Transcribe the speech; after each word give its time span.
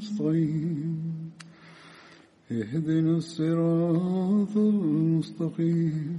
نستعين 0.00 1.30
اهدنا 2.50 3.16
الصراط 3.16 4.54
المستقيم 4.56 6.18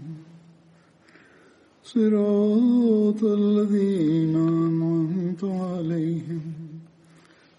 صراط 1.86 3.22
الذين 3.24 4.36
أنعمت 4.36 5.44
عليهم 5.44 6.46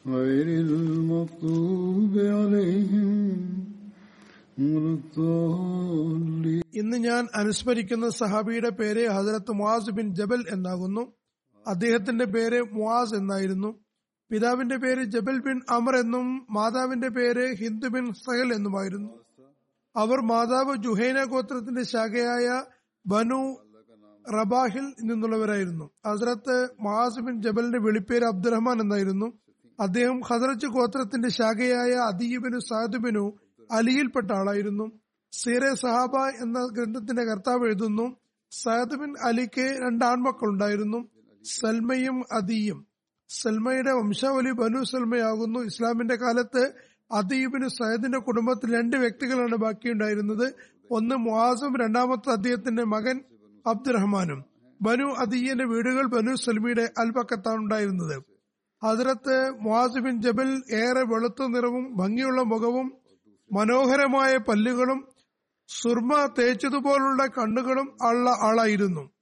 غير 0.05 0.47
المغضوب 0.61 2.12
عليهم 2.19 3.11
ولا 4.61 4.92
الضالين 4.92 6.62
ഇന്ന് 6.78 6.97
ഞാൻ 7.06 7.22
അനുസ്മരിക്കുന്ന 7.41 8.06
സഹാബിയുടെ 8.19 8.70
പേര് 8.78 9.03
ഹസരത്ത് 9.14 9.53
മുവാസ് 9.58 9.92
ബിൻ 9.98 10.06
ജബൽ 10.19 10.41
എന്നാകുന്നു 10.55 11.03
അദ്ദേഹത്തിന്റെ 11.67 12.27
പേര് 12.34 12.58
മുവാസ് 12.77 13.14
എന്നായിരുന്നു 13.20 13.70
പിതാവിന്റെ 14.34 14.78
പേര് 14.78 15.03
ജബൽ 15.03 15.39
ബിൻ 15.39 15.62
അമർ 15.70 15.95
എന്നും 15.95 16.48
മാതാവിന്റെ 16.50 17.09
പേര് 17.09 17.56
ഹിന്ദു 17.56 17.88
ബിൻ 17.88 18.14
സഹൽ 18.14 18.53
എന്നുമായിരുന്നു. 18.53 19.09
അവർ 19.95 20.22
മാതാവ് 20.22 20.75
ജുഹൈന 20.75 21.23
ഗോത്രത്തിന്റെ 21.23 21.84
ശാഖയായ 21.84 22.64
ബനു 23.08 23.58
റബാഹിൽ 24.34 24.94
നിന്നുള്ളവരായിരുന്നു. 25.02 25.90
ഹസ്രത്ത് 26.08 26.70
മഹാസ് 26.81 27.20
ബിൻ 27.20 27.42
ജബലിന്റെ 27.42 27.80
വെളിപ്പേര് 27.80 28.23
അബ്ദുറഹ്മാൻ 28.23 28.81
എന്നായിരുന്നു. 28.81 29.34
അദ്ദേഹം 29.80 30.22
ഹസ്രത്ത് 30.22 30.66
ഗോത്രത്തിന്റെ 30.66 31.30
ശാഖയായ 31.30 31.92
അദീബിനു 31.92 32.59
സാദുബിനു 32.59 33.34
അലിയിൽപ്പെട്ട 33.72 34.31
ആളായിരുന്നു. 34.31 34.92
സീറെ 35.31 35.75
സഹാബ 35.75 36.16
എന്ന 36.16 36.70
ഗ്രന്ഥത്തിന്റെ 36.73 37.23
കർത്താവ് 37.23 37.66
എഴുതുന്നു 37.66 38.16
സയദ് 38.52 38.95
ബിൻ 38.95 39.16
അലിക്ക് 39.23 39.68
രണ്ട് 39.81 40.06
ആൺമക്കളുണ്ടായിരുന്നു 40.06 41.08
സൽമയും 41.44 42.23
അദിയും. 42.31 42.92
സൽമയുടെ 43.29 43.91
വംശാവലി 43.91 44.52
ബനു 44.52 44.83
സൽമയാകുന്നു. 44.83 45.59
ഇസ്ലാമിന്റെ 45.59 46.16
കാലത്ത് 46.16 46.73
അദീബിന് 47.11 47.67
സയദിന്റെ 47.67 48.19
കുടുംബത്തിൽ 48.19 48.75
രണ്ട് 48.75 48.97
വ്യക്തികളാണ് 48.97 49.55
ബാക്കിയുണ്ടായിരുന്നത്. 49.55 50.53
ഒന്ന് 50.91 51.16
മുഹാസും 51.16 51.77
രണ്ടാമത്തെ 51.77 52.31
അദ്ദേഹത്തിന്റെ 52.31 52.83
മകൻ 52.83 53.21
അബ്ദുറഹ്മാനും. 53.67 54.45
ബനു 54.81 55.06
അദീയന്റെ 55.06 55.66
വീടുകൾ 55.66 56.06
ബനു 56.06 56.35
സൽമിയുടെ 56.35 56.91
അൽപക്കത്താണ് 56.97 57.56
ഉണ്ടായിരുന്നത്. 57.56 58.23
ഹജറത്ത് 58.83 59.51
മുആസ് 59.59 59.94
ജബിൽ 59.94 60.22
ജബൽ 60.22 60.63
ഏറെ 60.72 61.03
വെളുത്ത 61.03 61.47
നിറവും 61.47 61.97
ഭംഗിയുള്ള 61.97 62.41
മുഖവും 62.41 62.94
മനോഹരമായ 63.51 64.38
പല്ലുകളും 64.38 65.07
സുർമ 65.67 66.29
തേച്ചതുപോലുള്ള 66.39 67.25
കണ്ണുകളും 67.25 67.97
ഉള്ള 68.09 68.29
ആളായിരുന്നു. 68.29 69.12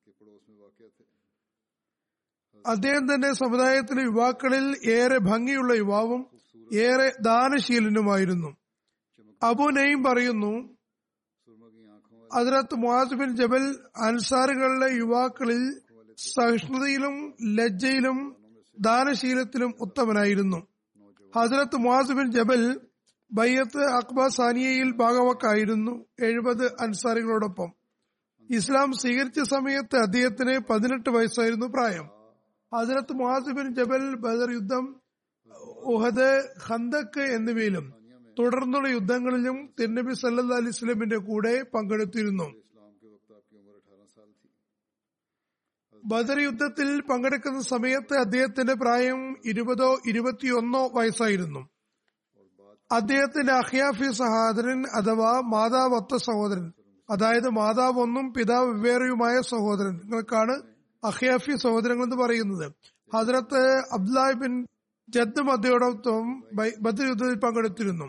അദ്ദേഹം 2.67 3.13
തന്നെ 3.13 3.33
സമുദായത്തിലെ 3.33 4.03
യുവാക്കളിൽ 4.03 4.89
ഏറെ 4.89 5.17
ഭംഗിയുള്ള 5.17 5.73
യുവാവും 5.73 6.27
ഏറെ 6.73 7.13
ദാനശീലനുമായിരുന്നു. 7.21 8.57
അബു 9.43 9.63
നയിം 9.63 10.03
പറയുന്നു 10.03 10.77
അതിനകത്ത് 12.33 12.75
മുഹാസ് 12.75 13.13
ബിൻ 13.13 13.35
ജബൽ 13.35 13.79
അൻസാറുകളിലെ 13.97 14.95
യുവാക്കളിൽ 14.95 15.81
സഹിഷ്ണുതയിലും 16.17 17.33
ലജ്ജയിലും 17.43 18.35
ദാനശീലത്തിലും 18.79 19.73
ഉത്തമനായിരുന്നു. 19.81 20.67
ഹസരത്ത് 21.35 21.75
മുഹാസ് 21.75 22.11
ബിൻ 22.11 22.31
ജബൽ 22.31 22.79
ബയ്യത്ത് 23.31 23.83
അക്ബ 23.83 24.27
സാനിയയിൽ 24.27 24.91
ഭാഗവക്കായിരുന്നു 24.91 26.05
എഴുപത് 26.19 26.65
അൻസാറികളോടൊപ്പം. 26.65 27.73
ഇസ്ലാം 28.49 28.93
സ്വീകരിച്ച 28.93 29.39
സമയത്ത് 29.39 29.97
അദ്ദേഹത്തിന് 29.97 30.59
പതിനെട്ട് 30.59 31.09
വയസ്സായിരുന്നു 31.09 31.65
പ്രായം. 31.65 32.20
ഹസരത്ത് 32.71 33.13
മുഹാസിബിൻ 33.13 33.67
ജബൽ 33.75 34.03
ബദർ 34.15 34.51
യുദ്ധം 34.51 34.85
ഉഹദ് 35.93 36.29
ഖന്തക്ക് 36.67 37.23
എന്നിവയിലും 37.35 37.85
തുടർന്നുള്ള 38.37 38.87
യുദ്ധങ്ങളിലും 38.87 39.57
തിരുനബി 39.79 40.13
സല്ലാ 40.13 40.57
അലൈഹി 40.57 40.75
സ്വലമിന്റെ 40.77 41.17
കൂടെ 41.17 41.53
പങ്കെടുത്തിരുന്നു. 41.73 42.47
ബദർ 46.03 46.39
യുദ്ധത്തിൽ 46.39 47.01
പങ്കെടുക്കുന്ന 47.01 47.61
സമയത്ത് 47.63 48.13
അദ്ദേഹത്തിന്റെ 48.17 48.73
പ്രായം 48.73 49.19
ഇരുപതോ 49.45 49.89
ഇരുപത്തിയൊന്നോ 50.05 50.81
വയസ്സായിരുന്നു. 50.95 51.61
അദ്ദേഹത്തിന്റെ 52.89 53.53
അഹ്യാഫി 53.53 54.09
സഹോദരൻ 54.13 54.79
അഥവാ 54.99 55.33
മാതാവത്ത 55.53 56.15
സഹോദരൻ 56.27 56.65
അതായത് 57.09 57.49
മാതാവ് 57.49 57.99
ഒന്നും 57.99 58.33
പിതാവ് 58.33 58.67
വെവ്വേറെയുമായ 58.71 59.35
സഹോദരൻ 59.51 59.95
നിങ്ങൾക്കാണ് 60.03 60.55
അഹ്യാഫി 61.03 61.55
സഹോദരങ്ങൾ 61.55 62.03
എന്ന് 62.03 62.15
പറയുന്നത്. 62.15 62.65
ഹജറത്ത് 63.15 63.61
അബ്ദുലായ് 63.91 64.33
ബിൻ 64.33 64.67
ജദ് 65.09 65.39
അദ്ദേഹത്തോടൊപ്പം 65.39 66.27
ബദർ 66.81 67.07
യുദ്ധത്തിൽ 67.07 67.39
പങ്കെടുത്തിരുന്നു. 67.39 68.07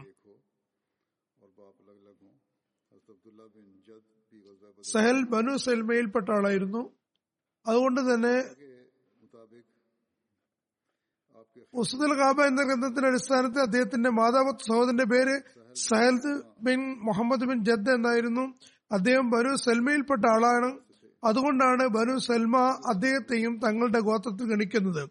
സഹൽ 4.93 5.19
ബനു 5.25 5.57
സൽമയിൽപ്പെട്ട 5.57 6.29
ആളായിരുന്നു 6.31 6.83
അതുകൊണ്ട് 7.67 8.01
തന്നെ 8.01 8.35
ഉസുദുൽ 11.75 12.13
ഖാബ 12.21 12.41
എന്ന 12.43 12.63
ഗ്രന്ഥത്തിന്റെ 12.63 13.09
അടിസ്ഥാനത്തിൽ 13.09 13.61
അദ്ദേഹത്തിന്റെ 13.61 14.11
മാതാവത്ത് 14.11 14.65
സഹോദരന്റെ 14.69 15.05
പേര് 15.05 15.35
Sahl 15.75 16.17
bin 16.61 16.81
Muhammad 16.99 17.45
bin 17.51 17.65
Jad 17.65 17.91
എന്നായിരുന്നു. 17.91 18.45
അദ്ദേഹം 18.93 19.31
ബനു 19.31 19.57
സൽമയിൽപ്പെട്ട 19.57 20.25
ആളാണ്. 20.27 20.71
അതുകൊണ്ടാണ് 21.25 21.85
ബനു 21.97 22.15
സൽമ 22.19 22.57
അദ്ദേഹത്തെയും 22.93 23.53
തങ്ങളുടെ 23.65 24.01
ഗോത്രത്തിൽ 24.09 24.47
ഗണിക്കുന്നത്. 24.53 25.03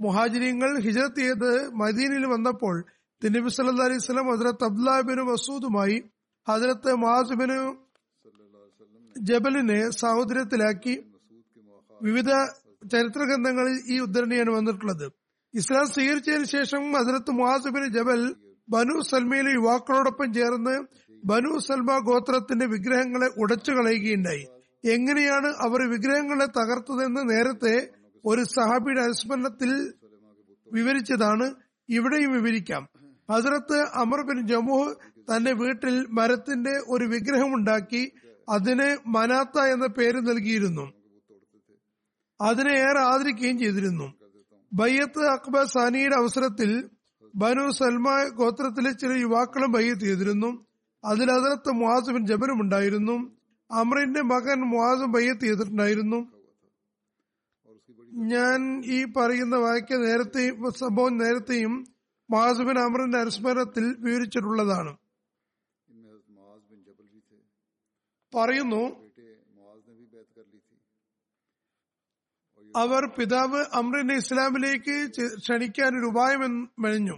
മുഹാജിരിങ്ങൾ 0.00 0.70
ഹിജറത്ത് 0.86 1.20
ചെയ്ത് 1.20 1.50
മദീനയിൽ 1.82 2.24
വന്നപ്പോൾ 2.26 2.76
തിന്നബി 3.22 3.50
സല്ലാ 3.56 3.84
അലൈഹി 3.88 4.02
സ്വലം 4.06 4.28
ഹജറത്ത് 4.32 4.64
അബ്ദുല്ലാബിന് 4.64 5.22
മസൂദുമായി 5.30 5.96
ഹജറത്ത് 6.48 6.94
മാസുബിനു 6.94 7.58
ജബലിനെ 9.16 9.80
സാഹോദര്യത്തിലാക്കി 10.00 10.94
വിവിധ 12.00 12.30
ചരിത്ര 12.92 13.20
ഗ്രന്ഥങ്ങളിൽ 13.28 13.76
ഈ 13.92 13.98
ഉദ്ധരണിയാണ് 13.98 14.50
വന്നിട്ടുള്ളത്. 14.50 15.06
ഇസ്ലാം 15.54 15.86
സ്വീകരിച്ചതിന് 15.86 16.44
ശേഷം 16.44 16.82
ഹസരത്ത് 16.96 17.30
മുഹാസുബിന് 17.30 17.88
ജബൽ 17.96 18.22
ബനു 18.68 18.96
സൽമയിലെ 19.10 19.50
യുവാക്കളോടൊപ്പം 19.50 20.28
ചേർന്ന് 20.34 20.74
ബനു 21.24 21.52
സൽമ 21.58 21.98
ഗോത്രത്തിന്റെ 22.08 22.66
വിഗ്രഹങ്ങളെ 22.66 23.28
ഉടച്ചു 23.42 23.72
കളയുകയുണ്ടായി. 23.72 24.44
എങ്ങനെയാണ് 24.84 25.46
അവർ 25.46 25.90
വിഗ്രഹങ്ങളെ 25.90 26.46
തകർത്തതെന്ന് 26.46 27.30
നേരത്തെ 27.30 27.90
ഒരു 28.24 28.42
സഹാബിയുടെ 28.42 29.00
അനുസ്മരണത്തിൽ 29.00 29.94
വിവരിച്ചതാണ്. 30.72 31.54
ഇവിടെയും 31.88 32.32
വിവരിക്കാം. 32.32 32.88
ഹസരത്ത് 33.32 33.86
അമർ 33.94 34.20
ബിൻ 34.20 34.46
ജമുഹ് 34.46 34.94
തന്റെ 35.18 35.52
വീട്ടിൽ 35.52 36.06
മരത്തിന്റെ 36.06 36.72
ഒരു 36.88 37.04
വിഗ്രഹമുണ്ടാക്കി 37.04 38.12
അതിന് 38.48 38.96
മനാത്ത 39.06 39.58
എന്ന 39.58 39.86
പേര് 39.86 40.16
നൽകിയിരുന്നു. 40.16 40.92
അതിനെ 42.40 42.70
ഏറെ 42.70 42.98
ആദരിക്കുകയും 42.98 43.58
ചെയ്തിരുന്നു. 43.58 44.14
ബയ്യത്ത് 44.72 45.24
അക്ബർ 45.24 45.66
സാനിയുടെ 45.66 46.16
അവസരത്തിൽ 46.16 46.90
ബനു 47.34 47.70
സൽമ 47.70 48.28
ഗോത്രത്തിലെ 48.28 48.92
ചില 48.92 49.12
യുവാക്കളും 49.12 49.72
ബയ്യത്ത് 49.72 50.00
ചെയ്തിരുന്നു. 50.00 50.66
അതിൽ 51.04 51.30
അതിലത്ത് 51.30 51.72
മുഹാസ് 51.72 52.10
ബിൻ 52.10 52.26
ജബലും 52.26 52.60
ഉണ്ടായിരുന്നു. 52.62 53.43
അമ്രിന്റെ 53.74 54.22
മകൻ 54.22 54.60
മുഹാസ് 54.60 55.06
ബയ്യത്ത് 55.14 55.40
ചെയ്തിട്ടുണ്ടായിരുന്നു. 55.40 56.20
ഞാൻ 58.34 58.82
ഈ 58.84 59.04
പറയുന്ന 59.04 59.56
വാക്യ 59.56 59.96
നേരത്തെയും 59.96 60.72
സംഭവം 60.72 61.18
നേരത്തെയും 61.18 61.72
മഹാസുബിൻ 62.30 62.78
അമറിന്റെ 62.78 63.18
അനുസ്മരണത്തിൽ 63.18 63.96
വിവരിച്ചിട്ടുള്ളതാണ്. 63.98 64.92
പറയുന്നു 68.34 68.84
അവർ 72.76 73.02
പിതാവ് 73.18 73.60
അമ്രിനെ 73.72 74.14
ഇസ്ലാമിലേക്ക് 74.14 74.94
ക്ഷണിക്കാൻ 75.38 75.98
ഒരു 75.98 76.06
ഉപായം 76.06 76.40
മെനഞ്ഞു. 76.78 77.16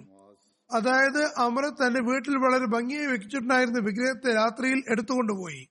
അതായത് 0.70 1.22
അമർ 1.36 1.64
തന്റെ 1.68 2.00
വീട്ടിൽ 2.00 2.34
വളരെ 2.36 2.66
ഭംഗിയായി 2.66 3.06
വെച്ചിട്ടുണ്ടായിരുന്ന 3.06 3.78
വിഗ്രഹത്തെ 3.78 4.34
രാത്രിയിൽ 4.34 4.82
എടുത്തുകൊണ്ടുപോയി. 4.88 5.62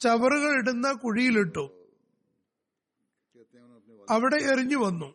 ചവറുകൾ 0.00 0.58
ഇടുന്ന 0.58 0.92
കുഴിയിലിട്ടു. 0.92 1.64
അവിടെ 4.10 4.36
എറിഞ്ഞു 4.36 4.76
വന്നു. 4.76 5.14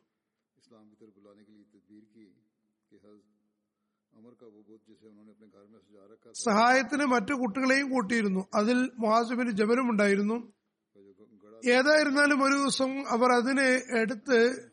സഹായത്തിന് 6.33 7.05
മറ്റു 7.05 7.33
കുട്ടികളെയും 7.33 7.89
കൂട്ടിയിരുന്നു. 7.89 8.47
അതിൽ 8.55 8.91
മുഹാസിബിന് 8.99 9.51
ജബലും 9.51 9.89
ഉണ്ടായിരുന്നു. 9.89 10.53
ഏതായിരുന്നാലും 11.65 12.43
ഒരു 12.43 12.53
ദിവസം 12.53 13.07
അവർ 13.07 13.31
അതിനെ 13.31 13.99
എടുത്ത് 14.01 14.69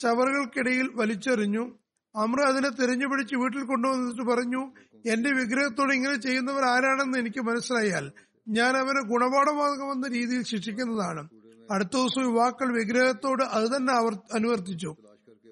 ചവറുകൾക്കിടയിൽ 0.00 0.90
വലിച്ചെറിഞ്ഞു. 0.94 1.78
അമ്ര 2.16 2.40
അതിനെ 2.40 2.68
തിരഞ്ഞു 2.68 3.06
പിടിച്ച് 3.06 3.36
വീട്ടിൽ 3.36 3.64
കൊണ്ടുവന്നിട്ട് 3.64 4.22
പറഞ്ഞു 4.22 4.72
എന്റെ 5.06 5.30
വിഗ്രഹത്തോട് 5.30 5.92
ഇങ്ങനെ 5.92 6.16
ചെയ്യുന്നവർ 6.16 6.64
ആരാണെന്ന് 6.64 7.18
എനിക്ക് 7.18 7.40
മനസ്സിലായാൽ 7.40 8.12
ഞാൻ 8.48 8.76
അവനെ 8.76 9.02
ഗുണപാഠമാകുമെന്ന 9.02 10.08
രീതിയിൽ 10.08 10.42
ശിക്ഷിക്കുന്നതാണ്. 10.42 11.28
അടുത്ത 11.70 11.88
ദിവസം 11.94 12.22
യുവാക്കൾ 12.22 12.78
വിഗ്രഹത്തോട് 12.78 13.42
അത് 13.42 13.76
തന്നെ 13.76 13.92
അനുവർത്തിച്ചു. 14.34 14.96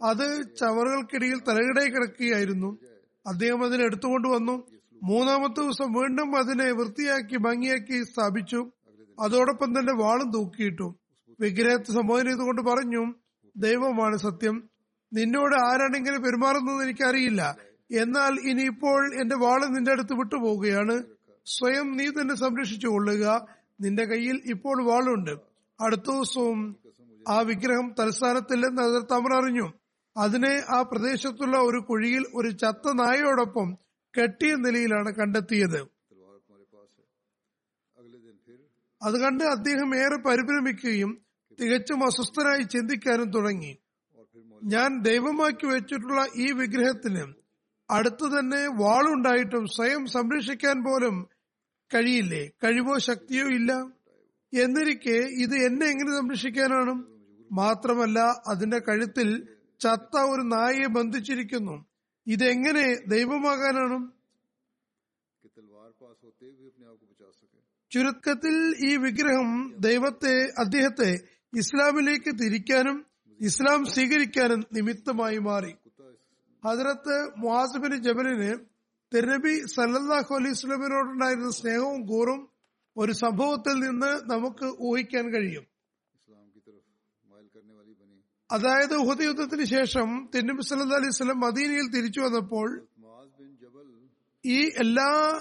അത് 0.03 0.57
ചവറുകൾക്കിടയിൽ 0.57 1.39
തലകിടയിൽ 1.49 1.91
കിടക്കുകയായിരുന്നു. 1.91 2.79
അദ്ദേഹം 3.27 3.65
അതിനെ 3.65 3.85
എടുത്തുകൊണ്ടുവന്നു 3.85 4.67
മൂന്നാമത്തെ 5.03 5.61
ദിവസം 5.61 5.93
വീണ്ടും 5.93 6.37
അതിനെ 6.37 6.73
വൃത്തിയാക്കി 6.73 7.37
ഭംഗിയാക്കി 7.37 8.05
സ്ഥാപിച്ചു. 8.05 8.71
അതോടൊപ്പം 9.21 9.79
തന്നെ 9.79 9.95
വാളും 9.95 10.31
തൂക്കിയിട്ടു. 10.31 10.95
വിഗ്രഹത്തെ 11.41 11.93
സംബോധന 11.93 12.29
ചെയ്തുകൊണ്ട് 12.29 12.63
പറഞ്ഞു 12.63 13.15
ദൈവമാണ് 13.57 14.17
സത്യം. 14.17 14.71
നിന്നോട് 15.13 15.55
ആരാണെങ്കിലും 15.55 16.23
പെരുമാറുന്നത് 16.23 16.85
എനിക്കറിയില്ല. 16.85 17.57
എന്നാൽ 17.93 18.49
ഇനിയിപ്പോൾ 18.49 19.21
എന്റെ 19.21 19.37
വാൾ 19.37 19.67
നിന്റെ 19.67 19.91
അടുത്ത് 19.91 20.15
വിട്ടുപോവുകയാണ്. 20.15 21.03
സ്വയം 21.47 21.97
നീ 21.97 22.07
തന്നെ 22.09 22.35
സംരക്ഷിച്ചു 22.35 22.87
കൊള്ളുക. 22.87 23.47
നിന്റെ 23.81 24.05
കയ്യിൽ 24.05 24.43
ഇപ്പോൾ 24.45 24.85
വാളുണ്ട്. 24.85 25.35
അടുത്ത 25.81 26.11
ദിവസവും 26.11 26.77
ആ 27.29 27.41
വിഗ്രഹം 27.41 27.95
തലസ്ഥാനത്തില്ലെന്ന് 27.99 28.83
അതിർ 28.83 29.03
തമർ 29.03 29.33
അറിഞ്ഞു 29.35 29.73
അതിനെ 30.17 30.63
ആ 30.69 30.83
പ്രദേശത്തുള്ള 30.83 31.57
ഒരു 31.59 31.79
കുഴിയിൽ 31.79 32.25
ഒരു 32.35 32.51
ചത്ത 32.51 32.93
നായയോടൊപ്പം 32.93 33.79
കെട്ടിയ 34.15 34.55
നിലയിലാണ് 34.55 35.13
കണ്ടെത്തിയത്. 35.15 35.81
അത് 39.03 39.21
കണ്ട് 39.21 39.45
അദ്ദേഹം 39.45 39.97
ഏറെ 39.97 40.17
പരിഭ്രമിക്കുകയും 40.17 41.11
തികച്ചും 41.61 42.05
അസ്വസ്ഥനായി 42.05 42.63
ചിന്തിക്കാനും 42.63 43.31
തുടങ്ങി. 43.31 43.79
ഞാൻ 44.65 45.03
ദൈവമാക്കി 45.03 45.67
വെച്ചിട്ടുള്ള 45.67 46.27
ഈ 46.37 46.53
വിഗ്രഹത്തിന് 46.53 47.25
അടുത്തു 47.91 48.27
തന്നെ 48.27 48.67
വാളുണ്ടായിട്ടും 48.67 49.67
സ്വയം 49.67 50.07
സംരക്ഷിക്കാൻ 50.07 50.85
പോലും 50.85 51.36
കഴിയില്ലേ? 51.95 52.51
കഴിവോ 52.65 52.99
ശക്തിയോ 52.99 53.47
ഇല്ല. 53.49 53.73
എന്നിരിക്കെ 54.53 55.19
ഇത് 55.45 55.55
എന്നെ 55.55 55.87
എങ്ങനെ 55.87 56.11
സംരക്ഷിക്കാനാണ്? 56.17 57.05
മാത്രമല്ല 57.53 58.19
അതിന്റെ 58.47 58.79
കഴുത്തിൽ 58.79 59.49
ചത്ത 59.81 60.19
ഒരു 60.19 60.43
നായയെ 60.43 60.87
ബന്ധിച്ചിരിക്കുന്നു. 60.87 61.87
ഇതെങ്ങനെ 62.27 62.97
ദൈവമാകാനാണ്? 63.09 64.11
ചുരുക്കത്തിൽ 67.91 68.75
ഈ 68.81 68.97
വിഗ്രഹം 68.97 69.77
ദൈവത്തെ 69.79 70.53
അദ്ദേഹത്തെ 70.59 71.21
ഇസ്ലാമിലേക്ക് 71.55 72.39
തിരിക്കാനും 72.39 73.07
ഇസ്ലാം 73.41 73.85
സ്വീകരിക്കാനും 73.85 74.65
നിമിത്തമായി 74.73 75.39
മാറി. 75.39 75.73
ഹജറത്ത് 76.65 77.33
മുഹാസിബിന് 77.37 77.97
ജബലിന് 77.97 78.76
തിരുനബി 79.17 79.67
സല്ലാഹു 79.67 80.35
അലൈഹിസ്ലമിനോടുണ്ടായിരുന്ന 80.35 81.51
സ്നേഹവും 81.51 82.07
കൂറും 82.07 82.49
ഒരു 82.97 83.13
സംഭവത്തിൽ 83.13 83.73
നിന്ന് 83.73 84.31
നമുക്ക് 84.31 84.77
ഊഹിക്കാൻ 84.81 85.33
കഴിയും. 85.33 85.65
അതായത് 88.53 88.95
ഉഹദ് 88.95 89.25
യുദ്ധത്തിന് 89.25 89.65
ശേഷം 89.65 90.29
തെന്നബി 90.35 90.63
സല്ലാ 90.63 90.97
അലൈഹി 90.97 91.11
സ്വലം 91.11 91.41
മദീനയിൽ 91.41 91.91
തിരിച്ചു 91.91 92.21
വന്നപ്പോൾ 92.21 92.87
ഈ 94.45 94.65
എല്ലാ 94.65 95.41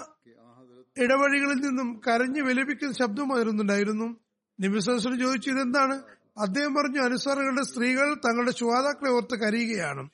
ഇടവഴികളിൽ 0.96 1.58
നിന്നും 1.66 2.00
കരഞ്ഞു 2.08 2.42
വിലപിക്കുന്ന 2.42 2.92
ശബ്ദം 2.92 3.34
അതിരുന്നുണ്ടായിരുന്നു. 3.34 4.16
നിബിസോസിന് 4.60 5.20
ചോദിച്ചു 5.20 5.50
ഇതെന്താണ്? 5.50 6.02
അദ്ദേഹം 6.38 6.74
പറഞ്ഞു 6.74 7.00
അനുസാറുകളുടെ 7.00 7.62
സ്ത്രീകൾ 7.62 8.14
തങ്ങളുടെ 8.14 8.50
ശുവാതാക്കളെ 8.50 9.10
ഓർത്ത് 9.10 9.40
കരയുകയാണ്. 9.40 10.08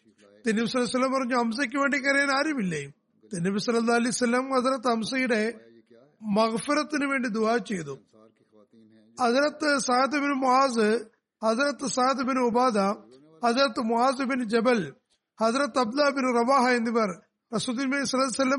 തിരുനിബിസ്വലം 0.47 1.13
പറഞ്ഞു 1.13 1.37
അംസയ്ക്ക് 1.37 1.77
വേണ്ടി 1.77 1.99
കരയാൻ 1.99 2.31
ആരുമില്ലേ? 2.39 2.93
നബി 3.33 3.59
സല്ലാ 3.65 3.95
അലൈഹി 4.01 4.15
സ്വലാം 4.21 4.47
ഹസരത്ത് 4.55 4.89
ഹംസയുടെ 4.93 5.43
മഹഫറത്തിന് 6.37 7.07
വേണ്ടി 7.13 7.29
ദുവാ 7.29 7.55
ചെയ്തു. 7.71 7.95
ഹസരത്ത് 9.19 9.71
സാദിബിൻ 9.89 10.33
മുഹാസ് 10.43 10.89
ഹസരത്ത് 11.43 11.87
സാദിബിൻ 11.97 12.39
ഉബാദ 12.49 12.79
ഹസരത്ത് 13.43 13.81
മുഹാസ് 13.81 14.25
ബിൻ 14.31 14.41
ജബൽ 14.55 14.81
ഹസരത്ത് 15.39 15.79
അബ്ദ 15.79 16.09
ബിൻ 16.17 16.27
റവാഹ 16.39 16.65
എന്നിവർ 16.79 17.11
റസൂദ്ദീൻ 17.53 17.89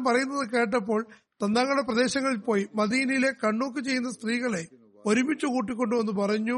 പറയുന്നത് 0.07 0.45
കേട്ടപ്പോൾ 0.55 1.01
തന്നാങ്ങളുടെ 1.43 1.83
പ്രദേശങ്ങളിൽ 1.89 2.39
പോയി 2.47 2.63
മദീനയിലെ 2.79 3.31
കണ്ണൂക്ക് 3.43 3.79
ചെയ്യുന്ന 3.79 4.09
സ്ത്രീകളെ 4.11 4.63
ഒരുമിച്ച് 5.05 5.45
കൂട്ടിക്കൊണ്ടുവന്ന് 5.45 6.13
പറഞ്ഞു. 6.21 6.57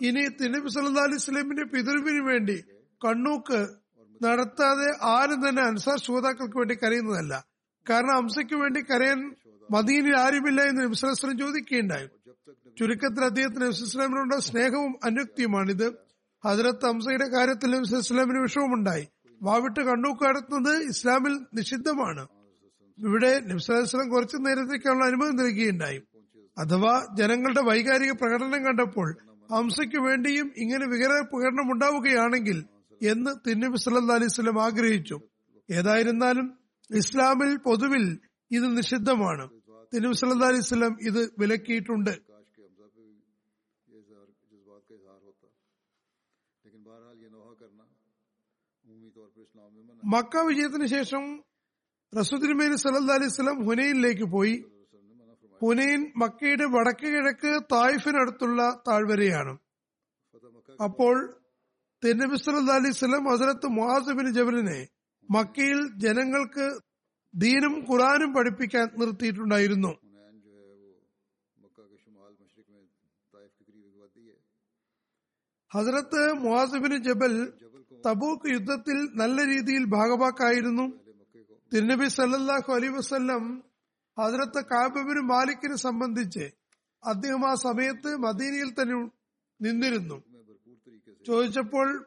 ഇനി 0.00 0.22
തിന്നബി 0.38 0.68
സല്ലാ 0.74 1.04
അലൈഹി 1.08 1.22
സ്വലമിന്റെ 1.26 1.64
പിതൃവിന് 1.64 2.22
വേണ്ടി 2.30 2.56
കണ്ണൂക്ക് 3.00 3.60
നടത്താതെ 4.22 4.94
ആരും 5.02 5.48
തന്നെ 5.48 5.62
അൻസാർ 5.62 5.98
ശ്രോതാക്കൾക്ക് 5.98 6.58
വേണ്ടി 6.58 6.74
കരയുന്നതല്ല. 6.74 7.44
കാരണം 7.90 8.16
അംസയ്ക്ക് 8.16 8.54
വേണ്ടി 8.54 8.80
കരയാൻ 8.80 9.34
മദീനിൽ 9.70 10.16
ആരുമില്ല 10.16 10.62
എന്ന് 10.62 10.84
നബിസ്ലാം 10.84 11.38
ചോദിക്കുകയുണ്ടായി. 11.38 12.06
ചുരുക്കത്തിൽ 12.78 13.24
അദ്ദേഹത്തിന് 13.24 13.64
നബിസ്ലാമിനോട് 13.64 14.40
സ്നേഹവും 14.40 14.98
അനുക്തിയുമാണിത് 15.04 15.94
ഹജറത്ത് 16.44 16.86
അംസയുടെ 16.86 17.28
കാര്യത്തിൽ 17.28 17.70
നബിസ്ലാമിന് 17.70 18.38
വിഷമമുണ്ടായി. 18.38 19.08
വാവിട്ട് 19.42 19.80
കണ്ണൂക്ക് 19.80 20.24
നടത്തുന്നത് 20.24 20.82
ഇസ്ലാമിൽ 20.82 21.40
നിഷിദ്ധമാണ്. 21.54 22.26
ഇവിടെ 22.98 23.40
നബ്സലം 23.40 24.10
കുറച്ചു 24.10 24.36
നേരത്തേക്കുള്ള 24.36 25.04
അനുമതി 25.04 25.30
നൽകുകയുണ്ടായി 25.30 26.02
അഥവാ 26.58 27.06
ജനങ്ങളുടെ 27.18 27.60
വൈകാരിക 27.60 28.12
പ്രകടനം 28.12 28.64
കണ്ടപ്പോൾ 28.64 29.16
ഹംസയ്ക്ക് 29.54 29.96
വേണ്ടിയും 29.96 30.52
ഇങ്ങനെ 30.56 30.86
വികര 30.86 31.20
പ്രകടനം 31.20 31.72
ഉണ്ടാവുകയാണെങ്കിൽ 31.72 32.64
എന്ന് 33.02 33.48
തിരുനബി 33.48 33.76
സല്ലാ 33.76 34.14
അലൈവല്ലം 34.14 34.62
ആഗ്രഹിച്ചു. 34.62 35.20
ഏതായിരുന്നാലും 35.70 36.58
ഇസ്ലാമിൽ 36.94 37.56
പൊതുവിൽ 37.56 38.18
ഇത് 38.50 38.76
നിഷിദ്ധമാണ്. 38.76 39.48
തിരുനബി 39.94 40.12
സല്ലാ 40.12 40.48
അലൈവല്ലം 40.48 40.98
ഇത് 41.00 41.34
വിലക്കിയിട്ടുണ്ട്. 41.38 42.34
മക്ക 50.04 50.36
വിജയത്തിന് 50.36 50.86
ശേഷം 50.86 51.44
റസുദ്ദിൻമേരി 52.18 52.76
സല്ലാ 52.76 53.14
അലൈവല്ലം 53.14 53.66
ഹുനൈനിലേക്ക് 53.66 54.24
പോയി. 54.24 54.64
ഹുനൈൻ 55.62 56.12
മക്കയുടെ 56.16 56.64
വടക്ക് 56.64 57.06
കിഴക്ക് 57.06 57.62
തായിഫിനടുത്തുള്ള 57.72 58.82
താഴ്വരയാണ്. 58.88 59.58
അപ്പോൾ 60.84 61.43
തിരുനബി 62.04 62.36
സല്ലാ 62.36 62.74
അലൈഹി 62.80 62.96
ഹസരത്ത് 63.32 63.66
മുഹാസിബിൻ 63.76 64.26
ജബലിനെ 64.38 64.80
മക്കയിൽ 65.28 65.78
ജനങ്ങൾക്ക് 66.02 66.66
ദീനും 67.34 67.74
ഖുറാനും 67.88 68.30
പഠിപ്പിക്കാൻ 68.34 68.86
നിർത്തിയിട്ടുണ്ടായിരുന്നു. 69.00 69.92
ഹസരത്ത് 75.70 76.22
മുഹാസിബിന് 76.42 76.98
ജബൽ 77.06 77.32
തബൂക്ക് 78.06 78.48
യുദ്ധത്തിൽ 78.54 78.98
നല്ല 79.22 79.38
രീതിയിൽ 79.52 79.84
ഭാഗവാക്കായിരുന്നു. 79.96 80.86
തിരുനബി 81.72 82.08
സല്ലാഹു 82.18 82.70
അലൈ 82.76 82.90
വസ്ല്ലം 82.98 83.44
ഹസരത്ത് 84.16 84.60
കാബിബിന് 84.72 85.22
മാലിക്കിനെ 85.32 85.76
സംബന്ധിച്ച് 85.86 86.44
അദ്ദേഹം 87.02 87.42
ആ 87.50 87.54
സമയത്ത് 87.66 88.10
മദീനയിൽ 88.26 88.70
തന്നെ 88.78 88.98
നിന്നിരുന്നു. 89.60 90.16
ചോദിച്ചപ്പോൾ 91.26 92.06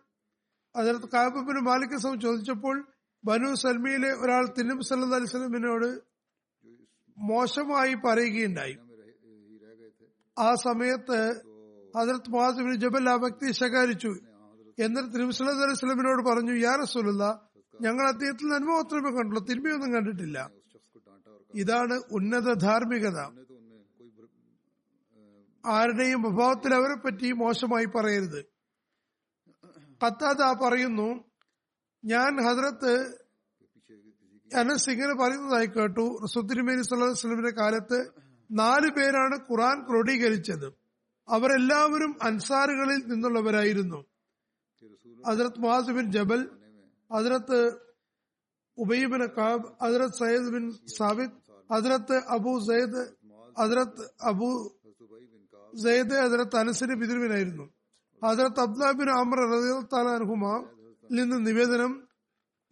അതിർത്ത് 0.75 1.09
കാബിന് 1.13 1.59
മാലിക്കസം 1.59 2.19
ചോദിച്ചപ്പോൾ 2.19 2.88
ബനു 3.25 3.55
സൽമിയിലെ 3.55 4.13
ഒരാൾ 4.13 4.53
തിന്നും 4.59 4.81
സല്ലു 4.81 5.15
അലിസ്ലമിനോട് 5.15 6.00
മോശമായി 7.17 7.93
പറയുകയുണ്ടായി. 7.93 8.77
ആ 10.39 10.55
സമയത്ത് 10.55 11.41
അതിർത്ത് 11.95 12.29
മാധവിന് 12.29 12.75
ജബൽ 12.75 13.09
ആ 13.09 13.13
വ്യക്തി 13.13 13.51
ശകാരിച്ചു. 13.51 14.07
എന്നിട്ട് 14.79 15.13
തിരുമുസ്ലാം 15.13 15.62
അലൈഹി 15.62 15.74
സ്വലമിനോട് 15.74 16.25
പറഞ്ഞു 16.29 16.53
യാ 16.53 16.75
റസൂലുള്ള 16.75 17.50
ഞങ്ങൾ 17.81 18.07
അദ്ദേഹത്തിൽ 18.07 18.47
നന്മ 18.47 18.74
മാത്രമേ 18.74 19.12
കണ്ടുള്ളൂ 19.12 19.45
തിന്മയൊന്നും 19.45 19.93
കണ്ടിട്ടില്ല. 19.93 20.51
ഇതാണ് 21.55 22.01
ഉന്നത 22.12 22.53
ധാർമ്മികത. 22.53 23.47
ആരുടെയും 25.65 26.27
അഭാവത്തിൽ 26.27 26.75
അവരെ 26.75 26.95
പറ്റി 26.95 27.31
മോശമായി 27.31 27.86
പറയരുത്. 27.86 28.56
കത്താത 30.03 30.67
പറയുന്നു. 30.67 31.23
ഞാൻ 32.05 32.43
ഹജ്രത്ത് 32.45 32.93
അനസ് 34.55 34.89
ഇങ്ങനെ 34.89 35.13
പറയുന്നതായി 35.13 35.65
കേട്ടു. 35.65 36.19
റസുദ്ദിൻമേനി 36.23 36.81
സ്വലാസ്ലമിന്റെ 36.81 37.49
കാലത്ത് 37.49 38.11
നാല് 38.51 38.89
പേരാണ് 38.91 39.35
ഖുറാൻ 39.51 39.89
ക്രോഡീകരിച്ചത്. 39.89 40.73
അവരെല്ലാവരും 41.29 42.17
അൻസാറുകളിൽ 42.23 42.99
നിന്നുള്ളവരായിരുന്നു. 43.07 44.05
ഹജ്രത് 45.27 45.59
മുഹാസ് 45.59 45.91
ബിൻ 45.91 46.11
ജബൽ 46.11 46.49
ഹജ്രത്ത് 47.13 47.59
ഉബൈബിൻ 48.77 49.23
അക്കാബ് 49.23 49.65
ഹജ്രത് 49.83 50.17
സയ്യിദ് 50.19 50.51
ബിൻ 50.53 50.77
സാബിദ് 50.97 51.31
ഹജ്രത്ത് 51.73 52.17
Abu 52.27 52.59
Sayyid 52.59 53.01
Hazrat 53.61 54.09
Abu 54.23 54.49
Sayyid 55.83 56.13
Hazrat 56.13 56.57
അനസിന്റെ 56.57 56.95
പിതൃവിനായിരുന്നു 56.95 57.76
ഹജറത്ത് 58.25 58.59
അബ്ദുലാബിൻ 58.59 59.09
അമർ 59.09 59.39
റഹുമയിൽ 60.21 61.21
നിന്ന് 61.21 61.47
നിവേദനം 61.47 62.03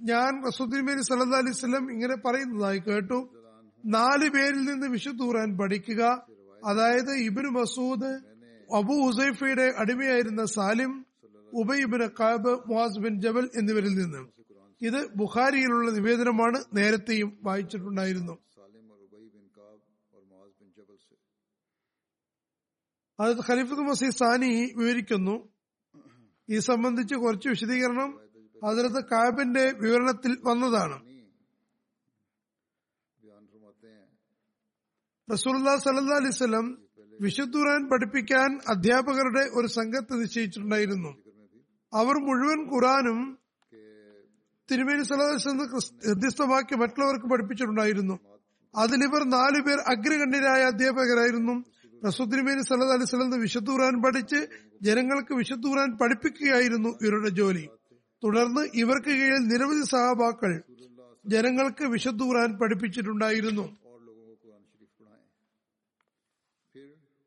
ഞാൻ 0.01 0.47
റസൂദ്ദീൻ 0.47 1.01
സല്ലാ 1.01 1.37
അലൈഹി 1.37 1.53
സ്വലം 1.53 1.91
ഇങ്ങനെ 1.91 2.15
പറയുന്നതായി 2.15 2.79
കേട്ടു. 2.79 3.29
നാല് 3.85 4.29
പേരിൽ 4.29 4.65
നിന്ന് 4.65 4.87
വിശുദ്ധ 4.87 5.21
പഠിക്കുക. 5.61 6.27
അതായത് 6.65 7.11
ഇബിന് 7.11 7.47
മസൂദ് 7.47 8.19
അബു 8.75 8.93
ഹുസൈഫയുടെ 8.93 9.73
അടിമയായിരുന്ന 9.77 10.45
Salim 10.45 11.05
Ubai bin 11.53 12.09
Kaab 12.19 12.49
Muaz 12.49 12.99
bin 12.99 13.21
Jabal 13.21 13.49
എന്നിവരിൽ 13.55 13.95
നിന്ന്. 13.95 14.27
ഇത് 14.81 15.07
ബുഖാരിയിലുള്ള 15.15 15.91
നിവേദനമാണ് 15.91 16.63
നേരത്തെയും 16.73 17.37
വായിച്ചിട്ടുണ്ടായിരുന്നു. 17.43 18.37
അത് 23.19 23.37
ഖലീഫത്ത് 23.49 23.81
മസീദ് 23.81 24.11
സാനി 24.11 24.73
വിവരിക്കുന്നു. 24.77 25.49
ഈ 26.49 26.59
സംബന്ധിച്ച് 26.59 27.15
കുറച്ച് 27.15 27.47
വിശദീകരണം 27.47 28.19
അതിലത്ത് 28.63 29.05
കാബിന്റെ 29.11 29.71
വിവരണത്തിൽ 29.71 30.37
വന്നതാണ്. 30.45 31.15
റസൂല്ലാ 35.31 35.75
സല്ലാ 35.75 36.15
അലിസ്ലം 36.15 36.77
വിശുദ്ധുറാൻ 37.21 37.89
പഠിപ്പിക്കാൻ 37.89 38.59
അധ്യാപകരുടെ 38.69 39.43
ഒരു 39.59 39.67
സംഘത്തെ 39.67 40.13
നിശ്ചയിച്ചിട്ടുണ്ടായിരുന്നു. 40.13 41.11
അവർ 41.93 42.15
മുഴുവൻ 42.27 42.59
ഖുറാനും 42.73 43.39
തിരുമേനി 44.71 45.03
സലഹുസ്ലം 45.03 45.57
ഹൃദ്യസ്ഥമാക്കി 46.07 46.75
മറ്റുള്ളവർക്ക് 46.75 47.25
പഠിപ്പിച്ചിട്ടുണ്ടായിരുന്നു. 47.25 48.19
അതിലിവർ 48.75 49.23
നാലുപേർ 49.29 49.79
അഗ്രഗണ്യരായ 49.93 50.61
അധ്യാപകരായിരുന്നു. 50.63 51.74
റസൂദ്രിമേനി 52.07 52.61
സല്ലാ 52.67 52.95
അലൈഹി 52.95 53.09
സ്വലം 53.11 53.41
വിശുദ്ധ 53.45 53.69
ഖുർആൻ 53.73 53.95
പഠിച്ച് 54.03 54.39
ജനങ്ങൾക്ക് 54.87 55.33
വിശുദ്ധ 55.33 55.65
ഖുർആൻ 55.67 55.91
പഠിപ്പിക്കുകയായിരുന്നു 56.01 56.91
ഇവരുടെ 57.05 57.31
ജോലി. 57.39 57.65
തുടർന്ന് 58.23 58.63
ഇവർക്ക് 58.81 59.11
കീഴിൽ 59.19 59.43
നിരവധി 59.51 59.83
സഹാബാക്കൾ 59.93 60.53
ജനങ്ങൾക്ക് 61.33 61.85
വിശുദ്ധ 61.95 62.21
ഖുർആൻ 62.23 62.51
പഠിപ്പിച്ചിട്ടുണ്ടായിരുന്നു. 62.61 63.65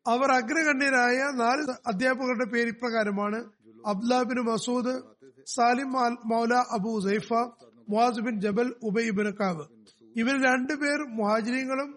അവർ 0.06 0.28
അഗ്രഗണ്യരായ 0.32 1.18
നാല് 1.40 1.62
അധ്യാപകരുടെ 1.90 2.46
പേര് 2.52 2.68
ഇപ്രകാരമാണ്. 2.68 3.38
Abdullah bin 3.86 4.38
Masood 4.50 4.94
Salim 5.54 5.90
Maula 6.32 6.54
Abu 6.76 6.92
Saifa 7.08 7.28
Muaz 7.90 8.20
bin 8.26 8.40
Jabal 8.44 8.68
Ubai bin 8.88 9.28
Kaab. 9.40 9.64
ഇവർ 10.20 10.36
രണ്ടുപേർ 10.48 11.00
മുഹാജിരികളും 11.18 11.90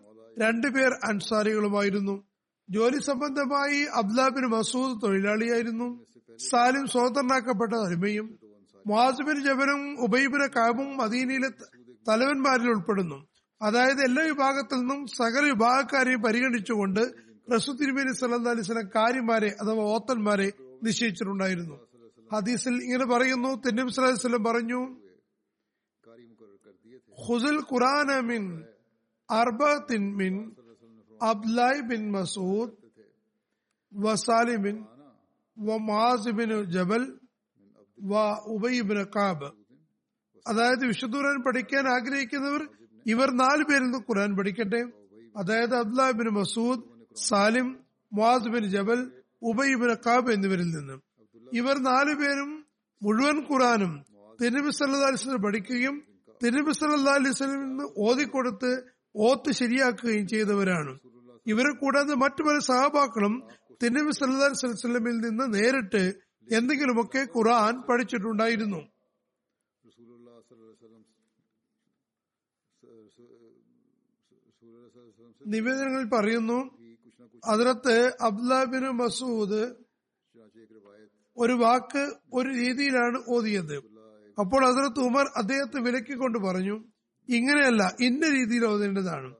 രണ്ടുപേർ 0.43 0.91
അൻസാരികളുമായിരുന്നു. 1.09 2.15
ജോലി 2.73 2.99
സംബന്ധമായി 3.01 3.79
അബ്ദാബിൻ 4.01 4.45
മസൂദ് 4.49 5.01
തൊഴിലാളിയായിരുന്നു. 5.03 5.87
സാലിം 6.49 6.87
സ്വതന്ത്രനാക്കപ്പെട്ട 6.87 7.73
അരുമയും 7.85 8.27
മുഹാസിബിൻ 8.87 9.37
ജബനും 9.45 9.81
ഉബൈബിന് 9.99 10.47
കാബും 10.55 10.97
മദീനയിലെ 10.97 11.49
തലവന്മാരിൽ 12.09 12.69
ഉൾപ്പെടുന്നു. 12.69 13.17
അതായത് 13.61 14.01
എല്ലാ 14.01 14.23
വിഭാഗത്തിൽ 14.23 14.77
നിന്നും 14.79 15.07
സകല 15.07 15.43
വിഭാഗക്കാരെയും 15.45 16.21
പരിഗണിച്ചുകൊണ്ട് 16.21 17.01
റസു 17.53 17.71
തിരുമേനി 17.71 18.13
സല്ലാ 18.19 18.51
അലിസ്ലം 18.51 18.89
കാര്യമാരെ 18.95 19.49
അഥവാ 19.61 19.83
ഓത്തന്മാരെ 19.93 20.47
നിശ്ചയിച്ചിട്ടുണ്ടായിരുന്നു. 20.83 21.75
ഹദീസിൽ 22.33 22.75
ഇങ്ങനെ 22.83 23.05
പറയുന്നു 23.05 23.51
തിന്നബി 23.65 23.91
സല്ലാ 23.91 24.09
വസ്ലം 24.09 24.43
പറഞ്ഞു 24.43 24.81
ഖുസുൽ 27.25 27.59
ഖുറാന 27.71 28.19
മിൻ 28.19 28.43
അർബത്തിൻ 29.29 30.03
മിൻ 30.15 30.33
അബ്ലായ് 31.29 31.81
ബിൻ 31.89 32.03
മസൂദ് 32.11 32.73
വസാലി 33.93 34.55
ബിൻ 34.65 34.77
ബിൻ 36.39 36.51
ജബൽ 36.75 37.03
വ 37.97 38.13
ഉബൈ 38.53 38.75
ബിൻ 38.89 38.99
കാബ്. 39.15 39.49
അതായത് 40.45 40.83
വിശുദ്ധ 40.91 41.15
ഖുർആൻ 41.17 41.37
പഠിക്കാൻ 41.47 41.85
ആഗ്രഹിക്കുന്നവർ 41.95 42.63
ഇവർ 43.05 43.29
നാല് 43.43 43.63
പേരിൽ 43.69 43.85
നിന്ന് 43.85 43.99
ഖുർആൻ 44.09 44.31
പഠിക്കട്ടെ. 44.37 44.81
അതായത് 45.37 45.75
Abdullah 45.81 46.15
bin 46.21 46.29
Masood 46.39 46.83
Salim 47.27 47.67
Muaz 48.11 48.49
bin 48.55 48.63
Jabal 48.75 48.99
Ubai 49.49 49.69
bin 49.81 49.91
Kaab 50.07 50.31
എന്നിവരിൽ 50.35 50.69
നിന്ന്. 50.77 50.95
ഇവർ 51.59 51.75
നാലു 51.89 52.13
പേരും 52.21 52.49
മുഴുവൻ 53.01 53.37
ഖുറാനും 53.49 53.93
തിരുനബി 54.39 54.71
സല്ലാ 54.79 55.07
അലൈഹി 55.09 55.21
വസല്ലം 55.21 55.43
പഠിക്കുകയും 55.47 55.95
തിരുനബി 56.41 56.73
സല്ലാ 56.79 57.13
അലൈഹി 57.19 57.35
വസല്ലം 57.35 57.61
നിന്ന് 57.67 57.85
ഓതിക്കൊടുത്ത് 58.07 58.71
ഓത്ത് 59.27 59.51
ശരിയാക്കുകയും 59.59 60.25
ചെയ്തവരാണ്. 60.33 60.91
ഇവരെ 61.47 61.71
കൂടാതെ 61.75 62.15
മറ്റു 62.15 62.43
പല 62.43 62.59
സഹാബാക്കളും 62.59 63.47
തിരുനബി 63.83 64.11
സല്ലാൻ 64.11 64.53
സലമിൽ 64.53 65.17
നിന്ന് 65.17 65.53
നേരിട്ട് 65.53 66.13
എന്തെങ്കിലുമൊക്കെ 66.53 67.27
ഖുറാൻ 67.37 67.81
പഠിച്ചിട്ടുണ്ടായിരുന്നു. 67.89 68.81
നിവേദനങ്ങളിൽ 75.47 76.09
പറയുന്നു. 76.09 76.59
അതിലത്ത് 77.45 78.13
അബ്ദുലാബിന് 78.21 78.89
മസൂദ് 78.89 79.75
ഒരു 81.37 81.53
വാക്ക് 81.53 82.13
ഒരു 82.33 82.49
രീതിയിലാണ് 82.49 83.17
ഓതിയത്. 83.29 83.77
അപ്പോൾ 84.39 84.65
അതിലത്ത് 84.65 84.99
ഉമർ 84.99 85.25
അദ്ദേഹത്തെ 85.37 85.79
വിലക്കിക്കൊണ്ട് 85.81 86.37
പറഞ്ഞു 86.37 86.83
ഇങ്ങനെയല്ല 87.29 87.95
ഇന്ന 87.99 88.29
രീതിയിൽ 88.29 88.65
ഓതേണ്ടതാണ്. 88.65 89.35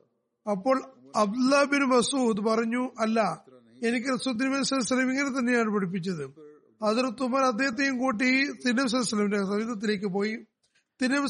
അപ്പോൾ 0.50 1.01
അബ്ദുല്ലാബിൻ 1.16 1.82
മസൂദ് 1.88 2.36
പറഞ്ഞു 2.36 2.90
അല്ല 2.98 3.44
എനിക്ക് 3.84 4.06
റസുദ്ദീൻ 4.06 4.50
ഇങ്ങനെ 5.10 5.38
തന്നെയാണ് 5.38 5.74
പഠിപ്പിച്ചത്. 5.74 6.24
അതിർത്തുമാൻ 6.84 7.44
അദ്ദേഹത്തെയും 7.44 7.98
കൂട്ടി 7.98 8.52
തിനബ് 8.52 8.88
സലമിന്റെ 8.88 10.06
പോയി. 10.06 10.36
തിനബ് 11.02 11.26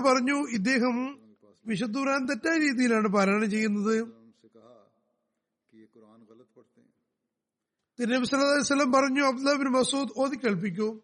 പറഞ്ഞു 0.00 0.48
ഇദ്ദേഹം 0.48 1.18
വിശുദ്ധുരാൻ 1.66 2.06
ഖുർആൻ 2.06 2.26
തെറ്റായ 2.26 2.58
രീതിയിലാണ് 2.58 3.08
പാരായണം 3.08 3.50
ചെയ്യുന്നത്. 3.50 4.22
തിരുനബി 8.00 8.24
സല്ലാസ്ലം 8.24 8.92
പറഞ്ഞു 8.92 9.22
അബ്ദുല്ലാബിൻ 9.22 9.72
മസൂദ് 9.72 10.08
ഓതി 10.16 10.36
കേൾപ്പിക്കൂ. 10.36 11.00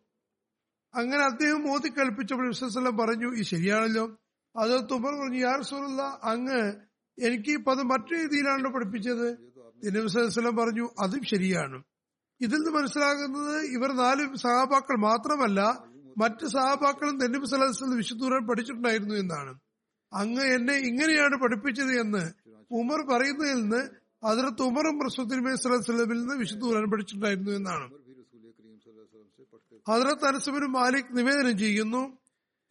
അങ്ങനെ 0.95 1.23
അദ്ദേഹം 1.23 1.73
ഓതി 1.73 1.89
കേൾപ്പിച്ചപ്പോൾ 1.89 2.49
വിശ്വസ്ലം 2.49 2.97
പറഞ്ഞു 2.97 3.27
ഇത് 3.27 3.45
ശരിയാണല്ലോ. 3.45 4.17
അത് 4.57 4.91
തുമർ 4.91 5.15
പറഞ്ഞു 5.15 5.39
യാർ 5.39 5.63
സുറുല്ല 5.63 6.03
അങ്ങ് 6.03 6.88
എനിക്ക് 7.23 7.51
ഇപ്പൊ 7.51 7.73
അത് 7.73 7.83
മറ്റു 7.83 8.15
രീതിയിലാണല്ലോ 8.15 8.71
പഠിപ്പിച്ചത്. 8.71 9.37
ദിനവിസലം 9.85 10.57
പറഞ്ഞു 10.57 10.89
അതും 11.01 11.21
ശരിയാണ്. 11.25 11.83
ഇതിൽ 12.41 12.57
നിന്ന് 12.57 12.71
മനസ്സിലാകുന്നത് 12.71 13.63
ഇവർ 13.63 13.93
നാല് 13.93 14.37
സഹാബാക്കൾ 14.37 14.97
മാത്രമല്ല 14.97 15.89
മറ്റ് 16.19 16.47
സഹാബാക്കളും 16.47 17.21
തെന്നിപ്പ് 17.21 17.49
സലഹസ് 17.49 17.85
വിശുദ്ധൂരൻ 17.85 18.47
പഠിച്ചിട്ടുണ്ടായിരുന്നു 18.47 19.15
എന്നാണ്. 19.15 19.59
അങ്ങ് 20.13 20.43
എന്നെ 20.43 20.75
ഇങ്ങനെയാണ് 20.75 21.37
പഠിപ്പിച്ചത് 21.37 22.01
എന്ന് 22.01 22.33
ഉമർ 22.73 23.01
പറയുന്നതിൽ 23.03 23.61
നിന്ന് 23.61 23.89
അതിർത്ത് 24.27 24.63
ഉമറും 24.63 25.05
റസൂത്തിനുമേ 25.05 25.55
സലഹസ്ലമിൽ 25.55 26.21
നിന്ന് 26.21 26.35
വിശുദ്ധൂരൻ 26.35 26.91
പഠിച്ചിട്ടുണ്ടായിരുന്നു 26.91 27.51
എന്നാണ്. 27.51 27.91
അതിർത്ത് 29.89 30.25
അനസുബിനും 30.25 30.73
മാലിക് 30.73 31.19
നിവേദനം 31.19 31.59
ചെയ്യുന്നു 31.59 32.19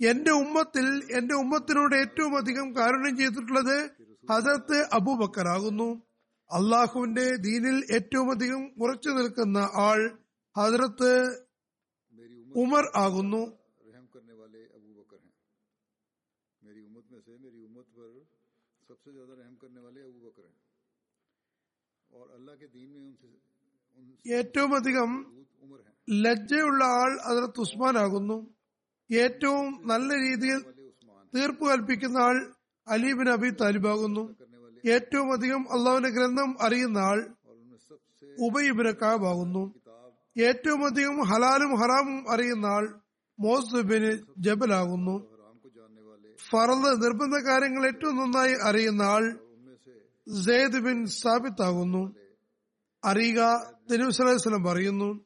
എന്റെ 0.02 0.32
ഉമ്മത്തിൽ 0.32 1.04
എന്റെ 1.18 1.36
ഉമ്മത്തിനോട് 1.36 1.96
ഏറ്റവും 1.96 2.38
അധികം 2.38 2.76
കാരുണ്യം 2.76 3.18
ചെയ്തിട്ടുള്ളത് 3.18 4.07
ഹസരത്ത് 4.31 4.79
അബൂബക്കർ 4.97 5.47
ആകുന്നു 5.55 5.89
അള്ളാഹുവിന്റെ 6.51 7.27
ദീനിൽ 7.47 7.77
ഏറ്റവും 7.97 8.29
അധികം 8.35 8.63
ഉറച്ചു 8.83 9.11
നിൽക്കുന്ന 9.19 9.59
ആൾ 9.85 10.01
ഹദ്രത്ത് 10.57 11.13
मेरी 12.15 12.37
उम्मत 12.39 12.57
ഉമർ 12.63 12.85
ആകുന്നു 13.03 13.43
रहम 13.87 14.07
करने 14.15 14.35
वाले 14.41 14.61
अबू 14.77 14.91
बकर 14.99 15.21
हैं 15.21 15.33
मेरी 16.63 16.81
उम्मत 16.83 17.07
में 17.13 17.21
से 17.21 17.33
मेरी 17.45 17.61
उम्मत 17.63 17.87
पर 17.97 18.11
सबसे 18.91 19.11
ज्यादा 19.13 19.35
रहम 19.35 19.55
करने 19.63 19.81
वाले 19.81 20.01
अबू 20.03 20.19
बकर 20.27 20.45
हैं 20.45 20.59
और 22.11 22.27
अल्लाह 22.37 22.55
के 22.57 22.69
दीन 22.71 22.89
में 22.91 23.01
उनसे 23.03 23.31
ഏറ്റവും 24.35 24.73
അധികം 24.77 25.11
उम्र 25.65 25.79
हैं 25.81 25.95
ലജ്ജയുള്ള 26.19 26.81
ആൾ 27.01 27.11
അതിർത്ത് 27.31 27.61
ഉസ്മാൻ 27.65 27.95
ആകുന്നു 27.99 28.37
ഏറ്റവും 29.11 29.67
നല്ല 29.91 30.09
രീതിയിൽ 30.25 30.61
वाले 30.63 30.85
उस्मान 30.91 31.25
തീർപ്പ് 31.35 31.65
കൽപ്പിക്കുന്ന 31.71 32.19
ആൾ 32.27 32.37
അലീബിൻ 32.88 33.30
അബി 33.30 33.50
താലിബാകുന്നു 33.50 34.36
ഏറ്റവും 34.90 35.34
അധികം 35.34 35.72
അള്ളാഹുവിന്റെ 35.72 36.10
ഗ്രന്ഥം 36.10 36.58
അറിയുന്ന 36.62 36.98
ആൾ 36.98 37.34
ഉബൈബിന് 38.40 38.92
കാബാകുന്നു 38.92 39.74
ഏറ്റവും 40.42 40.86
അധികം 40.86 41.24
ഹലാലും 41.24 41.76
ഹറാമും 41.76 42.32
അറിയുന്ന 42.32 42.66
ആൾ 42.66 43.00
മോസുബിന് 43.40 44.20
ജബലാകുന്നു 44.38 45.38
ഫറന്ന് 46.50 47.04
നിർബന്ധ 47.04 47.46
കാര്യങ്ങൾ 47.46 47.88
ഏറ്റവും 47.88 48.16
നന്നായി 48.16 48.56
അറിയുന്ന 48.64 49.02
ആൾ 49.02 49.40
സെയ്ദ് 50.46 50.80
ബിൻ 50.80 51.06
സാബിത്ത് 51.06 51.62
ആകുന്നു. 51.62 52.16
അറിയുക 53.04 53.72
തിരുവസ്ലം 53.92 54.64
പറയുന്നു. 54.64 55.20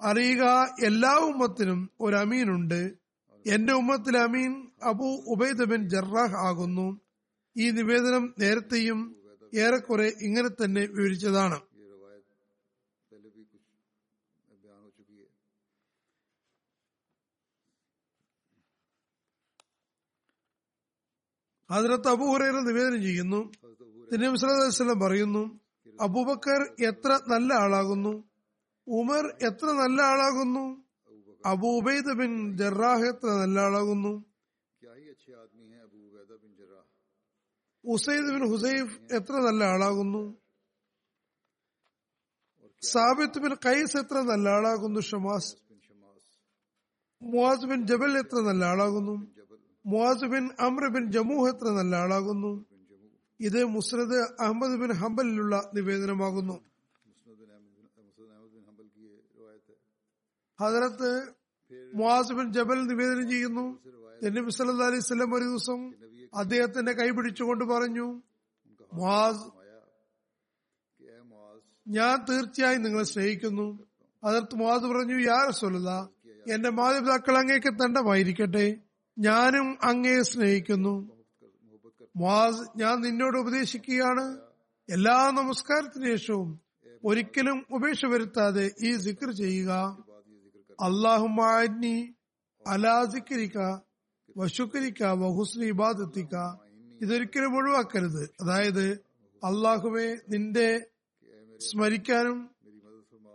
അറിയുക 0.00 0.44
എല്ലാ 0.84 1.12
ഉമ്മത്തിനും 1.18 1.90
ഒരു 2.00 2.16
അമീനുണ്ട്. 2.16 2.94
എന്റെ 3.48 3.72
ഉമ്മത്തിൽ 3.72 4.18
അമീൻ 4.18 4.70
അബു 4.82 5.24
ഉബൈദ 5.26 5.64
ബിൻ 5.64 5.88
ജറാഹ് 5.88 6.36
ആകുന്നു. 6.36 7.00
ഈ 7.56 7.70
നിവേദനം 7.70 8.34
നേരത്തെയും 8.38 9.16
ഏറെക്കുറെ 9.54 10.12
ഇങ്ങനെ 10.20 10.48
തന്നെ 10.48 10.86
വിവരിച്ചതാണ്. 10.86 11.60
അതിനകത്ത് 21.70 22.08
അബൂഹുറേറെ 22.08 22.60
നിവേദനം 22.60 23.02
ചെയ്യുന്നു. 23.02 23.52
തിരുവസ്ലം 24.12 25.00
പറയുന്നു 25.00 25.60
അബൂബക്കർ 26.00 26.86
എത്ര 26.86 27.20
നല്ല 27.28 27.54
ആളാകുന്നു? 27.54 28.24
ഉമർ 28.88 29.38
എത്ര 29.42 29.66
നല്ല 29.66 30.02
ആളാകുന്നു? 30.02 30.87
അബൂബൈദ 31.50 32.08
ബിൻ 32.20 32.32
ജറാഹ് 32.60 33.06
എത്ര 33.12 33.28
നല്ല 33.40 33.58
ആളാകുന്നു 33.66 34.12
ഉസൈദ് 37.84 38.30
ബിൻ 38.34 38.44
ഹുസൈഫ് 38.52 38.94
എത്ര 39.18 39.34
നല്ല 39.46 39.62
ആളാകുന്നു 39.74 40.22
സാബിത്ത് 42.82 43.38
ബിൻ 43.44 43.52
കൈസ് 43.66 43.96
എത്ര 44.00 44.18
നല്ല 44.30 44.46
ആളാകുന്നു 44.56 45.00
ഷമാസ്. 45.08 45.52
മുവാസ് 47.22 47.66
ബിൻ 47.70 47.80
ജബൽ 47.90 48.12
എത്ര 48.22 48.38
നല്ല 48.48 48.62
ആളാകുന്നു 48.72 49.14
Muaz 49.84 50.26
bin 50.32 50.44
Amr 50.66 50.84
bin 50.94 51.04
Jamuh 51.16 51.46
എത്ര 51.52 51.68
നല്ല 51.78 51.94
ആളാകുന്നു 52.04 52.52
ഇത് 53.40 53.60
മുസ്രദ് 53.76 54.18
അഹമ്മദ് 54.44 54.76
ബിൻ 54.82 54.92
ഹംബലിലുള്ള 55.00 55.56
നിവേദനമാകുന്നു. 55.76 56.56
ഹജറത്ത് 60.58 61.10
മുഹാസിബിൻ 61.72 62.52
ജബൽ 62.52 62.86
നിവേദനം 62.86 63.30
ചെയ്യുന്നു. 63.30 63.78
നബി 64.24 64.50
സല്ലു 64.50 64.84
അലൈഹി 64.84 65.00
സ്വലം 65.00 65.34
ഒരു 65.34 65.44
ദിവസം 65.44 65.94
അദ്ദേഹത്തിന്റെ 66.34 66.92
കൈ 66.92 67.10
പിടിച്ചുകൊണ്ട് 67.10 67.64
പറഞ്ഞു 67.64 68.22
ഞാൻ 71.88 72.24
തീർച്ചയായും 72.24 72.82
നിങ്ങളെ 72.82 73.04
സ്നേഹിക്കുന്നു. 73.04 73.86
അതിർത്ത് 74.24 74.56
മുഹാസ് 74.56 74.84
പറഞ്ഞു 74.84 75.26
യാ 75.26 75.46
റസൂലത 75.48 75.90
എന്റെ 76.54 76.70
മാതാപിതാക്കൾ 76.70 77.38
അങ്ങേക്ക് 77.38 77.72
തണ്ടമായിരിക്കട്ടെ. 77.74 78.76
ഞാനും 79.18 79.78
അങ്ങയെ 79.82 80.22
സ്നേഹിക്കുന്നു. 80.22 81.10
മുഹാസ് 82.16 82.78
ഞാൻ 82.78 83.00
നിന്നോട് 83.00 83.38
ഉപദേശിക്കുകയാണ്. 83.38 84.38
എല്ലാ 84.90 85.30
നമസ്കാരത്തിനു 85.30 86.16
ശേഷവും 86.16 86.60
ഒരിക്കലും 87.04 87.66
ഉപേക്ഷ 87.70 88.06
വരുത്താതെ 88.06 88.70
ഈ 88.82 88.96
സിക്ർ 88.96 89.30
ചെയ്യുക. 89.30 90.07
അള്ളാഹുമാനി 90.86 91.96
അലാസിക്കരിക്ക 92.66 93.58
വശുക്കരിക്ക 94.36 95.02
വഹുസ്നി 95.22 95.66
ഇബാദത്തിക്ക 95.66 96.34
ഇതൊരിക്കലും 97.00 97.52
ഒഴിവാക്കരുത്. 97.56 98.22
അതായത് 98.42 98.86
അള്ളാഹുവെ 99.42 100.06
നിന്റെ 100.28 100.68
സ്മരിക്കാനും 101.60 102.38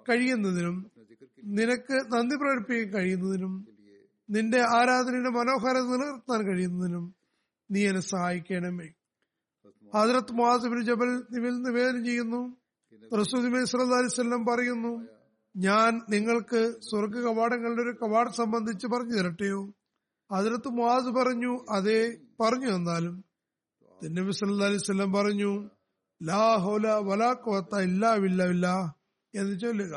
കഴിയുന്നതിനും 0.09 0.77
നിനക്ക് 1.57 1.95
നന്ദി 2.13 2.35
പ്രകടിപ്പിക്കാൻ 2.35 2.89
കഴിയുന്നതിനും 2.93 3.53
നിന്റെ 4.29 4.61
ആരാധനയുടെ 4.77 5.29
മനോഹാരം 5.29 5.85
നിലനിർത്താൻ 5.91 6.41
കഴിയുന്നതിനും 6.47 7.05
നീ 7.71 7.81
എന്നെ 7.87 8.01
സഹായിക്കണമേ. 8.01 8.87
ഹജറത്ത് 9.93 10.33
മുഹാസിബിൻ 10.33 10.81
ജബൽ 10.89 11.09
നിവേദനം 11.65 12.05
ചെയ്യുന്നു. 12.05 12.41
റസൂദ് 13.19 13.45
അലൈഹി 13.45 13.93
അലിസ്വല്ലം 13.97 14.45
പറയുന്നു 14.45 14.93
ഞാൻ 15.55 15.91
നിങ്ങൾക്ക് 16.09 16.59
സ്വർഗ 16.87 17.15
കവാടങ്ങളുടെ 17.25 17.81
ഒരു 17.81 17.93
കവാടം 18.01 18.33
സംബന്ധിച്ച് 18.33 18.87
പറഞ്ഞു 18.87 19.15
തരട്ടെയോ? 19.17 19.59
അതിനകത്ത് 20.29 20.69
മുവാസ് 20.69 21.11
പറഞ്ഞു 21.17 21.51
അതെ 21.69 21.99
പറഞ്ഞു 22.41 22.69
തന്നാലും 22.69 23.15
തിന്നബി 24.01 24.31
സല്ലാ 24.31 24.67
അലൈവല്ലം 24.67 25.11
പറഞ്ഞു 25.13 25.51
ലാ 26.21 26.43
ഹോല 26.57 26.87
വലാ 27.07 27.29
കോത്ത 27.43 27.81
ഇല്ലാ 27.87 28.11
വില്ല 28.23 28.41
വില്ല 28.51 28.67
എന്ന് 29.33 29.53
ചൊല്ലുക. 29.59 29.93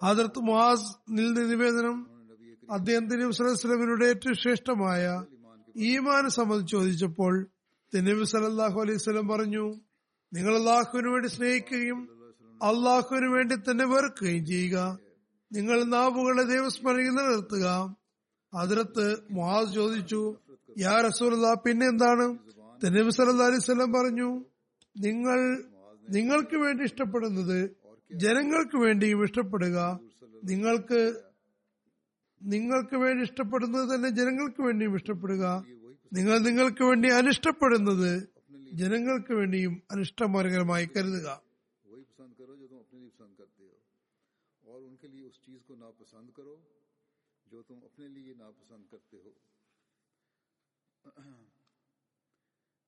അതിർത്ത് 0.00 0.40
മുഹാസ് 0.40 0.88
നിവേദനം 1.50 1.96
അദ്ദേഹം 2.68 3.04
തിരുനബി 3.10 3.34
സ്വലമിയുടെ 3.34 4.06
ഏറ്റവും 4.12 4.36
ശ്രേഷ്ഠമായ 4.42 5.04
ഈമാനെ 5.86 6.30
സംബന്ധിച്ച് 6.30 6.72
ചോദിച്ചപ്പോൾ 6.76 7.34
തിരുനബി 7.92 8.26
സലല്ലാഹു 8.32 8.78
അലൈഹി 8.80 9.00
സ്വലം 9.04 9.28
പറഞ്ഞു 9.28 9.64
നിങ്ങൾ 10.32 10.52
അള്ളാഹുവിനു 10.56 11.08
വേണ്ടി 11.10 11.28
സ്നേഹിക്കുകയും 11.28 12.00
അള്ളാഹുവിന് 12.62 13.26
വേണ്ടി 13.26 13.54
തന്നെ 13.56 13.84
വെറുക്കുകയും 13.84 14.46
ചെയ്യുക. 14.46 14.98
നിങ്ങൾ 15.52 15.84
നാവുകളെ 15.84 16.42
ദൈവസ്മരണയിൽ 16.42 17.10
നിലനിർത്തുക. 17.10 17.96
അതിരത്ത് 18.54 19.16
മുഹാസ് 19.30 19.74
ചോദിച്ചു 19.74 20.36
യാ 20.78 21.00
റസൂലുള്ള 21.00 21.54
പിന്നെ 21.54 21.86
എന്താണ്? 21.86 22.26
തെന്നബി 22.84 23.10
സല്ലല്ലാഹു 23.10 23.50
അലൈഹി 23.50 23.62
വസല്ലം 23.62 23.92
പറഞ്ഞു 23.92 24.28
നിങ്ങൾ 24.96 25.40
നിങ്ങൾക്ക് 26.08 26.56
വേണ്ടി 26.56 26.84
ഇഷ്ടപ്പെടുന്നത് 26.84 27.58
ജനങ്ങൾക്ക് 28.12 28.76
വേണ്ടിയും 28.76 29.24
ഇഷ്ടപ്പെടുക. 29.24 30.00
നിങ്ങൾക്ക് 30.44 31.00
നിങ്ങൾക്ക് 32.42 32.96
വേണ്ടി 32.96 33.22
ഇഷ്ടപ്പെടുന്നത് 33.22 33.94
തന്നെ 33.94 34.08
ജനങ്ങൾക്ക് 34.08 34.62
വേണ്ടിയും 34.62 34.96
ഇഷ്ടപ്പെടുക. 34.96 35.64
നിങ്ങൾ 36.12 36.38
നിങ്ങൾക്ക് 36.38 36.82
വേണ്ടി 36.82 37.08
അനിഷ്ടപ്പെടുന്നത് 37.08 38.10
ജനങ്ങൾക്ക് 38.72 39.32
വേണ്ടിയും 39.32 39.82
അനിഷ്ടമാരകരമായി 39.90 40.88
കരുതുക. 40.96 41.49
को 45.69 45.75
नापसंद 45.75 46.29
करो 46.31 46.53
जो 47.47 47.61
तुम 47.63 47.77
अपने 47.79 48.07
लिए 48.09 48.33
नापसंद 48.35 48.83
करते 48.91 49.17
हो 49.17 49.31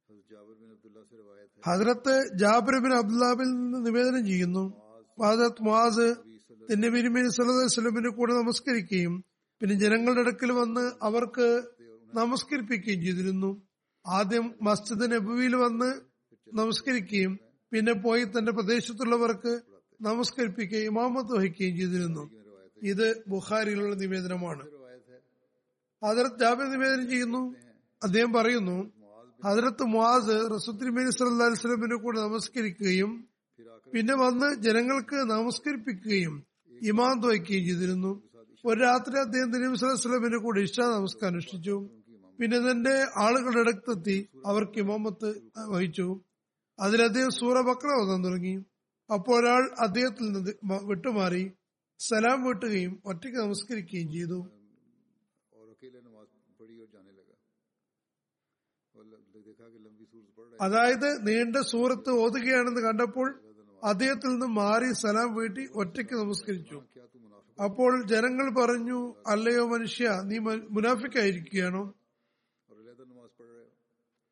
हजरत 0.09 0.25
जाबिर 0.29 0.55
बिन 0.57 0.69
अब्दुल्ला 0.71 1.01
से 1.03 1.15
रवायत 1.17 1.49
है 1.49 1.61
ഹസ്രത്ത് 1.63 2.13
ജാബിർ 2.41 2.75
ബിൻ 2.83 2.93
അബ്ദുല്ലാബിൽ 2.97 3.49
നിന്ന് 3.53 3.79
നിവേദനം 3.87 4.23
ചെയ്യുന്നു 4.25 4.63
ഹസ്രത്ത് 5.17 5.63
മുഹാസ് 5.63 6.07
തന്നെ 6.69 6.89
ബിരിമിൻ 6.89 7.25
സലഹുലമിന്റെ 7.31 8.11
കൂടെ 8.17 8.33
നമസ്കരിക്കുകയും 8.33 9.13
പിന്നെ 9.61 9.75
ജനങ്ങളുടെ 9.83 10.21
അടുക്കൽ 10.21 10.51
വന്ന് 10.51 10.85
അവർക്ക് 11.01 11.47
നമസ്കരിപ്പിക്കുകയും 12.13 13.01
ചെയ്തിരുന്നു 13.05 13.51
ആദ്യം 14.05 14.45
മസ്ജിദ് 14.61 15.07
നബുവിയിൽ 15.13 15.55
വന്ന് 15.55 15.89
നമസ്കരിക്കുകയും 16.47 17.33
പിന്നെ 17.71 17.93
പോയി 18.05 18.25
തന്റെ 18.35 18.51
പ്രദേശത്തുള്ളവർക്ക് 18.51 19.53
നമസ്കരിപ്പിക്കുകയും 19.99 20.89
ഇമാമത്ത് 20.91 21.31
വഹിക്കുകയും 21.37 21.75
ചെയ്തിരുന്നു 21.79 22.23
ഇത് 22.82 23.22
ബുഖാരിയിലുള്ള 23.28 23.94
നിവേദനമാണ്. 23.94 24.64
ഹജറത്ത് 26.04 26.40
ജാബിർ 26.40 26.66
നിവേദനം 26.70 27.10
ചെയ്യുന്നു. 27.10 27.54
അദ്ദേഹം 28.02 28.32
പറയുന്നു 28.32 28.92
ഹജറത്ത് 29.44 29.82
മുഹാസ് 29.82 30.54
റസുദ്ദിമീൻ 30.54 31.10
സല്ലാ 31.10 31.94
കൂടെ 31.96 32.20
നമസ്കരിക്കുകയും 32.20 33.28
പിന്നെ 33.94 34.14
വന്ന് 34.16 34.62
ജനങ്ങൾക്ക് 34.62 35.16
നമസ്കരിപ്പിക്കുകയും 35.16 36.44
ഇമാം 36.82 37.20
തോയ്ക്കുകയും 37.20 37.64
ചെയ്തിരുന്നു. 37.64 38.22
ഒരു 38.66 38.80
രാത്രി 38.80 39.18
അദ്ദേഹം 39.18 39.52
തിരുമി 39.52 39.76
സ്വലമിന്റെ 39.76 40.38
കൂടെ 40.38 40.60
ഇഷ്ട 40.60 40.80
നമസ്കാരം 40.80 41.32
അനുഷ്ഠിച്ചു. 41.32 41.88
പിന്നെ 42.40 42.58
തന്റെ 42.58 43.06
ആളുകളുടെ 43.16 43.58
അടുത്തെത്തി 43.58 44.28
അവർക്ക് 44.46 44.78
ഇമാമത്ത് 44.78 45.28
വഹിച്ചു. 45.68 46.20
അതിലദ്ദേഹം 46.80 47.30
സൂറ 47.30 47.58
വന്നാൻ 47.58 47.92
ഓതാൻ 48.02 48.24
തുടങ്ങി. 48.24 48.54
അപ്പോൾ 49.12 49.40
ഒരാൾ 49.40 49.70
അദ്ദേഹത്തിൽ 49.80 50.32
നിന്ന് 50.32 50.50
വിട്ടുമാറി. 50.82 51.50
സലാം 52.08 52.38
വീട്ടുകയും 52.44 52.92
ഒറ്റയ്ക്ക് 53.06 53.38
നമസ്കരിക്കുകയും 53.38 54.08
ചെയ്തു. 54.12 54.38
അതായത് 60.60 61.08
നീണ്ട 61.28 61.56
സൂറത്ത് 61.70 62.10
ഓതുകയാണെന്ന് 62.24 62.80
കണ്ടപ്പോൾ 62.80 63.28
അദ്ദേഹത്തിൽ 63.84 64.28
നിന്ന് 64.28 64.46
മാറി 64.46 64.88
സലാം 64.92 65.30
വീട്ടി 65.34 65.64
ഒറ്റയ്ക്ക് 65.74 66.14
നമസ്കരിച്ചു. 66.14 66.78
അപ്പോൾ 67.64 67.92
ജനങ്ങൾ 68.12 68.46
പറഞ്ഞു 68.60 68.98
അല്ലയോ 69.26 69.64
മനുഷ്യ 69.68 70.08
നീ 70.24 70.38
മുനാഫിക്കായിരിക്കുകയാണോ? 70.76 71.84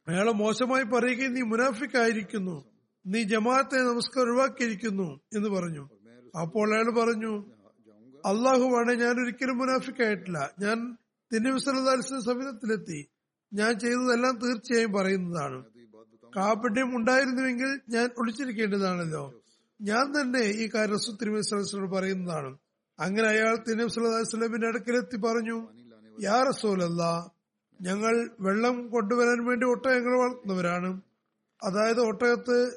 അയാളെ 0.09 0.33
മോശമായി 0.43 0.87
പറയുകയും 0.95 1.35
നീ 1.35 1.43
മുനാഫിക്കായിരിക്കുന്നു. 1.53 2.57
നീ 3.07 3.23
ജമാഅത്തെ 3.23 3.79
നമസ്കാരം 3.91 4.31
ഒഴിവാക്കിയിരിക്കുന്നു 4.31 5.09
എന്ന് 5.37 5.49
പറഞ്ഞു. 5.49 5.85
അപ്പോൾ 6.41 6.69
അയാൾ 6.75 6.89
പറഞ്ഞു 7.01 7.33
അള്ളാഹുവാണ് 8.27 8.93
ഞാൻ 8.93 9.23
ഒരിക്കലും 9.23 9.59
മുനാഫിക്കായിട്ടില്ല. 9.59 10.51
ഞാൻ 10.61 10.97
തിന്നിമിസ്ലാലിന്റെ 11.35 12.21
സമീപത്തിലെത്തി. 12.21 13.09
ഞാൻ 13.53 13.79
ചെയ്തതെല്ലാം 13.79 14.39
തീർച്ചയായും 14.39 14.93
പറയുന്നതാണ്. 14.93 15.65
കാപട്യം 16.37 16.97
ഉണ്ടായിരുന്നുവെങ്കിൽ 16.97 17.81
ഞാൻ 17.89 18.11
ഒളിച്ചിരിക്കേണ്ടതാണല്ലോ. 18.19 19.35
ഞാൻ 19.81 20.21
തന്നെ 20.21 20.41
ഈ 20.41 20.71
കാര്യം 20.75 20.95
റസൂ 20.95 21.87
പറയുന്നതാണ്. 21.87 22.59
അങ്ങനെ 23.01 23.29
അയാൾ 23.29 23.57
തിന്നിമിസ്ലാമിന്റെ 23.57 24.67
അടുക്കിലെത്തി 24.67 25.17
പറഞ്ഞു 25.17 25.69
യാ 26.21 26.45
റസൂലല്ല 26.49 27.31
ഞങ്ങൾ 27.81 28.31
വെള്ളം 28.41 28.89
കൊണ്ടുവരാൻ 28.89 29.45
വേണ്ടി 29.45 29.67
ഒട്ടകങ്ങൾ 29.67 30.19
വളർത്തുന്നവരാണ്. 30.19 31.01
അതായത് 31.63 32.01
ഒട്ടകത്ത് 32.01 32.71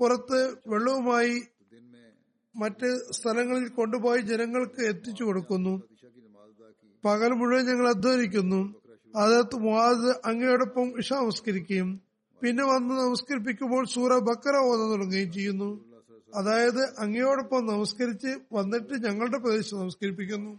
പുറത്ത് 0.00 0.54
വെള്ളവുമായി 0.66 1.42
മറ്റ് 2.55 2.87
സ്ഥലങ്ങളിൽ 3.17 3.67
കൊണ്ടുപോയി 3.75 4.21
ജനങ്ങൾക്ക് 4.29 4.81
എത്തിച്ചു 4.91 5.23
കൊടുക്കുന്നു 5.25 5.73
दिशा 5.83 6.07
की 6.09 6.21
नमाज 6.23 6.49
अदा 6.53 6.69
की 6.71 6.87
പകൽ 7.03 7.31
മുഴുവൻ 7.39 7.63
ഞങ്ങൾ 7.69 7.87
അധ്വാനിക്കുന്നു 7.89 8.61
അതത് 9.13 9.55
മുഹാദ് 9.63 10.09
അങ്ങയോടൊപ്പം 10.29 10.87
ഇഷ 11.01 11.09
നമസ്കരിക്കുകയും 11.21 11.89
പിന്നെ 12.41 12.63
വന്ന് 12.65 12.93
നമസ്കരിപ്പിക്കുമ്പോൾ 13.01 13.83
സൂറ 13.93 14.11
ബക്കറ 14.27 14.55
ഓതാൻ 14.67 14.89
തുടങ്ങുകയും 14.91 15.31
ചെയ്യുന്നു 15.33 15.69
അതായത് 16.33 16.81
അങ്ങയോടൊപ്പം 17.03 17.61
നമസ്കരിച്ച് 17.65 18.31
വന്നിട്ട് 18.53 18.93
ഞങ്ങളുടെ 19.05 19.39
പ്രദേശത്ത് 19.39 19.77
നമസ്കരിപ്പിക്കുന്നു 19.81 20.51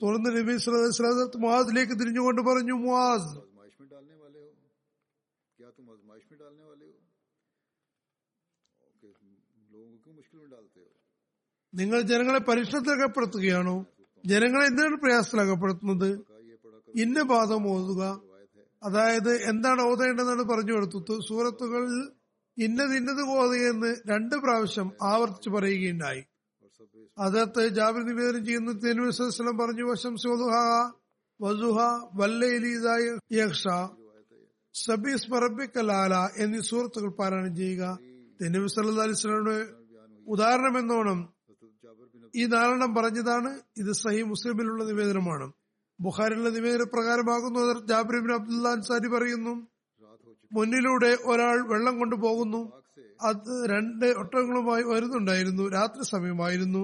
തുടർന്ന് 0.00 0.30
നബി 0.34 0.54
സ്വലാത്ത് 0.64 1.38
മുഹാദിലേക്ക് 1.38 1.96
തിരിഞ്ഞുകൊണ്ട് 2.00 2.42
പറഞ്ഞു 2.48 2.76
മുഹാസ് 2.82 3.32
आजमाइश 3.38 3.74
में 3.80 3.88
डालने 3.90 4.16
वाले 4.16 4.40
हो 4.40 4.50
क्या 5.58 5.68
तुम 5.70 5.86
आजमाइश 5.90 6.24
में 6.30 6.38
डालने 6.40 6.64
वाले 6.64 6.86
हो 6.86 6.96
ओके 8.90 9.08
लोगों 9.72 9.88
को 9.88 9.98
क्यों 10.02 10.14
मुश्किल 10.14 10.38
में 10.40 10.50
डालते 10.50 10.80
हो 10.80 10.81
നിങ്ങൾ 11.73 12.01
ജനങ്ങളെ 12.01 12.39
പരീക്ഷണത്തിലകപ്പെടുത്തുകയാണോ 12.39 13.85
ജനങ്ങളെ 14.25 14.65
എന്തിനാണ് 14.65 14.95
പ്രയാസത്തിലകപ്പെടുത്തുന്നത്? 14.95 16.19
ഇന്ന 16.95 17.23
പാദം 17.23 17.67
ഓതുക. 17.67 18.21
അതായത് 18.83 19.49
എന്താണ് 19.49 19.81
ഓതേണ്ടതെന്നാണ് 19.81 20.43
പറഞ്ഞു 20.43 20.73
കൊടുത്തു. 20.73 21.19
സൂറത്തുകളിൽ 21.29 22.09
ഇന്നത് 22.57 22.95
ഇന്നത് 22.95 23.21
ഓതുകയെന്ന് 23.21 23.95
രണ്ട് 24.07 24.35
പ്രാവശ്യം 24.35 24.91
ആവർത്തിച്ച് 25.01 25.49
പറയുകയുണ്ടായി. 25.49 26.23
അതത് 27.17 27.67
ജാബിർ 27.67 28.03
നിവേദനം 28.03 28.45
ചെയ്യുന്ന 28.45 28.71
തിരുവസ്ലം 28.71 29.57
പറഞ്ഞു 29.57 29.83
വശം 29.83 30.17
സോതുഹ 30.17 30.55
വസുഹ 31.41 32.09
വല്ലയിലിയക്ഷ 32.13 33.63
സബീസ് 34.73 35.31
മറബിക്കലാല 35.31 36.29
എന്നീ 36.37 36.59
സൂറത്തുകൾ 36.59 37.09
പാരായണം 37.09 37.55
ചെയ്യുക. 37.55 37.99
തെന്നുബി 38.41 38.67
ഉദാഹരണം 40.27 40.79
എന്നോണം 40.79 41.32
ഈ 42.35 42.45
ധാരണം 42.45 42.95
പറഞ്ഞതാണ് 42.95 43.59
ഇത് 43.77 43.91
സഹി 43.93 44.21
മുസ്ലിമിലുള്ള 44.21 44.83
നിവേദനമാണ്. 44.83 45.51
ബുഹാരിലുള്ള 45.99 46.49
നിവേദന 46.49 46.83
പ്രകാരമാകുന്നു 46.93 47.85
ജാബിറിബിൻ 47.87 48.31
അബ്ദുല്ല 48.33 48.67
അൻസാരി 48.67 49.07
പറയുന്നു. 49.07 49.53
മുന്നിലൂടെ 50.51 51.11
ഒരാൾ 51.25 51.57
വെള്ളം 51.73 51.99
കൊണ്ടുപോകുന്നു 51.99 52.61
അത് 53.21 53.53
രണ്ട് 53.71 54.05
ഒട്ടകങ്ങളുമായി 54.05 54.83
വരുന്നുണ്ടായിരുന്നു. 54.83 55.69
രാത്രി 55.69 56.03
സമയമായിരുന്നു. 56.03 56.83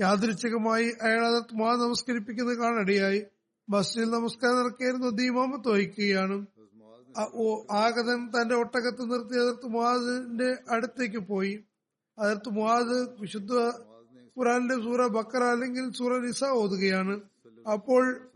യാദൃച്ഛികമായി 0.00 0.88
അയാൾ 1.02 1.22
അത് 1.26 1.54
മാ 1.60 1.70
നമസ്കരിപ്പിക്കുന്നത് 1.74 2.58
കാണടിയായി 2.58 3.20
ബസ്സിൽ 3.68 4.10
നമസ്കാരം 4.10 4.58
നടക്കായിരുന്നു 4.58 5.08
ദീമാമത്ത് 5.08 5.68
വഹിക്കുകയാണ്. 5.68 6.36
ആഗതൻ 7.70 8.20
തന്റെ 8.34 8.54
ഒട്ടകത്ത് 8.54 9.02
നിർത്തി 9.10 9.36
അതിർത്ത് 9.42 9.66
മുഹാദിന്റെ 9.66 10.50
അടുത്തേക്ക് 10.74 11.20
പോയി. 11.30 11.54
അതിർത്ത് 12.18 12.50
മുഹാദ് 12.50 12.96
വിശുദ്ധ 13.20 13.52
ഖുറാന്റെ 14.38 14.74
സൂറ 14.74 15.06
ബക്കറ 15.06 15.42
അല്ലെങ്കിൽ 15.44 15.92
സൂറ 15.98 16.18
നിസ 16.18 16.44
ഓതുകയാണ്. 16.44 17.20
അപ്പോൾ 17.72 18.30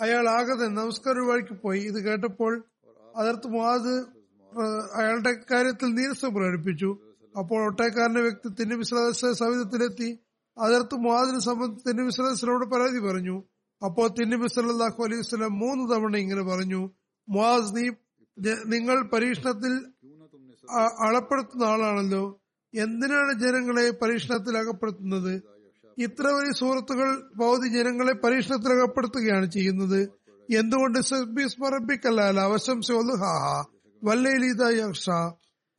അയാൾ 0.00 0.28
ആകെ 0.28 0.54
നമസ്കാര 0.54 1.18
വഴിക്ക് 1.18 1.54
പോയി. 1.62 1.80
ഇത് 1.80 2.04
കേട്ടപ്പോൾ 2.04 2.64
അതർത്ത് 3.16 3.48
മുഹാദ് 3.48 3.94
അയാളുടെ 5.00 5.32
കാര്യത്തിൽ 5.50 5.88
നീരസം 5.94 6.34
പ്രകടിപ്പിച്ചു. 6.34 6.90
അപ്പോൾ 7.38 7.66
ഒട്ടേക്കാരന്റെ 7.68 8.20
വ്യക്തി 8.20 8.48
തിന്നിമിശ്രദസ് 8.48 9.32
സമീപത്തിലെത്തി 9.38 10.18
അതിർത്ത് 10.56 10.94
മുഹാദിനെ 10.94 11.38
സംബന്ധിച്ച് 11.38 11.88
തിന്നിമിശ്രദസിനോട് 11.88 12.64
പരാതി 12.64 12.98
പറഞ്ഞു. 12.98 13.36
അപ്പോൾ 13.84 14.08
തിന്നിബി 14.08 14.48
അലൈഹി 15.04 15.22
സ്വലം 15.22 15.58
മൂന്ന് 15.58 15.94
തവണ 15.94 16.16
ഇങ്ങനെ 16.16 16.42
പറഞ്ഞു 16.42 16.90
മുഹാസ് 17.28 17.76
നീ 17.76 17.90
നിങ്ങൾ 18.64 19.08
പരീക്ഷണത്തിൽ 19.08 19.72
അളപ്പെടുത്തുന്ന 21.06 21.64
ആളാണല്ലോ. 21.64 22.40
എന്തിനാണ് 22.74 23.32
ജനങ്ങളെ 23.40 23.90
പരീക്ഷണത്തിൽ 23.90 24.58
അകപ്പെടുത്തുന്നത് 24.58 25.42
ഇത്ര 25.98 26.26
വലിയ 26.26 26.52
സുഹൃത്തുക്കൾ 26.52 27.22
ഭൗതി 27.36 27.68
ജനങ്ങളെ 27.68 28.12
പരീക്ഷണത്തിൽ 28.12 28.72
അകപ്പെടുത്തുകയാണ് 28.72 29.50
ചെയ്യുന്നത്. 29.50 30.08
എന്തുകൊണ്ട് 30.50 30.98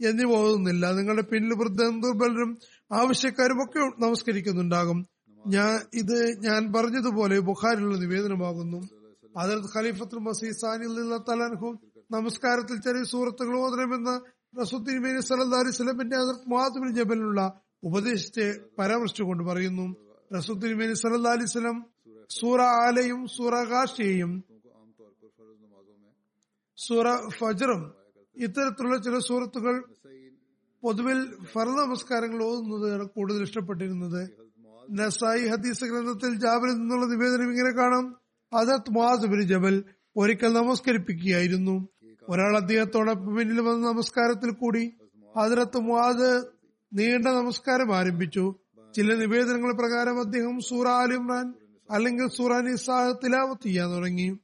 എന്നിവ 0.01 0.31
ഓതുന്നില്ല 0.31 0.91
നിങ്ങളുടെ 0.91 1.21
പിന്നിൽ 1.21 1.53
വൃദ്ധം 1.53 2.01
ദുർബലരും 2.01 2.57
ആവശ്യക്കാരും 2.91 3.63
ഒക്കെ 3.63 3.79
നമസ്കരിക്കുന്നുണ്ടാകും. 3.79 5.05
ഞാൻ 5.47 5.79
ഇത് 5.93 6.39
ഞാൻ 6.39 6.73
പറഞ്ഞതുപോലെ 6.73 7.39
ബുഖാരിലുള്ള 7.39 7.97
നിവേദനമാകുന്നു. 7.97 8.89
അതിർത്ത് 9.37 9.77
ഖലീഫത്തുൽ 9.77 10.19
മസീസാനിൽ 10.19 10.87
നിന്ന് 10.87 11.15
നമസ്കാരത്തിൽ 12.11 12.81
ചെറിയ 12.81 13.03
സുഹൃത്തുക്കൾ 13.03 13.57
ഓതണമെന്ന 13.59 14.21
റസുദ്ദീൻ 14.57 15.21
സലഹ്ലി 15.21 15.71
സ്വലമിന്റെ 15.71 16.17
മുഹാദിബിൻ 16.47 16.95
ജബലിനുള്ള 16.95 17.61
ഉപദേശത്തെ 17.83 18.59
പരാമർശിച്ചുകൊണ്ട് 18.79 19.43
പറയുന്നു. 19.43 19.95
റസുദ്ദീൻ 20.35 20.77
മേനി 20.77 20.93
സലഹ് 20.93 21.27
അലൈഹി 21.27 21.45
സ്വലം 21.45 21.85
സൂറ 22.29 22.61
ആലയും 22.61 23.27
സൂറ 23.27 23.63
കാഷിയെയും 23.63 24.43
സൂറ 26.77 27.15
ഫജറും 27.15 27.93
ഇത്തരത്തിലുള്ള 28.37 28.97
ചില 28.97 29.19
സൂറത്തുകൾ 29.19 29.83
പൊതുവിൽ 30.83 31.35
ഫറ 31.43 31.67
നമസ്കാരങ്ങൾ 31.67 32.43
ഓതുന്നത് 32.43 33.07
കൂടുതൽ 33.07 33.41
ഇഷ്ടപ്പെട്ടിരുന്നത്. 33.41 34.29
നസായി 34.91 35.47
ഹദീസ് 35.47 35.83
ഗ്രന്ഥത്തിൽ 35.83 36.35
ജാബിൽ 36.39 36.69
നിന്നുള്ള 36.69 37.05
നിവേദനം 37.05 37.51
ഇങ്ങനെ 37.51 37.71
കാണാം. 37.71 38.15
അതത് 38.53 38.91
മുഹാസുബിൻ 38.91 39.41
ജബൽ 39.41 39.83
ഒരിക്കൽ 40.17 40.53
നമസ്കരിപ്പിക്കുകയായിരുന്നു. 40.53 41.87
ഒരാൾ 42.29 42.57
അദ്ദേഹത്തോടെ 42.57 43.13
പിന്നിൽ 43.13 43.61
വന്ന 43.61 43.87
നമസ്കാരത്തിൽ 43.87 44.51
കൂടി 44.51 44.93
ഹദരത്ത് 45.37 45.77
മുഹാദ് 45.77 46.43
നീണ്ട 46.93 47.27
നമസ്കാരം 47.27 47.95
ആരംഭിച്ചു. 47.95 48.55
ചില 48.95 49.15
നിവേദനങ്ങൾ 49.15 49.73
പ്രകാരം 49.73 50.19
അദ്ദേഹം 50.19 50.59
സൂറ 50.59 50.87
അലിമ്രാൻ 50.87 51.53
അല്ലെങ്കിൽ 51.91 52.27
സൂറ 52.27 52.59
നിസാഹ് 52.59 53.13
തിലാവത്ത് 53.25 53.63
ചെയ്യാൻ 53.63 53.91
തുടങ്ങി. 53.91 54.39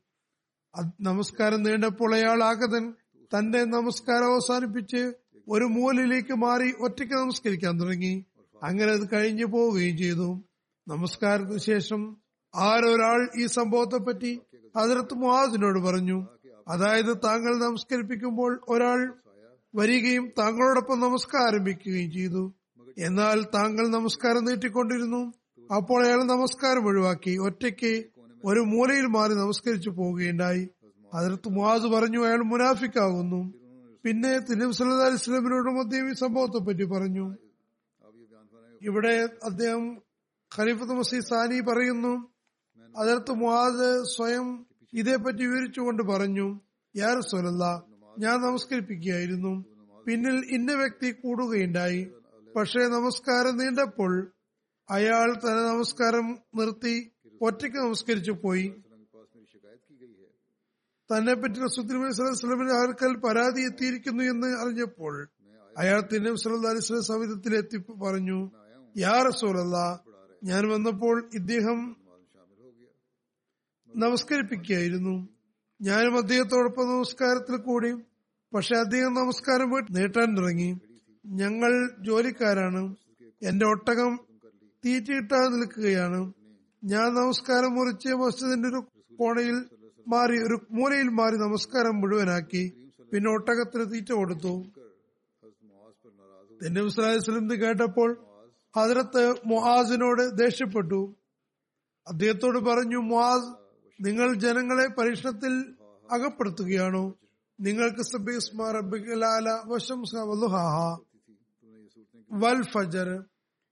നമസ്കാരം 1.01 1.63
നീണ്ടപ്പോൾ 1.63 2.15
അയാൾ 2.15 2.43
ആഗതൻ 2.43 2.93
തന്റെ 3.37 3.65
നമസ്കാരം 3.65 4.33
അവസാനിപ്പിച്ച് 4.33 5.13
ഒരു 5.49 5.63
മൂലയിലേക്ക് 5.63 6.33
മാറി 6.33 6.73
ഒറ്റയ്ക്ക് 6.79 7.15
നമസ്കരിക്കാൻ 7.15 7.79
തുടങ്ങി. 7.81 8.25
അങ്ങനെ 8.63 8.91
അത് 8.91 9.09
കഴിഞ്ഞു 9.13 9.45
പോവുകയും 9.45 9.97
ചെയ്തു. 9.97 10.43
നമസ്കാരത്തിന് 10.87 11.57
ശേഷം 11.57 12.17
ആരൊരാൾ 12.55 13.29
ഈ 13.37 13.45
സംഭവത്തെ 13.45 13.97
പറ്റി 13.97 14.41
ഹജറത്ത് 14.77 15.13
മുഹാദിനോട് 15.13 15.79
പറഞ്ഞു. 15.79 16.27
അതായത് 16.67 17.17
താങ്കൾ 17.23 17.60
നമസ്കരിപ്പിക്കുമ്പോൾ 17.60 18.62
ഒരാൾ 18.69 19.13
വരികയും 19.75 20.32
താങ്കളോടൊപ്പം 20.39 20.99
നമസ്കാരം 20.99 21.47
ആരംഭിക്കുകയും 21.47 22.12
ചെയ്തു. 22.12 22.54
എന്നാൽ 22.97 23.43
താങ്കൾ 23.43 23.88
നമസ്കാരം 23.88 24.45
നീട്ടിക്കൊണ്ടിരുന്നു. 24.45 25.34
അപ്പോൾ 25.75 26.06
അയാൾ 26.06 26.23
നമസ്കാരം 26.23 26.86
ഒഴിവാക്കി. 26.86 27.38
ഒറ്റയ്ക്ക് 27.38 28.06
ഒരു 28.45 28.60
മൂലയിൽ 28.60 29.06
മാറി 29.06 29.34
നമസ്കരിച്ചു 29.34 29.89
പോവുകയുണ്ടായി. 29.89 30.69
അതിർത്ത് 31.13 31.49
മുവാസ് 31.49 31.84
പറഞ്ഞു 31.84 32.25
അയാൾ 32.25 32.43
മുനാഫിക്കാകുന്നു. 32.43 33.54
പിന്നെ 34.04 34.39
തിരുവ് 34.39 34.71
സല്ലാ 34.71 35.15
സ്വലമിനോട് 35.15 35.69
മദ്യം 35.78 36.10
ഈ 36.10 36.13
സംഭവത്തെ 36.13 36.58
പറ്റി 36.58 36.84
പറഞ്ഞു. 36.84 37.36
ഇവിടെ 38.82 39.30
അദ്ദേഹം 39.43 39.97
ഖലീഫത്ത് 40.60 40.93
മസീദ് 40.93 41.23
സാനി 41.23 41.60
പറയുന്നു 41.60 42.32
അതിർത്ത് 42.97 43.32
മുവാദ് 43.32 44.04
സ്വയം 44.15 44.65
ഇതേപ്പറ്റി 44.95 45.45
വിവരിച്ചുകൊണ്ട് 45.45 46.03
പറഞ്ഞു 46.03 46.60
യാർ 46.95 47.21
സൊലല്ല 47.21 47.84
ഞാൻ 48.19 48.41
നമസ്കരിപ്പിക്കുകയായിരുന്നു. 48.41 49.65
പിന്നിൽ 50.08 50.45
ഇന്ന 50.49 50.73
വ്യക്തി 50.73 51.12
കൂടുകയുണ്ടായി. 51.12 52.08
പക്ഷേ 52.55 52.79
നമസ്കാരം 52.79 53.58
നീണ്ടപ്പോൾ 53.58 54.31
അയാൾ 54.89 55.34
തന്നെ 55.34 55.63
നമസ്കാരം 55.63 56.39
നിർത്തി 56.55 57.12
ഒറ്റയ്ക്ക് 57.41 57.77
നമസ്കരിച്ചു 57.77 58.31
പോയി. 58.31 58.73
തന്നെ 61.10 61.34
പറ്റി 61.34 61.60
റസുദ്ദിമിന് 61.60 62.71
ആൾക്കാൽ 62.71 63.17
പരാതി 63.17 63.62
എത്തിയിരിക്കുന്നു 63.62 64.23
എന്ന് 64.23 64.47
അറിഞ്ഞപ്പോൾ 64.62 65.27
അയാൾ 65.77 66.01
തന്നെ 66.01 66.36
സലഹ്ലിസ്ലാം 66.36 67.03
സമിതത്തിൽ 67.03 67.55
എത്തി 67.55 67.77
പറഞ്ഞു 67.77 68.51
യാ 68.97 69.23
റസൂലല്ല 69.27 70.03
ഞാൻ 70.43 70.67
വന്നപ്പോൾ 70.67 71.29
ഇദ്ദേഹം 71.34 72.04
നമസ്കരിപ്പിക്കുകയായിരുന്നു. 73.95 75.29
ഞാനും 75.81 76.17
അദ്ദേഹത്തോടൊപ്പം 76.17 76.88
നമസ്കാരത്തിൽ 76.88 77.58
കൂടി. 77.58 77.91
പക്ഷെ 78.55 78.75
അദ്ദേഹം 78.75 79.13
നമസ്കാരം 79.13 79.69
പോയി 79.69 79.84
നീട്ടാൻ 79.91 80.38
തുടങ്ങി. 80.38 80.79
ഞങ്ങൾ 81.25 81.91
ജോലിക്കാരാണ്. 81.99 82.95
എന്റെ 83.43 83.65
ഒട്ടകം 83.65 84.19
തീറ്റിയിട്ടാതെ 84.86 85.47
നിൽക്കുകയാണ്. 85.47 86.34
ഞാൻ 86.84 87.13
നമസ്കാരം 87.13 87.75
മുറിച്ച് 87.75 88.08
മസ്ജിദിന്റെ 88.08 88.69
ഒരു 88.69 88.86
കോണയിൽ 89.19 89.65
മാറി 90.08 90.43
ഒരു 90.47 90.67
മൂലയിൽ 90.71 91.10
മാറി 91.10 91.38
നമസ്കാരം 91.38 92.01
മുഴുവനാക്കി. 92.01 92.73
പിന്നെ 93.13 93.31
ഒട്ടകത്തിന് 93.31 93.91
തീറ്റ 93.91 94.12
കൊടുത്തു. 94.12 94.65
തന്നെ 96.67 96.81
മുസ്ലാഹിസ്ലിം 96.81 97.51
കേട്ടപ്പോൾ 97.51 98.25
ഹജരത്ത് 98.77 99.36
മുഹാസിനോട് 99.45 100.38
ദേഷ്യപ്പെട്ടു. 100.38 101.15
അദ്ദേഹത്തോട് 102.08 102.60
പറഞ്ഞു 102.60 102.97
മുഹാസ് 102.97 103.64
നിങ്ങൾ 103.99 104.34
ജനങ്ങളെ 104.34 104.88
പരീക്ഷണത്തിൽ 104.88 105.53
അകപ്പെടുത്തുകയാണോ? 106.12 107.19
നിങ്ങൾക്ക് 107.60 108.03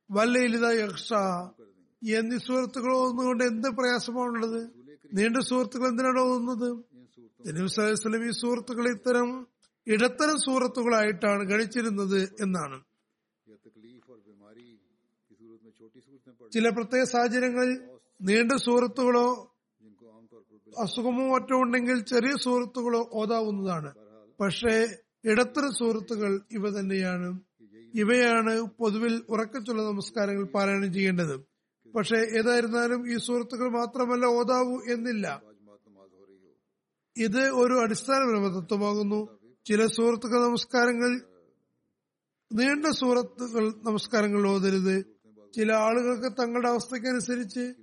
വൽ 0.09 0.37
എന്നീ 2.01 2.37
സുഹൃത്തുക്കൾ 2.37 2.91
ഓന്നുകൊണ്ട് 2.95 3.43
എന്ത് 3.43 3.67
പ്രയാസമാണുള്ളത്? 3.67 4.61
നീണ്ട 5.13 5.37
സുഹൃത്തുക്കൾ 5.37 5.87
എന്തിനാണ് 5.87 6.19
ഓന്നത് 6.19 6.69
ഈ 8.25 8.31
സുഹൃത്തുക്കൾ 8.31 8.87
ഇത്തരം 8.89 9.47
ഇടത്തരം 9.87 10.37
സുഹൃത്തുക്കളായിട്ടാണ് 10.39 11.43
ഗണിച്ചിരുന്നത് 11.43 12.19
എന്നാണ്. 12.41 12.77
ചില 16.53 16.69
പ്രത്യേക 16.69 17.03
സാഹചര്യങ്ങളിൽ 17.03 17.89
നീണ്ട 18.21 18.51
സുഹൃത്തുക്കളോ 18.51 19.52
അസുഖമോ 20.77 21.33
മറ്റോ 21.33 21.61
ഉണ്ടെങ്കിൽ 21.61 21.99
ചെറിയ 22.03 22.35
സുഹൃത്തുക്കളോ 22.43 23.09
ഓതാവുന്നതാണ്. 23.13 23.93
പക്ഷേ 24.39 24.97
ഇടത്തര 25.25 25.69
സുഹൃത്തുക്കൾ 25.79 26.41
ഇവ 26.51 26.79
തന്നെയാണ്. 26.79 27.39
ഇവയാണ് 27.95 28.61
പൊതുവിൽ 28.61 29.23
ഉറക്കച്ചുള്ള 29.29 29.83
നമസ്കാരങ്ങൾ 29.83 30.43
പാരായണം 30.43 30.93
ചെയ്യേണ്ടത്. 30.93 31.39
പക്ഷേ 31.95 32.15
ഏതായിരുന്നാലും 32.15 33.13
ഈ 33.13 33.17
സുഹൃത്തുക്കൾ 33.17 33.69
മാത്രമല്ല 33.69 34.25
ഓതാവൂ 34.25 34.81
എന്നില്ല. 34.89 35.43
ഇത് 37.17 37.49
ഒരു 37.49 37.73
അടിസ്ഥാന 37.73 38.47
തത്വമാകുന്നു. 38.59 39.39
ചില 39.65 39.85
സുഹൃത്തുക്കൾ 39.85 40.43
നമസ്കാരങ്ങൾ 40.43 41.21
നീണ്ട 42.53 42.85
സുഹൃത്തുക്കൾ 42.85 43.73
നമസ്കാരങ്ങൾ 43.83 44.47
ഓതരുത്. 44.47 45.05
ചില 45.55 45.73
ആളുകൾക്ക് 45.73 46.41
തങ്ങളുടെ 46.41 46.69
അവസ്ഥയ്ക്കനുസരിച്ച് 46.69 47.73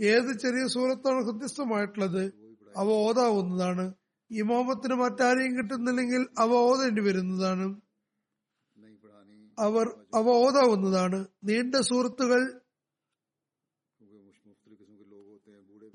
ഏത് 0.00 0.38
ചെറിയ 0.38 0.66
സൂറത്താണ് 0.66 1.24
ഹൃദ്യസ്ഥമായിട്ടുള്ളത്? 1.24 2.32
അവ 2.76 2.86
ഓതാവുന്നതാണ്. 2.86 3.94
ഇമാമത്തിന് 4.30 4.94
മറ്റാരെയും 4.94 5.58
കിട്ടുന്നില്ലെങ്കിൽ 5.58 6.26
അവ 6.38 6.50
ഓതേണ്ടി 6.50 7.02
വരുന്നതാണ്. 7.02 7.80
അവർ 9.58 9.86
അവ 10.14 10.28
ഓതാവുന്നതാണ്. 10.28 11.26
നീണ്ട 11.44 11.74
സുഹൃത്തുകൾ 11.74 12.60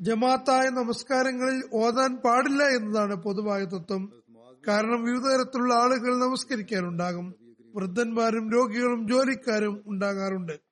ജമാത്തായ 0.02 0.70
നമസ്കാരങ്ങളിൽ 0.70 1.70
ഓതാൻ 1.74 2.16
പാടില്ല 2.16 2.64
എന്നതാണ് 2.64 3.16
പൊതുവായ 3.16 3.66
തത്വം. 3.66 4.24
കാരണം 4.68 5.04
വിവിധ 5.04 5.22
തരത്തിലുള്ള 5.22 5.74
ആളുകൾ 5.74 6.20
നമസ്കരിക്കാനുണ്ടാകും. 6.20 7.36
വൃദ്ധന്മാരും 7.76 8.52
രോഗികളും 8.52 9.08
ജോലിക്കാരും 9.08 9.84
ഉണ്ടാകാറുണ്ട്. 9.88 10.65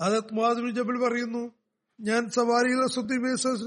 അതത് 0.00 0.24
മുഹാദിബിൻ 0.32 0.70
ജബൽ 0.70 1.08
പറയുന്നു 1.08 1.50
ഞാൻ 2.00 2.30
സവാരിയിൽ 2.30 2.86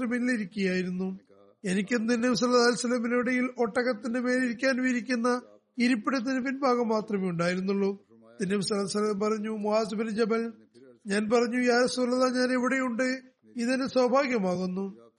പിന്നിലിരിക്കുകയായിരുന്നു. 0.06 1.18
എനിക്ക് 1.64 2.10
നബിസ്വലമിനിടയിൽ 2.10 3.50
ഒട്ടകത്തിന്റെ 3.58 4.20
മേലിരിക്കാൻ 4.20 4.82
വിരിക്കുന്ന 4.82 5.42
ഇരിപ്പിടത്തിന് 5.78 6.46
പിൻഭാഗം 6.46 6.88
മാത്രമേ 6.88 7.28
ഉണ്ടായിരുന്നുള്ളൂ. 7.28 8.06
നബി 8.42 8.60
സലഹ് 8.60 9.20
പറഞ്ഞു 9.20 9.50
മുഹാസ് 9.50 9.94
ബിൻ 9.94 10.10
ജബൽ 10.10 10.52
ഞാൻ 11.06 11.30
പറഞ്ഞു 11.30 11.60
യാ 11.60 11.86
ഞാൻ 12.28 12.52
എവിടെയുണ്ട്? 12.52 13.20
ഇതിന് 13.56 13.86
സൗഭാഗ്യമാകുന്നു. 13.86 15.10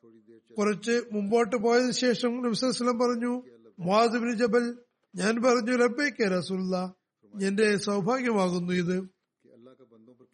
കുറച്ച് 0.58 1.02
മുമ്പോട്ട് 1.12 1.56
പോയതിനു 1.56 1.92
ശേഷം 1.92 2.44
നബ്സലം 2.44 3.00
പറഞ്ഞു 3.00 3.44
മുഹാസ് 3.80 4.12
ബിൻ 4.12 4.38
ജബൽ 4.38 4.76
ഞാൻ 5.16 5.42
പറഞ്ഞു 5.42 5.72
ലബേക്ക് 5.72 6.38
റസൂല്ല 6.38 6.94
എന്റെ 7.48 7.78
സൗഭാഗ്യമാകുന്നു 7.78 8.74
ഇത്. 8.74 9.11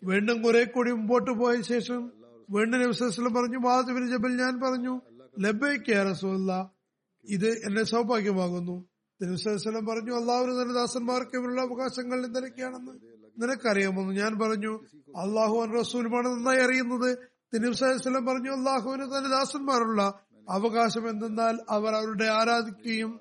വീണ്ടും 0.04 0.42
കുറെ 0.42 0.64
കൂടി 0.64 0.92
മുമ്പോട്ട് 0.92 1.32
പോയ 1.32 1.62
ശേഷം 1.62 2.12
വീണ്ടും 2.50 2.82
നബിസ്വലം 2.82 3.34
പറഞ്ഞു 3.34 3.58
മാധുബിൻ 3.58 4.10
ജബൽ 4.10 4.38
ഞാൻ 4.38 4.62
പറഞ്ഞു 4.62 5.02
ലബ്ബൈക്കാരസോല്ല 5.40 6.12
റസൂല്ല 6.12 6.72
ഇത് 7.24 7.48
എന്നെ 7.48 7.84
സൗഭാഗ്യമാകുന്നു. 7.84 8.86
നബിസ്വലം 9.24 9.86
പറഞ്ഞു 9.86 10.20
അള്ളാഹുവിന് 10.20 10.62
തന്റെ 10.62 10.74
ദാസന്മാർക്ക് 10.74 11.38
ഇവരുടെ 11.38 11.62
അവകാശങ്ങൾ 11.62 12.26
എന്തൊക്കെയാണെന്ന് 12.26 12.92
നിനക്കറിയാമെന്ന് 13.42 14.14
ഞാൻ 14.14 14.40
പറഞ്ഞു. 14.40 14.80
അള്ളാഹു 15.08 15.80
റസൂലുമാണ് 15.80 16.28
നന്നായി 16.28 16.58
അറിയുന്നത്. 16.58 17.18
തിരുവസ്ലം 17.54 18.26
പറഞ്ഞു 18.26 18.52
അള്ളാഹുവിന് 18.52 19.04
തന്റെ 19.04 19.30
ദാസന്മാരുള്ള 19.30 20.20
അവകാശം 20.50 21.10
എന്തെന്നാൽ 21.10 21.60
അവർ 21.70 21.96
അവരുടെ 21.96 22.26
ആരാധിക്കുകയും 22.26 23.20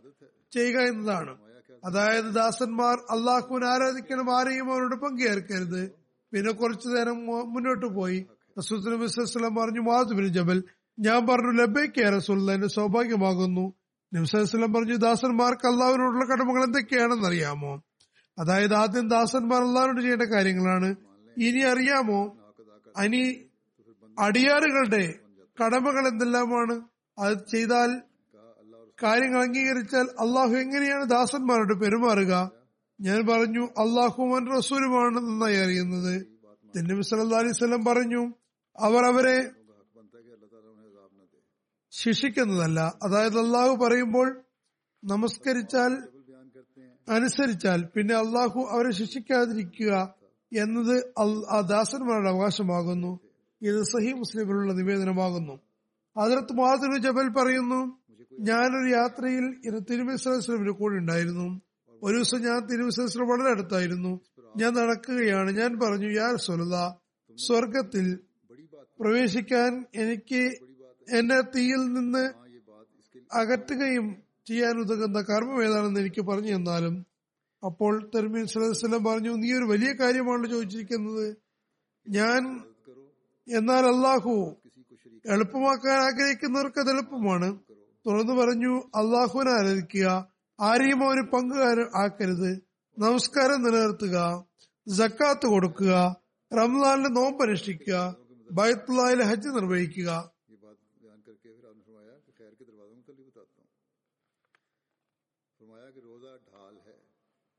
ചെയ്യുക 0.52 0.80
എന്നതാണ്. 0.80 1.36
അതായത് 1.84 2.34
ദാസന്മാർ 2.34 2.94
അള്ളാഹുവിനെ 2.94 3.66
ആരാധിക്കണം 3.66 4.38
ആരെയും 4.38 4.72
അവരോട് 4.72 4.96
പങ്കുചേർക്കരുത്. 4.96 6.05
പിന്നെ 6.32 6.52
കുറച്ചു 6.52 6.88
നേരം 6.88 7.26
മുന്നോട്ട് 7.26 7.86
പോയി. 7.86 8.26
നബി 8.58 9.58
പറഞ്ഞു 9.58 9.80
മാധുബിൻ 9.80 10.28
ജബൽ 10.28 10.64
ഞാൻ 10.98 11.26
പറഞ്ഞു 11.26 11.52
ലബേക്ക് 11.52 12.16
റസൂൽ 12.16 12.50
എന്റെ 12.50 12.66
സൗഭാഗ്യമാകുന്നു. 12.66 13.74
നബിസ്വലം 14.14 14.72
പറഞ്ഞു 14.72 14.96
ദാസന്മാർക്ക് 14.96 15.66
അള്ളാഹുവിനോടുള്ള 15.66 16.24
കടമകൾ 16.24 16.64
എന്തൊക്കെയാണെന്ന് 16.64 17.26
അറിയാമോ 17.26 17.82
അതായത് 18.38 18.74
ആദ്യം 18.74 19.08
ദാസന്മാർ 19.08 19.62
അള്ളാഹുവിനോട് 19.62 20.00
ചെയ്യേണ്ട 20.00 20.22
കാര്യങ്ങളാണ്. 20.22 20.96
ഇനി 21.36 21.60
അറിയാമോ? 21.60 22.36
അനി 22.96 23.44
അടിയാറുകളുടെ 24.18 25.14
കടമകൾ 25.64 26.08
എന്തെല്ലാമാണ്? 26.08 26.80
അത് 27.18 27.36
ചെയ്താൽ 27.50 28.00
കാര്യങ്ങൾ 29.02 29.42
അംഗീകരിച്ചാൽ 29.42 30.04
അള്ളാഹു 30.04 30.48
എങ്ങനെയാണ് 30.48 31.04
ദാസന്മാരോട് 31.04 31.74
പെരുമാറുക? 31.74 32.50
ഞാൻ 33.00 33.26
പറഞ്ഞു 33.26 33.60
അള്ളാഹുമാൻ 33.60 34.56
റസൂലുമാണ് 34.56 35.16
നന്നായി 35.16 35.56
അറിയുന്നത്. 35.56 36.26
തിന്നബി 36.76 37.02
സല്ലാ 37.02 37.38
അലൈവല്ലം 37.38 37.84
പറഞ്ഞു 37.84 38.34
അവർ 38.78 39.04
അവരെ 39.04 39.50
ശിക്ഷിക്കുന്നതല്ല. 41.90 42.98
അതായത് 43.02 43.38
അള്ളാഹു 43.38 43.76
പറയുമ്പോൾ 43.76 44.44
നമസ്കരിച്ചാൽ 45.04 45.92
അനുസരിച്ചാൽ 47.08 47.84
പിന്നെ 47.84 48.14
അള്ളാഹു 48.14 48.60
അവരെ 48.70 48.90
ശിക്ഷിക്കാതിരിക്കുക 48.90 50.14
എന്നത് 50.52 51.12
ദാസന്മാരുടെ 51.68 52.30
അവകാശമാകുന്നു. 52.30 53.20
ഇത് 53.62 53.82
സഹി 53.82 54.12
മുസ്ലിമുകളുടെ 54.12 54.72
നിവേദനമാകുന്നു. 54.72 55.60
അതിർത്ത് 56.16 56.52
മാതൃ 56.52 56.98
ജബൽ 56.98 57.28
പറയുന്നു 57.28 57.80
ഞാനൊരു 58.40 58.88
യാത്രയിൽ 58.96 59.46
ഇന്ന് 59.64 59.80
തിരുമേശ്വരസ്ലമിന് 59.90 60.70
കൂടെ 60.70 60.94
ഉണ്ടായിരുന്നു. 60.94 61.60
ഒരു 62.02 62.14
ദിവസം 62.14 62.42
ഞാൻ 62.42 62.66
തിരുമിസ്ലിം 62.66 63.28
വളരെ 63.28 63.50
അടുത്തായിരുന്നു. 63.50 64.20
ഞാൻ 64.56 64.74
നടക്കുകയാണ്. 64.74 65.50
ഞാൻ 65.50 65.78
പറഞ്ഞു 65.78 66.20
യാ 66.20 66.36
സ്വലത 66.36 66.76
സ്വർഗത്തിൽ 67.36 68.18
പ്രവേശിക്കാൻ 69.00 69.84
എനിക്ക് 69.94 70.42
എന്നെ 71.18 71.40
തീയിൽ 71.40 71.92
നിന്ന് 71.92 72.32
അകറ്റുകയും 73.32 74.16
ചെയ്യാൻ 74.48 74.78
ഉതകുന്ന 74.78 75.20
കർമ്മം 75.20 75.64
ഏതാണെന്ന് 75.64 76.00
എനിക്ക് 76.00 76.22
പറഞ്ഞു 76.22 76.56
തന്നാലും 76.56 77.06
അപ്പോൾ 77.66 78.10
തെർമീൻ 78.14 78.46
സലഹുസ്ലം 78.46 79.04
പറഞ്ഞു 79.04 79.36
നീ 79.36 79.52
ഒരു 79.52 79.64
വലിയ 79.64 79.92
കാര്യമാണല്ലോ 79.92 80.50
ചോദിച്ചിരിക്കുന്നത്. 80.50 81.36
ഞാൻ 82.08 82.60
എന്നാൽ 83.48 83.84
അള്ളാഹു 83.86 84.56
എളുപ്പമാക്കാൻ 85.26 85.98
ആഗ്രഹിക്കുന്നവർക്ക് 85.98 86.80
അത് 86.80 86.90
എളുപ്പമാണ്. 86.90 87.58
തുറന്നു 88.06 88.32
പറഞ്ഞു 88.32 88.72
അള്ളാഹുവിനെ 88.76 89.50
ആരാധിക്കുക. 89.50 90.35
ആരെയും 90.58 91.00
ഒരു 91.08 91.22
പങ്കുകാരൻ 91.32 91.88
ആക്കരുത്. 92.02 92.50
നമസ്കാരം 92.98 93.58
നിലനിർത്തുക 93.62 94.46
ജക്കാത്ത് 94.86 95.46
കൊടുക്കുക 95.46 95.92
റംസാനിലെ 96.58 97.08
നോമ്പ് 97.08 97.42
അനുഷ്ഠിക്കുക 97.44 97.96
ബൈത്തുലായിലെ 98.50 99.24
ഹജ്ജ് 99.24 99.48
നിർവഹിക്കുക. 99.48 100.10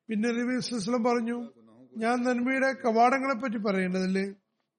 പിന്നെ 0.10 0.30
നബി 0.32 0.56
പറഞ്ഞു 1.08 1.38
ഞാൻ 2.04 2.18
നന്മയുടെ 2.24 2.74
കവാടങ്ങളെ 2.74 3.36
പറ്റി 3.40 3.58
പറയേണ്ടതില്ലേ? 3.58 4.26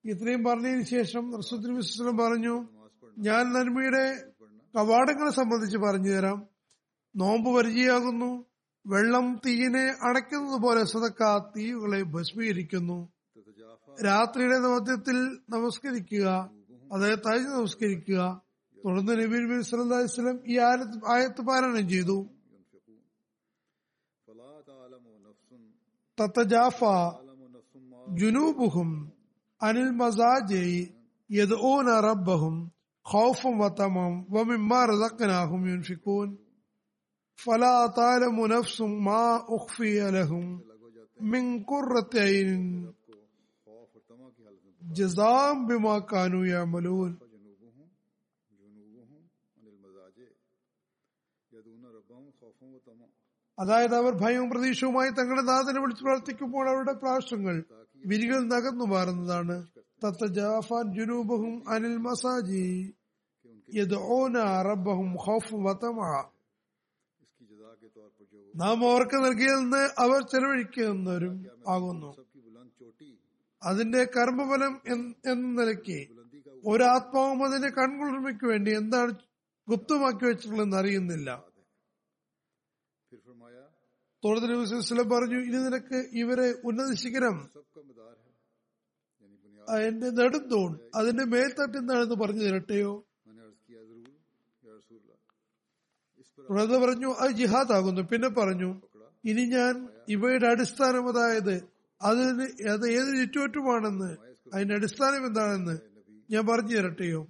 ഇത്രയും 0.05 0.45
പറഞ്ഞതിന് 0.45 0.83
ശേഷം 0.83 1.25
റസൂദ് 1.39 1.71
നബി 1.71 1.83
പറഞ്ഞു 2.23 2.55
ഞാൻ 3.19 3.43
നന്മയുടെ 3.53 4.05
കവാടങ്ങളെ 4.75 5.31
സംബന്ധിച്ച് 5.31 5.79
പറഞ്ഞു 5.79 6.11
തരാം. 6.11 6.58
നോമ്പ് 7.19 7.51
പരിചയാകുന്നു. 7.57 8.45
വെള്ളം 8.87 9.41
തീയിനെ 9.47 9.95
അടയ്ക്കുന്നത് 10.03 10.61
പോലെ 10.63 10.85
സതക്ക 10.85 11.39
തീയുകളെ 11.39 12.03
ഭസ്മീകരിക്കുന്നു. 12.03 13.09
രാത്രിയുടെ 14.05 14.59
നവത്യത്തിൽ 14.59 15.39
നമസ്കരിക്കുക. 15.51 16.51
അതായത് 16.93 17.19
തഴഞ്ഞ് 17.19 17.49
നമസ്കരിക്കുക. 17.49 18.43
തുടർന്ന് 18.85 19.13
നബീൻ 19.13 19.49
ബിൻ 19.49 19.63
സലഹുസ്ലം 19.63 20.41
ഈ 20.47 20.59
ആയത്ത് 20.59 21.01
ആയത്ത് 21.07 21.43
പാരായണം 21.43 21.89
ചെയ്തു. 21.89 22.27
തത്തജാഫ 26.21 26.85
ജുനൂബുഹും 28.09 29.13
അനിൽ 29.63 29.91
മസാജി 29.91 30.95
യദ്ഊന 31.31 32.01
റബ്ബഹും 32.01 32.73
ഖൗഫും 33.13 33.59
വതമം 33.59 34.27
വമിമ്മ 34.31 34.85
റസഖ്നാഹും 34.85 35.71
യുൻഫിഖൂൻ. 35.71 36.37
فلا 37.39 37.77
تعلم 37.97 38.37
نفس 38.47 38.81
ما 39.09 39.25
أخفي 39.57 39.99
لهم 40.11 40.45
من 41.33 41.45
قرة 41.65 42.13
عين. 42.27 42.63
بما 45.69 45.95
كانوا 46.13 46.45
يعملون. 46.47 47.11
അതായത് 53.59 53.95
അവർ 53.95 54.13
ഭയവും 54.23 54.49
പ്രതീക്ഷവുമായി 54.51 55.11
തങ്ങളുടെ 55.11 55.43
നാഥനെ 55.43 55.81
വിളിച്ചു 55.81 56.03
പ്രാർത്ഥിക്കുമ്പോൾ 56.05 56.65
അവരുടെ 56.69 56.93
പ്രാവശ്യങ്ങൾ 56.93 57.57
വിരികൾ 58.05 58.41
നകന്നു 58.47 58.85
മാറുന്നതാണ്. 58.85 59.57
തത്തജാഫാൻ 60.05 60.85
ജുനൂബഹും 60.97 61.55
അനിൽ 61.69 61.97
മസാജി 61.99 62.67
റബ്ബഹും 64.69 65.09
ഖൗഫും 65.25 65.61
വതമഅ 65.65 66.13
നാം 68.59 68.79
അവർക്ക് 68.91 69.17
നൽകിയതിൽ 69.25 69.59
നിന്ന് 69.61 69.83
അവർ 69.99 70.21
ചെലവഴിക്കുന്നവരും 70.23 71.35
ആകുന്നു. 71.69 72.11
അതിന്റെ 73.63 74.05
കർമ്മഫലം 74.05 74.75
എന്ന 75.27 75.61
നിലയ്ക്ക് 75.61 75.99
ഒരാത്മാവും 76.65 77.45
അതിന്റെ 77.45 77.69
കൺകുളിർമയ്ക്ക് 77.69 78.47
വേണ്ടി 78.47 78.71
എന്താണ് 78.71 79.13
ഗുപ്തമാക്കി 79.69 80.25
വെച്ചിട്ടുള്ളതെന്ന് 80.25 80.77
അറിയുന്നില്ല. 80.77 81.29
തോടത്തിൽ 84.23 85.09
പറഞ്ഞു 85.13 85.39
ഇനി 85.49 85.59
നിനക്ക് 85.67 85.99
ഇവരെ 86.13 86.47
ഉന്നത 86.65 86.93
ശിഖരം 86.95 87.37
എന്റെ 89.87 90.11
നെടുന്തോൺ 90.11 90.79
അതിന്റെ 90.95 91.25
മേൽത്തട്ടിൽ 91.25 91.79
നിന്നാണെന്ന് 91.79 92.15
പറഞ്ഞു 92.15 92.43
തരട്ടെയോ? 92.45 92.93
പ്രഭത 96.49 96.73
പറഞ്ഞു 96.85 97.11
അത് 97.23 97.31
ജിഹാദാകുന്നു. 97.41 98.03
പിന്നെ 98.11 98.29
പറഞ്ഞു 98.29 98.71
ഇനി 99.25 99.45
ഞാൻ 99.57 99.73
ഇവയുടെ 100.09 100.47
അടിസ്ഥാനം 100.47 101.05
അതായത് 101.09 101.55
അതിന് 102.01 102.45
അത് 102.73 102.85
ഏത് 102.99 103.11
ചുറ്റുപറ്റുമാണെന്ന് 103.21 104.11
അതിന്റെ 104.55 104.75
അടിസ്ഥാനം 104.75 105.23
എന്താണെന്ന് 105.27 105.77
ഞാൻ 106.31 106.47
പറഞ്ഞു 106.47 106.75
തരട്ടെയോ? 106.77 107.21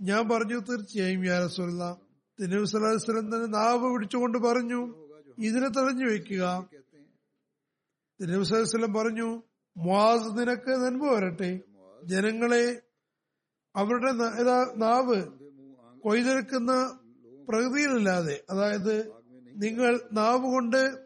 ഞാൻ 0.00 0.28
പറഞ്ഞു 0.28 0.58
തീർച്ചയായും 0.68 1.22
യാ 1.24 1.36
റസൂല്ല 1.44 1.82
തന്നെ 2.38 3.48
നാവ് 3.58 3.86
പിടിച്ചുകൊണ്ട് 3.92 4.38
പറഞ്ഞു 4.38 4.80
ഇതിനെ 5.38 5.68
തടഞ്ഞു 5.68 6.06
വെക്കുക 6.10 6.44
തിരുനബി 8.20 8.88
പറഞ്ഞു 8.98 9.28
മാസ് 9.76 10.30
നിനക്ക് 10.38 10.72
നന്മ 10.84 11.04
വരട്ടെ. 11.14 11.50
ജനങ്ങളെ 12.02 12.64
അവരുടെ 13.74 14.12
നാവ് 14.84 15.18
കൊയ്തെടുക്കുന്ന 16.04 16.72
പ്രകൃതിയിലല്ലാതെ. 17.48 18.44
അതായത് 18.50 19.12
നിങ്ങൾ 19.56 20.00
നാവ് 20.12 20.44
കൊണ്ട് 20.44 20.98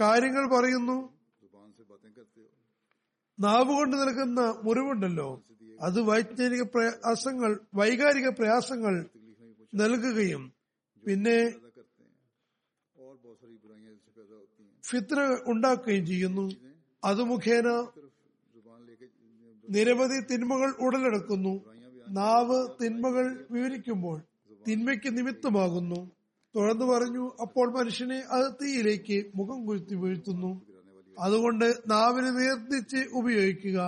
കാര്യങ്ങൾ 0.00 0.48
പറയുന്നു. 0.48 1.14
നാവ് 3.40 3.72
കൊണ്ട് 3.74 3.96
നിൽക്കുന്ന 3.96 4.40
മുറിവുണ്ടല്ലോ. 4.64 5.42
അത് 5.80 6.00
വൈജ്ഞാനിക 6.00 6.62
പ്രയാസങ്ങൾ 6.62 7.60
വൈകാരിക 7.74 8.28
പ്രയാസങ്ങൾ 8.28 9.06
നൽകുകയും 9.74 10.52
പിന്നെ 11.06 11.54
ഫിത്ര 14.82 15.38
ഉണ്ടാക്കുകയും 15.46 16.06
ചെയ്യുന്നു. 16.06 16.50
അത് 17.04 17.22
മുഖേന 17.22 17.88
നിരവധി 19.70 20.20
തിന്മകൾ 20.20 20.70
ഉടലെടുക്കുന്നു. 20.70 21.54
നാവ് 22.08 22.68
തിന്മകൾ 22.82 23.46
വിവരിക്കുമ്പോൾ 23.50 24.22
തിന്മയ്ക്ക് 24.67 25.09
നിമിത്തമാകുന്നു 25.17 25.99
തുടർന്ന് 26.55 26.85
പറഞ്ഞു 26.85 27.23
അപ്പോൾ 27.43 27.67
മനുഷ്യനെ 27.73 28.19
അത് 28.35 28.47
തീയിലേക്ക് 28.59 29.17
മുഖം 29.35 29.59
കുരുത്തി 29.67 29.95
വീഴ്ത്തുന്നു 30.03 30.51
गिराने 30.61 30.93
वाली 30.95 31.13
അതുകൊണ്ട് 31.17 31.67
നാവിനെ 31.91 32.31
വേർതിച്ച് 32.37 33.01
ഉപയോഗിക്കുക 33.19 33.79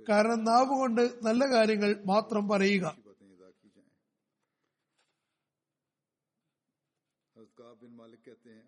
കാരണം 0.00 0.40
നാവ് 0.44 0.74
കൊണ്ട് 0.80 1.04
നല്ല 1.22 1.42
കാര്യങ്ങൾ 1.52 1.90
മാത്രം 2.06 2.44
പറയുക 2.48 2.86
अच्छी 2.86 3.02
बातें 3.02 3.26
अदा 3.28 3.48
की 3.52 3.68
जाएं 3.68 3.88
हजरत 7.36 7.50
काब 7.58 7.74
बिन 7.80 7.92
मालिक 7.94 8.20
कहते 8.22 8.50
हैं 8.50 8.66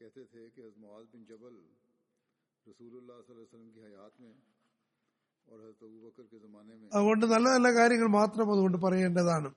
कहते 0.00 0.22
थे 0.26 0.42
कि 0.46 0.60
हजरत 0.60 0.78
मुआज 0.78 1.04
बिन 1.12 1.24
जबल 1.26 1.54
रसूलुल्लाह 2.66 3.18
सल्लल्लाहु 3.18 3.36
अलैहि 3.36 3.48
वसल्लम 3.48 3.70
की 3.70 3.80
हयात 3.82 4.14
में 4.22 4.34
അതുകൊണ്ട് 6.93 7.25
നല്ല 7.25 7.49
നല്ല 7.49 7.75
കാര്യങ്ങൾ 7.75 8.07
മാത്രം 8.07 8.51
അതുകൊണ്ട് 8.51 8.77
പറയേണ്ടതാണ്. 8.77 9.53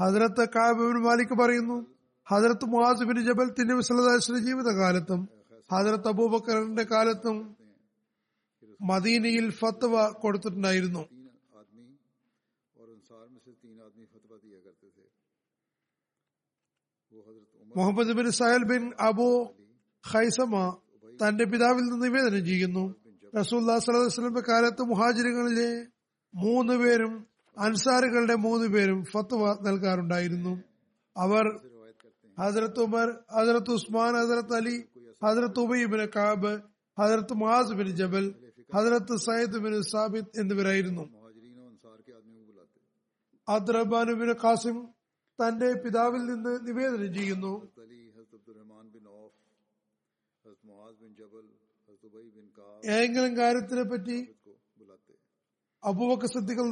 ഹജരത്ത് 0.00 0.48
കാബിൻ 0.48 1.02
മാലിക് 1.02 1.38
പറയുന്നു 1.38 1.86
ഹജരത്ത് 2.30 2.64
മുഹാസിബിൻ 2.64 3.24
ജബൽ 3.24 3.52
തിന്നുസലദാസിന്റെ 3.52 4.40
ജീവിതകാലത്തും 4.40 5.28
ഹജരത്ത് 5.72 6.08
അബൂബക്കറിന്റെ 6.08 6.82
കാലത്തും 6.82 7.56
മദീനയിൽ 8.82 9.50
ഫത്തവ 9.50 10.10
കൊടുത്തിട്ടുണ്ടായിരുന്നു. 10.10 11.08
Muhammad 17.76 18.12
bin 18.12 18.30
Sahl 18.30 18.64
bin 18.64 18.92
Abu 19.00 19.54
Khaisama 20.12 20.78
തന്റെ 21.24 21.44
പിതാവിൽ 21.44 21.80
നിന്ന് 21.80 22.06
നിവേദനം 22.06 22.46
ചെയ്യുന്നു 22.46 23.01
റസൂല്ലാ 23.36 23.78
സലഹുസ്ലമിന്റെ 23.78 24.40
കാലത്ത് 24.40 24.82
മുഹാജിറുകളിലെ 24.82 25.86
മൂന്ന് 26.34 26.74
പേരും 26.74 27.26
അൻസാറുകളുടെ 27.58 28.34
മൂന്ന് 28.34 28.66
പേരും 28.68 29.04
ഫത്വ 29.04 29.58
നൽകാറുണ്ടായിരുന്നു. 29.62 30.62
അവർ 31.16 31.44
ഹസരത്ത് 32.38 32.80
ഉമർ 32.80 33.08
ഹസരത്ത് 33.36 33.70
Usman 33.70 34.12
Hazrat 34.14 34.54
Ali 34.54 34.76
Hazrat 35.24 35.60
Ubai bin 35.60 36.06
Kaab 36.16 36.52
Hazrat 36.98 37.34
Maz 37.34 37.72
bin 37.72 37.88
Jabal 37.96 38.34
Hazrat 38.74 39.16
Sayyid 39.16 39.58
bin 39.58 39.82
Sabid 39.82 40.40
എന്നിവരായിരുന്നു. 40.40 41.04
അദ്രബാനുബിൻ 43.48 44.32
ഖാസിം 44.42 44.76
തന്റെ 45.38 45.72
പിതാവിൽ 45.72 46.22
നിന്ന് 46.24 46.68
നിവേദനം 46.68 47.14
ചെയ്യുന്നു. 47.14 47.52
ഏതെങ്കിലും 52.84 53.36
കാര്യത്തിനെ 53.36 53.82
പറ്റി 53.82 54.16
അബൂബക്കർ 55.84 56.26
സിദ്ദിഖ് 56.26 56.64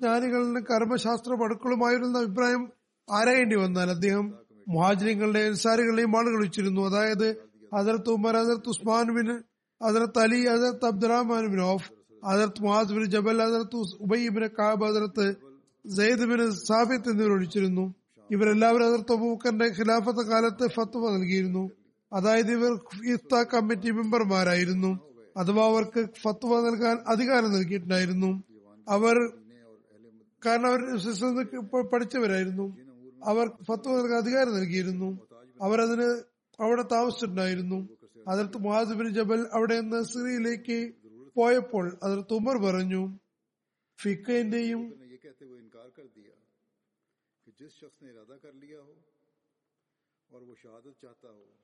ജ്ഞാനികളുടെ 0.00 0.60
കർമ്മശാസ്ത്ര 0.60 1.32
പടുക്കളുമായിരുന്ന 1.34 2.18
അഭിപ്രായം 2.18 2.72
ആരായേണ്ടി 3.10 3.56
വന്നാൽ 3.56 3.90
അദ്ദേഹം 3.90 4.34
മുഹാജിരിങ്ങളുടെയും 4.68 5.46
അൻസാരികളുടെയും 5.46 6.18
ആളുകൾ 6.18 6.40
വെച്ചിരുന്നു. 6.42 6.80
അതായത് 6.80 7.28
ഹസരത്ത് 7.76 8.10
ഉമർ 8.10 8.36
ഹസരത്ത് 8.36 8.68
Usman 8.68 9.14
bin 9.14 9.42
Hazrat 9.82 10.18
Ali 10.18 10.40
Hazrat 10.48 10.86
Abdulrahman 10.86 11.46
bin 11.46 11.62
of 11.62 11.88
Hazrat 12.26 12.62
മുഹാദ് 12.62 12.92
bin 12.92 13.04
Jebel 13.04 13.42
Hazrat 13.42 13.76
ഉബൈബിൻ 13.76 14.48
cab 14.58 14.84
Hazrat 14.84 15.26
Syed 15.96 16.26
bin 16.30 16.50
സാഫിത്ത് 16.50 17.10
എന്നിവർ 17.10 17.30
ഒഴിച്ചിരുന്നു. 17.30 17.94
ഇവരെല്ലാവരും 18.30 18.86
ഹസരത്ത് 18.86 19.12
അബൂബക്കറിന്റെ 19.12 19.64
ഖിലാഫത്ത് 19.78 20.30
കാലത്ത് 20.30 20.64
ഫത്വ 20.66 21.10
നൽകിയിരുന്നു. 21.16 21.70
അതായത് 22.12 22.52
ഇവർ 22.52 22.72
ഇഫ്ത 23.14 23.42
കമ്മിറ്റി 23.42 23.90
മെമ്പർമാരായിരുന്നു. 23.90 24.92
അഥവാ 25.36 25.64
അവർക്ക് 25.66 26.08
ഫത്വ 26.22 26.60
നൽകാൻ 26.66 26.96
അധികാരം 27.06 27.52
നൽകിയിട്ടുണ്ടായിരുന്നു. 27.52 28.30
അവർ 28.88 29.16
കാരണം 30.46 30.66
അവർ 30.66 30.80
പഠിച്ചവരായിരുന്നു. 31.92 32.66
അവർ 33.24 33.46
ഫത്വ 33.48 33.96
നൽകാൻ 33.96 34.18
അധികാരം 34.18 34.54
നൽകിയിരുന്നു. 34.54 35.08
അവരതിന് 35.62 36.08
അവിടെ 36.58 36.82
താമസിച്ചിട്ടുണ്ടായിരുന്നു. 36.82 37.88
അതിർത്ത് 38.28 38.58
മുഹാസിബിൻ 38.58 39.08
ജബൽ 39.08 39.46
അവിടെ 39.52 39.80
നിന്ന് 39.80 40.02
സിറിയയിലേക്ക് 40.04 40.78
പോയപ്പോൾ 41.36 41.98
അതിർത്ത് 42.02 42.34
ഉമർ 42.34 42.56
പറഞ്ഞു 42.56 43.02
ഫിക്കന്റെയും 43.98 44.82
ജിസ് 47.60 47.78
شخص 47.80 47.96
نے 48.02 48.10
കർ 48.12 48.52
ലിയാ 48.60 48.80
ഹോ 48.80 48.92
ഓർ 50.30 50.42
വോ 50.48 50.54
ഷഹാദത് 50.54 50.94
شہادت 51.02 51.26
ഹോ 51.26 51.57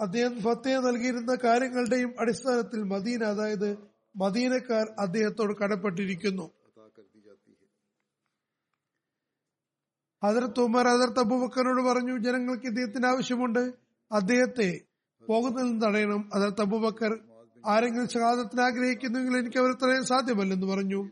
അദ്ദേഹം 0.00 0.40
ഫത്തേ 0.40 0.74
നൽകിയിരുന്ന 0.74 1.34
കാര്യങ്ങളുടെയും 1.44 2.14
അടിസ്ഥാനത്തിൽ 2.20 2.82
മദീന 2.82 3.24
അതായത് 3.24 3.78
മദീനക്കാർ 4.16 4.86
അദ്ദേഹത്തോട് 4.98 5.58
കടപ്പെട്ടിരിക്കുന്നു. 5.58 6.50
ഹജറത്ത് 10.24 10.60
ഉമർ 10.60 10.86
ഹജറത്ത് 10.88 11.20
അബൂബക്കറിനോട് 11.20 11.82
പറഞ്ഞു 11.82 12.18
ജനങ്ങൾക്ക് 12.18 12.66
ഇദ്ദേഹത്തിന് 12.66 13.06
ആവശ്യമുണ്ട്. 13.06 13.72
അദ്ദേഹത്തെ 14.12 14.80
പോകുന്നതിൽ 15.28 15.66
നിന്ന് 15.66 15.86
തടയണം. 15.86 16.30
ഹജറത്ത് 16.34 16.60
അബൂബക്കർ 16.60 17.18
ആരെങ്കിലും 17.66 18.08
ഷഹാദത്തിന് 18.08 18.60
ആഗ്രഹിക്കുന്നെങ്കിൽ 18.60 19.38
എനിക്ക് 19.38 19.58
അവരെ 19.58 19.72
തടയാൻ 19.72 20.04
സാധ്യമല്ലെന്ന് 20.04 20.66
പറഞ്ഞു. 20.66 21.10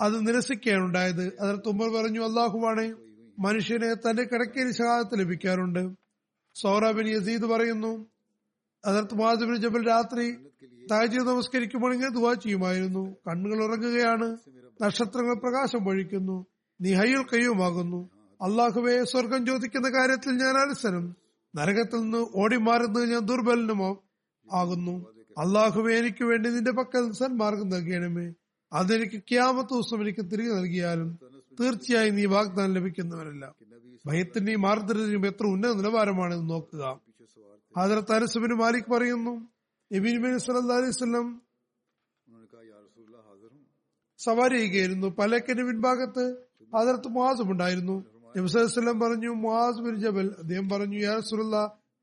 അത് 0.00 0.26
നിരസിക്കുകയാണുണ്ടായത്. 0.26 1.36
ഹജറത്ത് 1.40 1.68
ഉമർ 1.68 1.88
പറഞ്ഞു 1.88 2.24
അള്ളാഹുവാണെ 2.24 2.92
മനുഷ്യനെ 3.38 3.94
തന്റെ 3.94 4.22
കിടക്കയിൽ 4.22 4.72
ഷഹാദത്ത് 4.72 5.18
ലഭിക്കാറുണ്ട്. 5.18 6.05
സൗറ 6.56 6.84
ബിൻ 6.96 7.06
യസീദ് 7.14 7.46
പറയുന്നു 7.52 7.92
അതിർത്ത് 8.84 9.14
മാധുബിൻ 9.20 9.56
ജബൽ 9.64 9.82
രാത്രി 9.92 10.26
താജി 10.90 11.20
നമസ്കരിക്കുമ്പോൾ 11.28 11.90
ഇങ്ങനെ 11.94 12.12
ദുവാ 12.16 12.32
ചെയ്യുമായിരുന്നു. 12.42 13.02
കണ്ണുകൾ 13.26 13.58
ഉറങ്ങുകയാണ് 13.66 14.28
നക്ഷത്രങ്ങൾ 14.80 15.34
പ്രകാശം 15.44 15.80
പൊഴിക്കുന്നു 15.86 16.36
നിഹയുൽ 16.80 17.22
കയ്യുമാകുന്നു. 17.32 18.00
അള്ളാഹുവെ 18.40 18.94
സ്വർഗം 19.12 19.42
ചോദിക്കുന്ന 19.46 19.88
കാര്യത്തിൽ 19.96 20.32
ഞാൻ 20.42 20.56
അലസനും 20.62 21.04
നരകത്തിൽ 21.54 22.00
നിന്ന് 22.04 22.20
ഓടി 22.40 22.58
മാറുന്നത് 22.68 23.06
ഞാൻ 23.12 23.22
ദുർബലനുമോ 23.30 23.90
ആകുന്നു. 24.46 24.96
അള്ളാഹുവെ 25.42 25.92
എനിക്ക് 26.00 26.24
വേണ്ടി 26.30 26.48
നിന്റെ 26.56 26.72
പക്കൽ 26.80 27.04
സന്മാർഗം 27.20 27.68
നൽകണമേ 27.74 28.26
അതെനിക്ക് 28.72 29.18
ക്യാമത്ത് 29.30 29.72
ദിവസം 29.74 29.98
എനിക്ക് 30.04 30.22
തിരികെ 30.30 30.52
നൽകിയാലും 30.58 31.10
തീർച്ചയായും 31.58 32.16
നീ 32.20 32.24
വാഗ്ദാനം 32.36 32.72
ലഭിക്കുന്നവരല്ല 32.76 33.44
ഭയത്തിന്റെയും 34.06 34.66
ആർദ്രതയും 34.66 35.26
എത്ര 35.26 35.46
ഉന്നത 35.46 35.72
നിലവാരമാണെന്ന് 35.72 36.50
നോക്കുക. 36.50 37.00
ഹജറത്ത് 37.78 38.12
അനസുബിന് 38.12 38.54
മാലിക് 38.54 38.90
പറയുന്നു 38.90 39.48
നബീൻ 39.94 40.38
സല്ലാ 40.38 41.38
സവാരി 44.18 44.56
ചെയ്യുകയായിരുന്നു. 44.56 45.06
പലക്കന്റെ 45.06 45.64
പിൻഭാഗത്ത് 45.64 46.36
ഹജറത്ത് 46.76 47.08
മുഹാസും 47.08 47.50
ഉണ്ടായിരുന്നു. 47.50 48.04
നബ്സലം 48.36 49.00
പറഞ്ഞു 49.00 49.28
മുഹാസ് 49.28 49.80
ബിൻ 49.80 49.96
ജബൽ. 49.96 50.34
അദ്ദേഹം 50.38 50.68
പറഞ്ഞു 50.68 50.98
യാ 50.98 51.20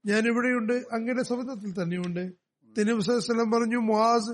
ഞാൻ 0.06 0.28
ഇവിടെയുണ്ട് 0.28 0.74
അങ്ങയുടെ 0.74 1.24
സമുദ്രത്തിൽ 1.24 1.82
തന്നെയുണ്ട്. 1.82 2.32
തിനബ്സലം 2.78 3.52
പറഞ്ഞു 3.52 3.78
മുഹാസ് 3.78 4.32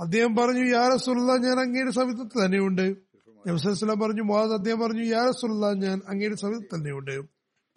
അദ്ദേഹം 0.00 0.36
പറഞ്ഞു 0.36 0.76
യാ 0.76 0.88
റസൂലുള്ള 0.88 1.36
ഞാൻ 1.36 1.60
അങ്ങയുടെ 1.60 1.90
സമുദ്രത്തിൽ 1.90 2.44
തന്നെയുണ്ട്. 2.44 3.09
നബിസ്വലം 3.48 4.00
പറഞ്ഞു 4.00 4.22
മുഹാദ് 4.22 4.52
അദ്ദേഹം 4.52 4.80
പറഞ്ഞു 4.80 5.02
യാ 5.02 5.24
റസുല്ല 5.24 5.72
ഞാൻ 5.72 6.00
അങ്ങയുടെ 6.08 6.34
സമയത്ത് 6.34 6.76
തന്നെയുണ്ട് 6.76 7.20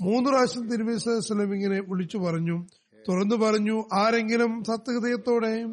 മൂന്ന് 0.02 0.30
പ്രാവശ്യം 0.30 0.68
തിരുവസ്ലം 0.68 1.56
ഇങ്ങനെ 1.56 1.80
വിളിച്ചു 1.80 2.18
പറഞ്ഞു 2.18 2.66
തുറന്നു 3.08 3.36
പറഞ്ഞു 3.36 3.84
ആരെങ്കിലും 3.94 4.64
സത്യഹൃദയത്തോടെ 4.64 5.64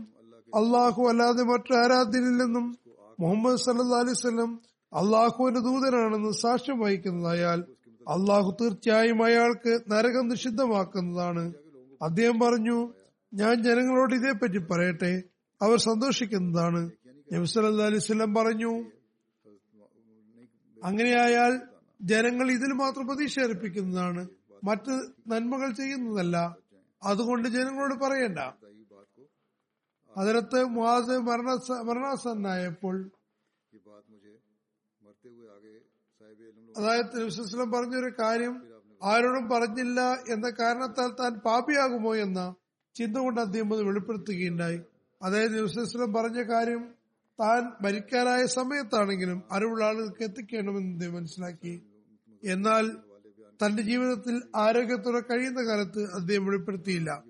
അള്ളാഹു 0.54 1.02
അല്ലാതെ 1.02 1.42
മറ്റു 1.42 1.74
ആരാധ്യനില്ലെന്നും 1.74 2.78
മുഹമ്മദ് 3.20 3.56
സല്ലാ 3.56 3.98
അലിസ്ലം 3.98 4.60
അള്ളാഹുവിന്റെ 4.94 5.60
ദൂതനാണെന്ന് 5.60 6.30
സാക്ഷ്യം 6.40 6.78
വഹിക്കുന്നതായാൽ 6.78 7.64
അള്ളാഹു 8.08 8.56
തീർച്ചയായും 8.60 9.24
അയാൾക്ക് 9.24 9.80
നരകം 9.92 10.28
നിഷിദ്ധമാക്കുന്നതാണ്. 10.28 11.52
അദ്ദേഹം 12.02 12.40
പറഞ്ഞു 12.40 12.88
ഞാൻ 13.34 13.62
ജനങ്ങളോട് 13.62 14.14
ഇതേപ്പറ്റി 14.14 14.58
പറയട്ടെ 14.58 15.22
അവർ 15.62 15.78
സന്തോഷിക്കുന്നതാണ്. 15.78 16.90
നബി 17.32 17.82
അലിസ്ലം 17.82 18.34
പറഞ്ഞു 18.34 18.99
അങ്ങനെയായാൽ 20.84 21.60
ജനങ്ങൾ 22.00 22.50
ഇതിൽ 22.50 22.72
മാത്രം 22.72 23.06
പ്രതീക്ഷ 23.06 23.40
അർപ്പിക്കുന്നതാണ് 23.40 24.28
മറ്റ് 24.64 24.94
നന്മകൾ 25.26 25.72
ചെയ്യുന്നതല്ല. 25.72 26.56
അതുകൊണ്ട് 27.02 27.48
ജനങ്ങളോട് 27.48 27.94
പറയണ്ട. 27.94 28.38
അതിനകത്ത് 30.16 30.64
മുഹാസ് 30.64 31.10
മരണ 31.10 31.50
മരണാസന്നായപ്പോൾ 31.82 33.10
അതായത് 36.76 37.06
തിരുവസ്ലം 37.16 37.72
പറഞ്ഞൊരു 37.72 38.22
കാര്യം 38.22 38.54
ആരോടും 39.02 39.48
പറഞ്ഞില്ല 39.48 40.00
എന്ന 40.28 40.50
കാരണത്താൽ 40.50 41.08
താൻ 41.08 41.34
പാപിയാകുമോ 41.34 42.16
എന്ന 42.16 42.54
ചിന്ത 42.94 43.16
കൊണ്ട് 43.16 43.40
അദ്ദേഹം 43.40 43.72
അത് 43.74 43.82
വെളിപ്പെടുത്തുകയുണ്ടായി. 43.82 44.80
അതായത് 45.22 45.50
തിരുവസ്ലം 45.50 46.12
പറഞ്ഞ 46.12 46.42
കാര്യം 46.42 46.99
താൻ 47.40 47.84
മരിക്കാനായ 47.84 48.46
സമയത്താണെങ്കിലും 48.46 49.42
അറിവുള്ള 49.52 49.84
ആളുകൾക്ക് 49.84 50.24
എത്തിക്കണമെന്ന് 50.24 51.08
മനസ്സിലാക്കി. 51.08 51.82
എന്നാൽ 52.44 52.90
തന്റെ 53.64 53.82
ജീവിതത്തിൽ 53.82 54.42
ആരോഗ്യത്തോടെ 54.56 55.20
കഴിയുന്ന 55.20 55.62
കാലത്ത് 55.62 56.12
അദ്ദേഹം 56.14 56.46
വെളിപ്പെടുത്തിയില്ല. 56.46 57.22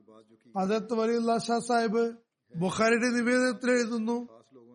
അതത്ത് 0.56 0.94
വലിയുള്ള 0.94 1.38
ഷാ 1.38 1.58
സാഹിബ് 1.58 2.12
ബുഖാരിയുടെ 2.56 3.08
നിവേദനത്തിൽ 3.08 3.70
എഴുതുന്നു 3.70 4.28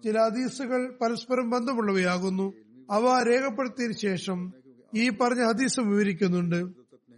ചില 0.03 0.19
ഹദീസുകൾ 0.19 0.97
പരസ്പരം 1.01 1.49
ബന്ധമുള്ളവയാകുന്നു. 1.49 2.53
അവ 2.91 3.23
രേഖപ്പെടുത്തിയതിനു 3.23 3.97
ശേഷം 3.97 4.53
ഈ 4.95 5.09
പറഞ്ഞ 5.09 5.43
ഹദീസ് 5.43 5.79
വിവരിക്കുന്നുണ്ട്. 5.79 6.65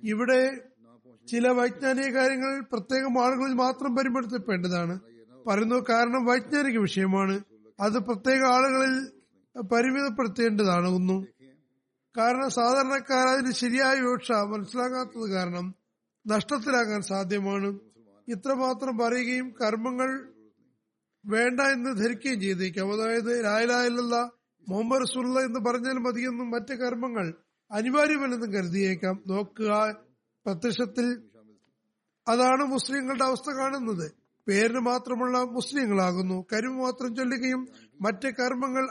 ഇവിടെ 0.04 0.62
ചില 1.28 1.48
വൈജ്ഞാനിക 1.48 2.14
കാര്യങ്ങൾ 2.16 2.60
പ്രത്യേകം 2.60 3.26
ആളുകളിൽ 3.26 3.54
മാത്രം 3.54 3.96
പരിപ്പെടുത്തപ്പെടേണ്ടതാണ് 3.96 5.00
പറയുന്നു 5.48 5.86
കാരണം 5.90 6.26
വൈജ്ഞാനിക 6.26 6.80
വിഷയമാണ്. 6.80 7.42
അത് 7.80 7.94
പ്രത്യേക 7.94 8.46
ആളുകളിൽ 8.46 9.12
പരിമിതപ്പെടുത്തേണ്ടതാണ് 9.62 10.88
ഒന്നും. 10.88 11.28
കാരണം 12.18 12.50
സാധാരണക്കാർ 12.50 13.28
അതിന് 13.28 13.52
ശരിയായ 13.52 13.96
വിവക്ഷ 14.00 14.32
മനസ്സിലാകാത്തത് 14.32 15.32
കാരണം 15.32 15.76
നഷ്ടത്തിലാകാൻ 16.28 17.02
സാധ്യമാണ്. 17.02 17.80
ഇത്രമാത്രം 18.28 18.98
പറയുകയും 18.98 19.56
കർമ്മങ്ങൾ 19.62 20.34
വേണ്ട 21.26 21.60
എന്ന് 21.60 21.98
ധരിക്കുകയും 21.98 22.42
ചെയ്തേക്കാം. 22.42 22.94
അതായത് 22.94 23.44
ലായലായല്ല 23.44 24.32
മുഹമ്മദ് 24.70 25.02
റസൂള്ള 25.02 25.40
എന്ന് 25.40 25.60
പറഞ്ഞാൽ 25.60 25.94
മതിയെന്നും 25.94 26.52
മറ്റ് 26.52 26.74
കർമ്മങ്ങൾ 26.74 27.34
അനിവാര്യമല്ലെന്നും 27.72 28.54
കരുതിയേക്കാം. 28.54 29.24
നോക്കുക 29.28 29.96
പ്രത്യക്ഷത്തിൽ 30.46 31.22
അതാണ് 32.28 32.64
മുസ്ലിങ്ങളുടെ 32.64 33.24
അവസ്ഥ 33.24 33.52
കാണുന്നത്. 33.52 34.12
പേരിന് 34.48 34.80
മാത്രമുള്ള 34.80 35.38
മുസ്ലിങ്ങളാകുന്നു. 35.44 36.46
കരിമ 36.54 36.72
മാത്രം 36.72 37.16
ചൊല്ലുകയും 37.16 37.68
മറ്റ് 38.02 38.28
കർമ്മങ്ങൾ 38.28 38.86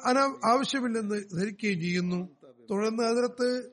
ആവശ്യമില്ലെന്ന് 0.45 1.17
ധരിക്കുകയും 1.39 1.81
ചെയ്യുന്നു. 1.81 2.29
തുടർന്ന് 2.71 3.03
അതിർത്ത് 3.03 3.71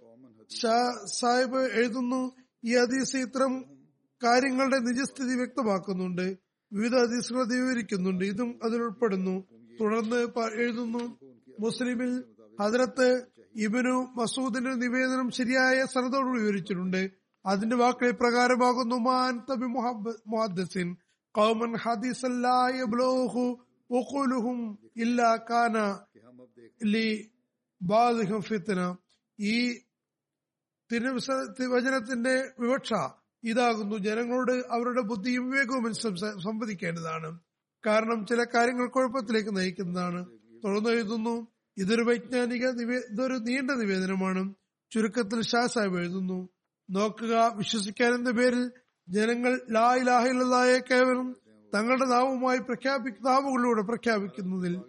ഷാ 0.61 1.05
സാഹിബ് 1.05 1.59
എഴുതുന്നു 1.73 2.31
ഈ 2.65 2.77
ഹദീസ് 2.77 3.17
ഇത്തരം 3.17 3.65
കാര്യങ്ങളുടെ 4.23 4.79
നിജസ്ഥിതി 4.79 5.35
വ്യക്തമാക്കുന്നുണ്ട്. 5.35 6.37
വിവിധ 6.73 6.95
ഹദീസുകൾ 6.95 7.43
വിവരിക്കുന്നുണ്ട്. 7.53 8.25
ഇതും 8.25 8.59
അതിലുൾപ്പെടുന്നു 8.63 9.43
തുടർന്ന് 9.81 10.27
എഴുതുന്നു 10.61 11.19
മുസ്ലിമിൽ 11.59 12.23
ഹദ്രത്ത് 12.61 13.25
ഇബിനു 13.55 14.07
മസൂദിന്റെ 14.15 14.73
നിവേദനം 14.73 15.31
ശരിയായ 15.31 15.85
സ്ഥലത്തോട് 15.85 16.41
വിവരിച്ചിട്ടുണ്ട്. 16.41 17.11
അതിന്റെ 17.45 17.75
വാക്കുകൾ 17.75 18.11
പ്രകാരമാകുന്നു 18.11 18.95
മാൻ 18.95 19.39
തബി 19.51 19.65
മുഹദ്ദിൻ 20.27 20.95
قوما 21.34 21.78
حديثا 21.78 22.28
لا 22.40 22.60
يبلغه 22.70 23.36
عقولهم 23.90 24.58
إلا 24.96 25.30
كان 25.44 25.76
لبعضهم 26.92 28.40
فتنة 28.42 28.88
ഈ 29.38 29.56
തിരുവ- 30.90 31.36
വചനത്തിന്റെ 31.74 32.32
വിവക്ഷ 32.60 32.90
ഇതാകുന്നു 33.44 33.96
ജനങ്ങളോട് 33.98 34.54
അവരുടെ 34.74 35.02
ബുദ്ധിയും 35.10 35.44
വിവേകവും 35.46 35.84
സംസ- 36.00 36.36
സംവദിക്കേണ്ടതാണ് 36.42 37.28
കാരണം 37.84 38.18
ചില 38.26 38.40
കാര്യങ്ങൾ 38.54 38.86
കുഴപ്പത്തിലേക്ക് 38.88 39.52
നയിക്കുന്നതാണ് 39.56 40.20
തുടർന്ന് 40.64 40.90
എഴുതുന്നു 40.90 41.34
ഇതൊരു 41.76 42.02
വൈജ്ഞാനിക 42.02 42.64
നിവേ- 42.78 43.06
ഇതൊരു 43.10 43.36
നീണ്ട 43.46 43.70
നിവേദനമാണ് 43.82 44.42
ചുരുക്കത്തിൽ 44.92 45.40
ഷാ 45.42 45.62
സാഹിബ് 45.66 45.98
എഴുതുന്നു 45.98 46.38
നോക്കുക 46.88 47.32
വിശ്വസിക്കാൻ 47.58 48.10
എന്ന 48.14 48.30
പേരിൽ 48.30 48.62
ജനങ്ങൾ 49.07 49.61
ലാ 49.69 49.95
കേവലം 50.91 51.35
തങ്ങളുടെ 51.75 52.05
നാവുമായി 52.05 52.59
പ്രഖ്യാപി 52.59 53.09
നാവുകളിലൂടെ 53.09 53.81
പ്രഖ്യാപിക്കുന്നതിൽ 53.81 54.81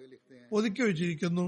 ഒതുക്കി 0.53 0.83
വച്ചിരിക്കുന്നു. 0.83 1.47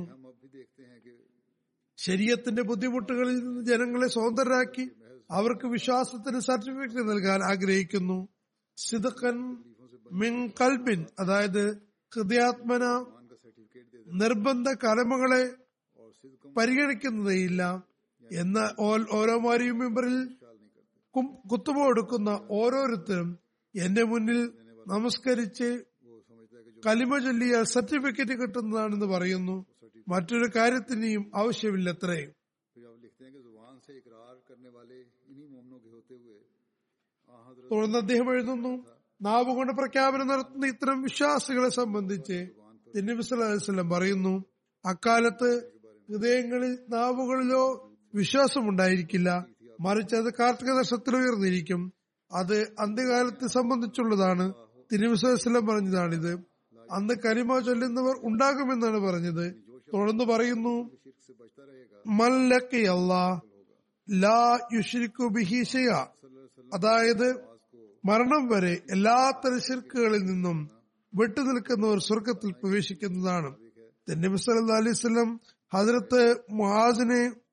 ശരീരത്തിന്റെ 1.97 2.63
ബുദ്ധിമുട്ടുകളിൽ 2.63 3.39
നിന്ന് 3.39 3.67
ജനങ്ങളെ 3.67 4.09
സ്വതന്ത്രരാക്കി 4.09 4.91
അവർക്ക് 5.31 5.67
വിശ്വാസത്തിന് 5.67 6.41
സർട്ടിഫിക്കറ്റ് 6.41 7.11
നൽകാൻ 7.11 7.43
ആഗ്രഹിക്കുന്നു. 7.43 8.29
സിദക്കൻ 8.77 9.57
മിങ് 10.13 10.49
കൽബിൻ 10.61 11.07
അതായത് 11.19 11.75
ഹൃദയാത്മന 12.15 12.85
നിർബന്ധ 14.13 14.69
കലമകളെ 14.73 15.43
പരിഗണിക്കുന്നതേയില്ല. 16.57 17.83
എന്ന 18.33 18.75
ഓരോ 19.13 19.39
മാരിയും 19.39 19.79
മെമ്പറിൽ 19.79 20.37
കുത്തുമ 21.25 21.87
എടുക്കുന്ന 21.87 22.49
ഓരോരുത്തരും 22.51 23.39
എന്റെ 23.75 24.03
മുന്നിൽ 24.05 24.53
നമസ്കരിച്ച് 24.89 25.85
കലിമ 26.87 27.19
ചൊല്ലിയ 27.19 27.63
സർട്ടിഫിക്കറ്റ് 27.63 28.43
കിട്ടുന്നതാണെന്ന് 28.43 29.07
പറയുന്നു. 29.07 29.67
മറ്റൊരു 30.09 30.51
കാര്യത്തിനെയും 30.57 31.31
ആവശ്യമില്ലത്രേ. 31.35 32.33
തുടർന്ന് 37.71 37.99
അദ്ദേഹം 37.99 38.33
എഴുതുന്നു 38.33 38.87
നാവുകൊണ്ട് 39.23 39.73
പ്രഖ്യാപനം 39.73 40.27
നടത്തുന്ന 40.27 40.67
ഇത്തരം 40.67 41.03
വിശ്വാസികളെ 41.03 41.69
സംബന്ധിച്ച് 41.69 42.49
തിന്നിമിസ്ലാം 42.97 43.91
പറയുന്നു 43.91 44.45
അക്കാലത്ത് 44.85 45.73
ഹൃദയങ്ങളിൽ 46.11 46.79
നാവുകളിലോ 46.89 47.93
വിശ്വാസമുണ്ടായിരിക്കില്ല. 48.15 49.47
മറിച്ച് 49.81 50.17
അത് 50.17 50.33
കാർത്തികദർശത്തിൽ 50.41 51.17
ഉയർന്നിരിക്കും. 51.17 51.93
അത് 52.33 52.75
അന്ത്യകാലത്തെ 52.81 53.47
സംബന്ധിച്ചുള്ളതാണ്. 53.47 54.53
തിരുവിശ്വസ്ലം 54.93 55.67
പറഞ്ഞതാണിത്. 55.67 56.33
അന്ന് 56.91 57.15
കരിമ 57.25 57.59
ചൊല്ലുന്നവർ 57.59 58.15
ഉണ്ടാകുമെന്നാണ് 58.23 58.99
പറഞ്ഞത്. 58.99 59.55
തുടർന്ന് 59.95 60.25
പറയുന്നു 60.25 60.91
മല്ലക്കി 62.07 62.85
അല്ലാ 62.85 63.41
ലാ 64.11 64.59
ബിഹിഷയ 65.29 65.89
അതായത് 66.75 67.41
മരണം 68.05 68.49
വരെ 68.49 68.83
എല്ലാ 68.91 69.33
തരശിർക്കുകളിൽ 69.45 70.23
നിന്നും 70.23 70.71
വിട്ടുനിൽക്കുന്നവർ 71.15 71.99
സ്വർഗത്തിൽ 71.99 72.51
പ്രവേശിക്കുന്നതാണ്. 72.51 73.57
തെന്നിബ് 74.09 74.37
സല്ല 74.37 74.73
അലൈഹി 74.73 74.95
സ്വലം 74.95 75.41
ഹജരത്ത് 75.75 76.37
മുഹാസിനെ 76.51 77.46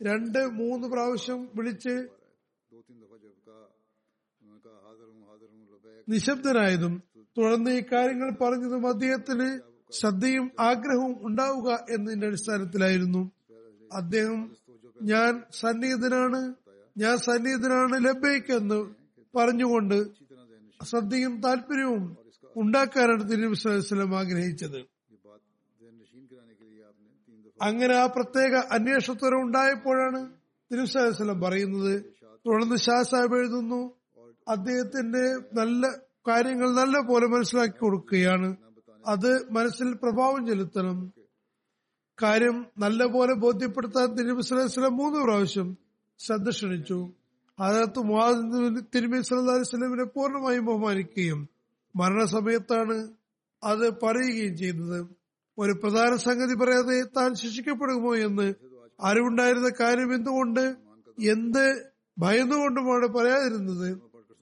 രണ്ട് 0.00 0.38
മൂന്ന് 0.38 0.86
പ്രാവശ്യം 0.88 1.48
വിളിച്ച് 1.54 1.94
നിശബ്ദനായതും 6.08 7.02
തുടർന്ന് 7.36 7.70
ഈ 7.70 7.82
കാര്യങ്ങൾ 7.92 8.30
പറഞ്ഞതും 8.42 8.86
അദ്ദേഹത്തിന് 8.86 9.48
ശ്രദ്ധയും 9.92 10.50
ആഗ്രഹവും 10.60 11.26
ഉണ്ടാവുക 11.26 11.68
എന്നതിന്റെ 11.90 12.26
അടിസ്ഥാനത്തിലായിരുന്നു. 12.26 13.22
അദ്ദേഹം 13.92 14.40
ഞാൻ 15.02 15.42
സന്നിഹിതനാണ് 15.50 16.40
ഞാൻ 16.98 17.16
സന്നിഹിതനാണ് 17.16 18.04
ലഭ്യക്കെന്ന് 18.06 18.74
എന്ന് 18.74 18.78
പറഞ്ഞുകൊണ്ട് 19.34 19.98
ശ്രദ്ധയും 20.84 21.40
താല്പര്യവും 21.40 22.04
ഉണ്ടാക്കാനാണ് 22.56 23.24
തിരുവസ്ലം 23.30 24.16
ആഗ്രഹിച്ചത്. 24.16 24.89
അങ്ങനെ 27.60 27.94
ആ 27.94 28.06
പ്രത്യേക 28.06 28.54
അന്വേഷണത്വരം 28.70 29.40
ഉണ്ടായപ്പോഴാണ് 29.40 30.20
വസല്ലം 31.08 31.40
പറയുന്നത്. 31.40 32.04
തുടർന്ന് 32.46 32.76
ഷാ 32.76 33.02
സാഹിബ് 33.02 33.36
എഴുതുന്നു 33.36 33.80
അദ്ദേഹത്തിന്റെ 34.48 35.24
നല്ല 35.60 35.86
കാര്യങ്ങൾ 36.28 36.74
നല്ല 36.74 37.00
പോലെ 37.00 37.26
മനസ്സിലാക്കി 37.26 37.78
കൊടുക്കുകയാണ്. 37.78 38.56
അത് 39.06 39.46
മനസ്സിൽ 39.50 39.92
പ്രഭാവം 39.92 40.46
ചെലുത്തണം. 40.46 41.12
കാര്യം 42.22 42.66
നല്ല 42.78 43.04
പോലെ 43.06 43.34
ബോധ്യപ്പെടുത്താൻ 43.34 44.14
തിരുമി 44.14 44.42
മൂന്ന് 44.88 45.20
പ്രാവശ്യം 45.20 45.76
ശ്രദ്ധ 46.18 46.48
ക്ഷണിച്ചു. 46.50 46.98
അതിനകത്ത് 47.60 48.00
തിരുമി 48.94 49.20
പൂർണമായും 50.04 50.64
ബഹുമാനിക്കുകയും 50.64 51.48
മരണസമയത്താണ് 51.96 53.08
അത് 53.64 53.86
പറയുകയും 54.02 54.56
ചെയ്തത്. 54.56 55.19
ഒരു 55.60 55.72
പ്രധാന 55.72 56.16
സംഗതി 56.16 56.54
പറയാതെ 56.54 57.02
താൻ 57.16 57.34
ശിക്ഷിക്കപ്പെടുമോ 57.34 58.16
എന്ന് 58.16 58.54
അറിവുണ്ടായിരുന്ന 59.00 59.70
കാര്യം 59.80 60.14
എന്തുകൊണ്ട്? 60.14 60.74
എന്ത് 61.30 61.92
ഭയന്നുകൊണ്ടുമാണ് 62.18 63.06
പറയാതിരുന്നത്? 63.06 63.88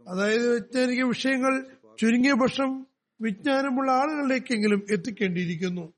അതായത് 0.09 0.53
വൈജ്ഞാനിക 0.53 1.03
വിഷയങ്ങൾ 1.03 1.67
ചുരുങ്ങിയ 2.01 2.33
പക്ഷം 2.33 2.87
വിജ്ഞാനമുള്ള 3.21 3.93
ആളുകളിലേക്കെങ്കിലും 3.93 4.83
എത്തിക്കേണ്ടിയിരിക്കുന്നു. 4.91 5.93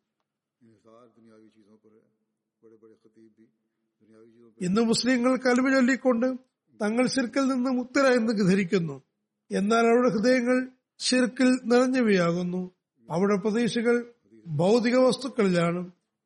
ഇന്ന് 4.61 4.81
മുസ്ലിങ്ങൾ 4.81 5.37
കലവ് 5.37 5.75
ചൊല്ലിക്കൊണ്ട് 5.75 6.27
തങ്ങൾ 6.83 7.07
ശിർക്കിൽ 7.07 7.41
നിന്ന് 7.41 7.71
മുക്തരായെന്ന് 7.71 8.33
ധരിക്കുന്നു 8.51 9.03
എന്നാൽ 9.51 9.85
അവരുടെ 9.87 10.09
ഹൃദയങ്ങൾ 10.09 10.69
ശിർക്കിൽ 10.99 11.61
നിറഞ്ഞവയാകുന്നു. 11.65 12.71
അവിടെ 13.11 13.37
പ്രതീക്ഷകൾ 13.37 13.97
ഭൗതിക 14.51 14.97
വസ്തുക്കളിലാണ് 14.97 15.81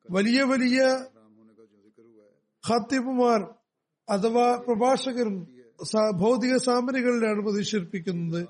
വലിയ 0.09 0.43
വലിയ 0.43 0.81
ഖത്തീബുമാർ 2.63 3.41
അഥവാ 4.09 4.55
പ്രഭാഷകരും 4.55 5.35
ഭൗതിക 6.19 6.57
സാമരികളിലാണ് 6.57 7.41
പ്രതിഷേധിപ്പിക്കുന്നത് 7.41 8.41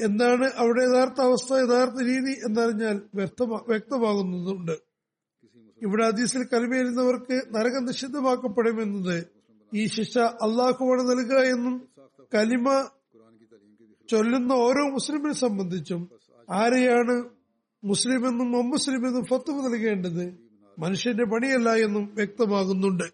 എന്താണ് 0.00 0.46
അവിടെ 0.56 0.82
യഥാർത്ഥ 0.82 1.20
അവസ്ഥ 1.20 1.52
യഥാർത്ഥ 1.52 1.98
രീതി 2.02 2.32
എന്നറിഞ്ഞാൽ 2.46 2.96
വ്യക്തമാകുന്നതുണ്ട്. 3.68 4.76
ഇവിടെ 5.82 6.04
അതീസിൽ 6.04 6.42
കലിമേരുന്നവർക്ക് 6.44 7.36
നരകം 7.54 7.84
നിഷിദ്ധമാക്കപ്പെടുമെന്നത് 7.84 9.18
ഈ 9.72 9.86
ശിക്ഷ 9.86 10.18
അള്ളാഹുവാണ് 10.18 11.10
നൽകുക 11.10 11.40
എന്നും 11.44 11.74
കലിമ 12.34 12.68
ചൊല്ലുന്ന 14.10 14.52
ഓരോ 14.52 14.90
മുസ്ലിമിനെ 14.90 15.32
സംബന്ധിച്ചും 15.32 16.10
ആരെയാണ് 16.50 17.24
മുസ്ലിമെന്നും 17.84 18.56
അമുസ്ലിമെന്നും 18.56 19.24
ഫത്വ 19.24 19.68
നൽകേണ്ടത് 19.68 20.38
മനുഷ്യന്റെ 20.78 21.24
പണിയല്ല 21.24 21.74
എന്നും 21.74 22.14
വ്യക്തമാകുന്നുണ്ട്. 22.14 23.04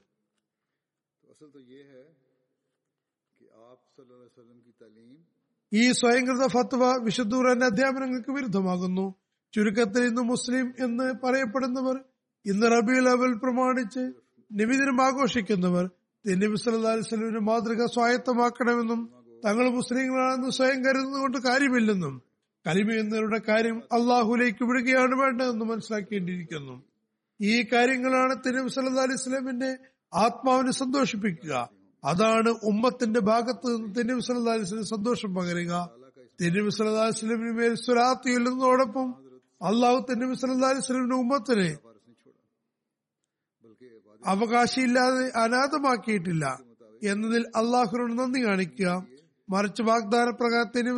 ഈ 5.72 5.92
സ്വയംകൃത 5.92 6.46
ഫത്വ 6.46 6.98
വിശുദ്ധൂരന്റെ 7.02 7.66
അധ്യാപനങ്ങൾക്ക് 7.66 8.30
വിരുദ്ധമാകുന്നു. 8.30 9.14
ചുരുക്കത്തിൽ 9.54 10.04
ഇന്ന് 10.04 10.22
മുസ്ലിം 10.22 10.74
എന്ന് 10.80 11.26
പറയപ്പെടുന്നവർ 11.26 11.96
ഇന്ന് 12.46 12.66
റബി 12.66 13.00
ലെവൽ 13.00 13.32
പ്രമാണിച്ച് 13.34 14.12
നിബിദിനം 14.52 15.02
ആഘോഷിക്കുന്നവർ 15.02 15.90
തിന്നബി 16.26 16.54
സല്ലാ 16.54 16.92
അലിസ്ലമിന്റെ 16.92 17.40
മാതൃക 17.40 17.86
സ്വായത്തമാക്കണമെന്നും 17.86 19.21
തങ്ങൾ 19.44 19.70
മുസ്ലിങ്ങളാണെന്ന് 19.70 20.50
സ്വയം 20.50 20.84
കരുതുന്നുകൊണ്ട് 20.84 21.38
കാര്യമില്ലെന്നും 21.38 22.22
കലിമ 22.66 23.38
കാര്യം 23.48 23.78
അള്ളാഹുലേക്ക് 23.78 24.64
വിടുകയാണ് 24.64 25.14
വേണ്ടതെന്നും 25.14 25.68
മനസ്സിലാക്കേണ്ടിയിരിക്കുന്നു. 25.68 26.82
ഈ 27.40 27.62
കാര്യങ്ങളാണ് 27.62 28.34
തിരുവ് 28.46 28.68
സല്ലാ 28.68 29.02
അലൈഹി 29.02 29.16
സ്വലമിന്റെ 29.16 29.76
ആത്മാവിനെ 30.14 30.72
സന്തോഷിപ്പിക്കുക. 30.72 31.70
അതാണ് 32.04 32.48
ഉമ്മത്തിന്റെ 32.48 33.20
ഭാഗത്ത് 33.20 33.76
നിന്ന് 33.76 33.94
തിരുവ് 33.94 34.20
സല്ലാ 34.20 34.52
അലൈഹി 34.52 34.68
സ്വലം 34.68 34.86
സന്തോഷം 34.86 35.34
പകരുക. 35.34 35.90
തിരുവ് 36.40 36.70
സല്ലാ 36.70 37.00
അലൈഹി 37.00 37.18
സ്വലമിന് 37.18 37.52
മേൽ 37.58 37.74
സ്വരാത്തി 37.74 38.30
ഇല്ലെന്നതോടൊപ്പം 38.30 39.14
അള്ളാഹു 39.62 40.06
തിരുവ് 40.10 40.34
സല്ലാ 40.34 40.68
അലൈഹി 40.68 40.86
സ്വലമിന്റെ 40.86 41.16
ഉമ്മത്തിനെ 41.16 41.76
അവകാശമില്ലാതെ 44.26 45.38
അനാഥമാക്കിയിട്ടില്ല. 45.38 46.60
എന്നതിൽ 47.02 47.42
അള്ളാഹുനോട് 47.56 48.18
നന്ദി 48.18 48.46
കാണിക്കുക. 48.46 49.11
മറിച്ച് 49.48 49.82
വാഗ്ദാന 49.82 50.30
പ്രകാരത്തിന് 50.30 50.90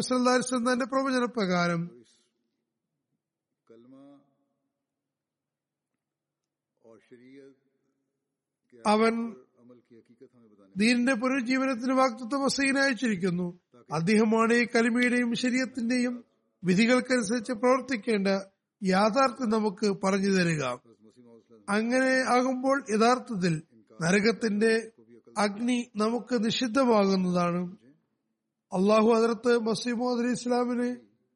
തന്റെ 0.73 0.85
പ്രവചന 0.85 1.25
പ്രകാരം 1.25 2.05
അവൻ 8.87 9.35
ദീനിന്റെ 10.77 11.15
പുനരുജ്ജീവനത്തിന് 11.15 11.93
വാക്തത്വം 11.93 12.45
വസീന 12.45 12.79
അയച്ചിരിക്കുന്നു. 12.79 13.59
അദ്ദേഹമാണ് 13.93 14.53
ഈ 14.53 14.67
കലിമയുടെയും 14.75 15.35
ശരീരത്തിന്റെയും 15.35 16.25
വിധികൾക്കനുസരിച്ച് 16.65 17.53
പ്രവർത്തിക്കേണ്ട 17.53 18.29
യാഥാർത്ഥ്യം 18.83 19.51
നമുക്ക് 19.51 19.97
പറഞ്ഞു 20.05 20.31
തരിക. 20.31 20.65
അങ്ങനെ 21.69 22.37
ആകുമ്പോൾ 22.37 22.85
യഥാർത്ഥത്തിൽ 22.91 23.63
നരകത്തിന്റെ 24.03 24.93
അഗ്നി 25.39 25.91
നമുക്ക് 25.97 26.45
നിഷിദ്ധമാകുന്നതാണ്. 26.45 27.84
അള്ളാഹു 28.73 29.09
അതിർത്ത് 29.09 29.53
മസീമോദ് 29.59 30.21
അലി 30.23 30.33
ഇസ്ലാമിന് 30.33 30.89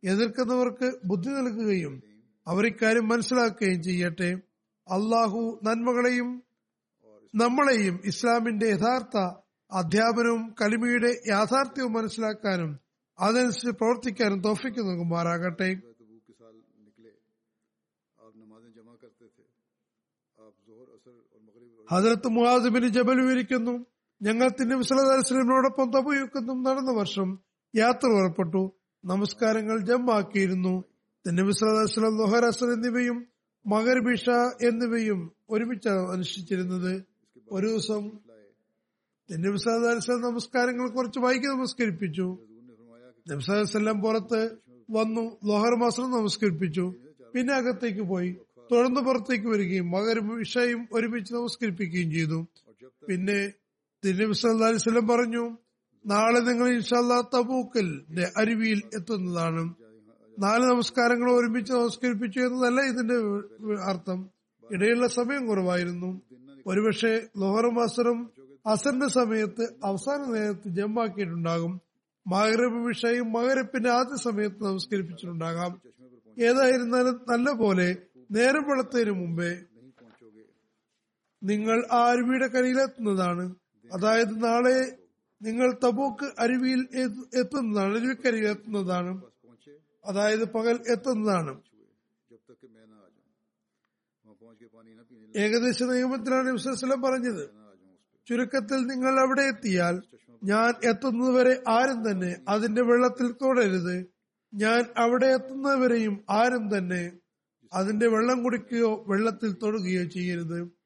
എതിർക്കുന്നവർക്ക് 0.03 0.89
ബുദ്ധി 1.05 1.29
നൽകുകയും 1.29 1.95
അവരിക്കാര്യം 2.47 3.09
മനസ്സിലാക്കുകയും 3.09 3.83
ചെയ്യട്ടെ. 3.83 4.31
അള്ളാഹു 4.89 5.61
നന്മകളെയും 5.65 6.29
നമ്മളെയും 7.35 7.97
ഇസ്ലാമിന്റെ 8.05 8.67
യഥാർത്ഥ 8.67 9.17
അധ്യാപനവും 9.73 10.55
കലിമയുടെ 10.61 11.11
യാഥാർത്ഥ്യവും 11.29 11.93
മനസ്സിലാക്കാനും 11.93 12.71
അതനുസരിച്ച് 13.19 13.75
പ്രവർത്തിക്കാനും 13.81 14.41
തോഫിക്ക് 14.41 14.81
നൽകുമാറാകട്ടെ. 14.81 15.71
ഹജറത്ത് 21.89 22.29
മുഹാസിബിന് 22.29 22.89
ജബൽ 22.89 23.21
വിവരിക്കുന്നു 23.21 23.75
ഞങ്ങൾ 24.23 24.49
തിന്നും 24.49 24.83
സലഹുലിനോടൊപ്പം 24.83 25.91
നടന്ന 26.63 26.91
വർഷം 26.91 27.39
യാത്ര 27.77 28.07
പുറപ്പെട്ടു. 28.07 28.73
നമസ്കാരങ്ങൾ 29.05 29.79
ജമ്മാക്കിയിരുന്നു 29.79 30.85
തിന്നബി 31.27 31.51
സലഹുലം 31.51 32.19
ലൊഹരസർ 32.19 32.73
എന്നിവയും 32.73 33.27
മകർബിഷ 33.67 34.31
എന്നിവയും 34.63 35.33
ഒരുമിച്ചാണ് 35.51 36.11
അനുഷ്ഠിച്ചിരുന്നത്. 36.11 37.03
ഒരു 37.53 37.67
ദിവസം 37.67 38.11
തിന്നബി 39.31 39.57
നമസ്കാരങ്ങൾ 40.11 40.89
കുറച്ച് 40.89 41.19
വൈകി 41.19 41.47
നമസ്കരിപ്പിച്ചു. 41.47 42.39
നബ്സലം 43.29 44.01
പുറത്ത് 44.01 44.57
വന്നു 44.91 45.37
ലോഹർ 45.45 45.75
മാസം 45.75 46.11
നമസ്കരിപ്പിച്ചു. 46.11 46.95
പിന്നെ 47.35 47.55
അകത്തേക്ക് 47.55 48.01
പോയി. 48.01 48.37
തുടർന്ന് 48.73 49.01
പുറത്തേക്ക് 49.01 49.47
വരികയും 49.47 49.91
മകരും 49.91 50.41
ഇഷയും 50.41 50.89
ഒരുമിച്ച് 50.93 51.35
നമസ്കരിപ്പിക്കുകയും 51.35 52.11
ചെയ്തു. 52.11 52.47
പിന്നെ 53.09 53.53
തിരുനബി 54.05 54.33
സല്ലാ 54.33 54.67
അലിസ്ലം 54.67 55.09
പറഞ്ഞു 55.09 55.59
നാളെ 56.07 56.41
നിങ്ങൾ 56.41 56.69
ഇൻഷാല്ല 56.69 57.21
തബൂക്കലിന്റെ 57.21 58.33
അരുവിയിൽ 58.37 58.83
എത്തുന്നതാണ്. 58.95 59.75
നാല് 60.39 60.63
നമസ്കാരങ്ങൾ 60.63 61.31
ഒരുമിച്ച് 61.33 61.73
നമസ്കരിപ്പിച്ചു 61.73 62.39
എന്നതല്ല 62.41 62.81
ഇതിന്റെ 62.81 63.15
അർത്ഥം. 63.91 64.31
ഇടയിലുള്ള 64.71 65.07
സമയം 65.07 65.47
കുറവായിരുന്നു. 65.47 66.23
ഒരുപക്ഷെ 66.67 67.27
ലോഹറും 67.39 67.83
അസറും 67.83 68.31
അസറിന്റെ 68.67 69.09
സമയത്ത് 69.09 69.75
അവസാന 69.85 70.33
നേരത്ത് 70.33 70.69
ജമ്മാക്കിയിട്ടുണ്ടാകും 70.69 71.81
മകരപ്പ് 72.27 72.87
വിഷയും 72.87 73.33
മകരപ്പിന്റെ 73.33 73.91
ആദ്യ 73.91 74.17
സമയത്ത് 74.17 74.65
നമസ്കരിപ്പിച്ചിട്ടുണ്ടാകാം. 74.65 75.81
ഏതായിരുന്നാലും 76.39 77.21
നല്ല 77.29 77.53
പോലെ 77.53 77.97
നേരം 78.31 78.63
വെളുത്തതിനു 78.63 79.11
മുമ്പേ 79.11 79.59
നിങ്ങൾ 81.43 81.87
ആ 81.93 82.11
അരുവിയുടെ 82.11 82.47
കരയിലെത്തുന്നതാണ്. 82.47 83.55
അതായത് 83.93 84.45
നാളെ 84.45 84.99
നിങ്ങൾ 85.43 85.79
തബൂക്ക് 85.85 86.27
അരുവിയിൽ 86.39 86.89
എത്തുന്നതാണ് 87.39 87.97
അരുവിക്കരയിൽ 87.97 88.49
എത്തുന്നതാണ്. 88.49 89.23
അതായത് 90.05 90.53
പകൽ 90.53 90.81
എത്തുന്നതാണ്. 90.89 91.61
ഏകദേശ 95.37 95.83
നിയമത്തിലാണ് 95.83 96.51
വിശ്വസ്ലം 96.51 97.03
പറഞ്ഞത്. 97.03 97.51
ചുരുക്കത്തിൽ 98.29 98.87
നിങ്ങൾ 98.87 99.21
അവിടെ 99.21 99.43
എത്തിയാൽ 99.43 100.03
ഞാൻ 100.45 100.73
എത്തുന്നതുവരെ 100.85 101.63
ആരും 101.69 102.11
തന്നെ 102.11 102.37
അതിന്റെ 102.49 102.83
വെള്ളത്തിൽ 102.83 103.33
തുടരുത്. 103.33 104.07
ഞാൻ 104.55 104.85
അവിടെ 104.97 105.27
എത്തുന്നവരെയും 105.27 106.25
ആരും 106.31 106.79
തന്നെ 106.79 107.13
അതിന്റെ 107.73 108.09
വെള്ളം 108.09 108.43
കുടിക്കുകയോ 108.43 109.05
വെള്ളത്തിൽ 109.09 109.53
തൊടുകയോ 109.53 110.05
ചെയ്യരുത്. 110.05 110.78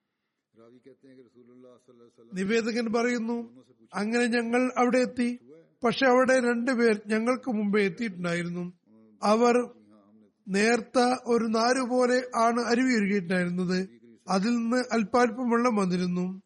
നിവേദകൻ 2.32 2.92
പറയുന്നു 2.92 3.62
അങ്ങനെ 3.94 4.26
ഞങ്ങൾ 4.26 4.72
അവിടെ 4.78 4.98
എത്തി. 4.98 5.38
പക്ഷെ 5.84 6.06
അവിടെ 6.06 6.40
രണ്ടുപേർ 6.40 7.00
ഞങ്ങൾക്ക് 7.06 7.50
മുമ്പേ 7.50 7.84
എത്തിയിട്ടുണ്ടായിരുന്നു. 7.84 8.72
അവർ 9.22 9.70
നേർത്ത 10.48 10.98
ഒരു 11.26 11.44
നാരുപോലെ 11.44 12.28
ആണ് 12.36 12.60
അരുവിയിരുകയിട്ടുണ്ടായിരുന്നത് 12.60 13.88
അതിൽ 14.28 14.56
നിന്ന് 14.56 14.76
അല്പാൽപ്പം 14.92 15.50
വെള്ളം 15.50 15.76
വന്നിരുന്നു. 15.76 16.42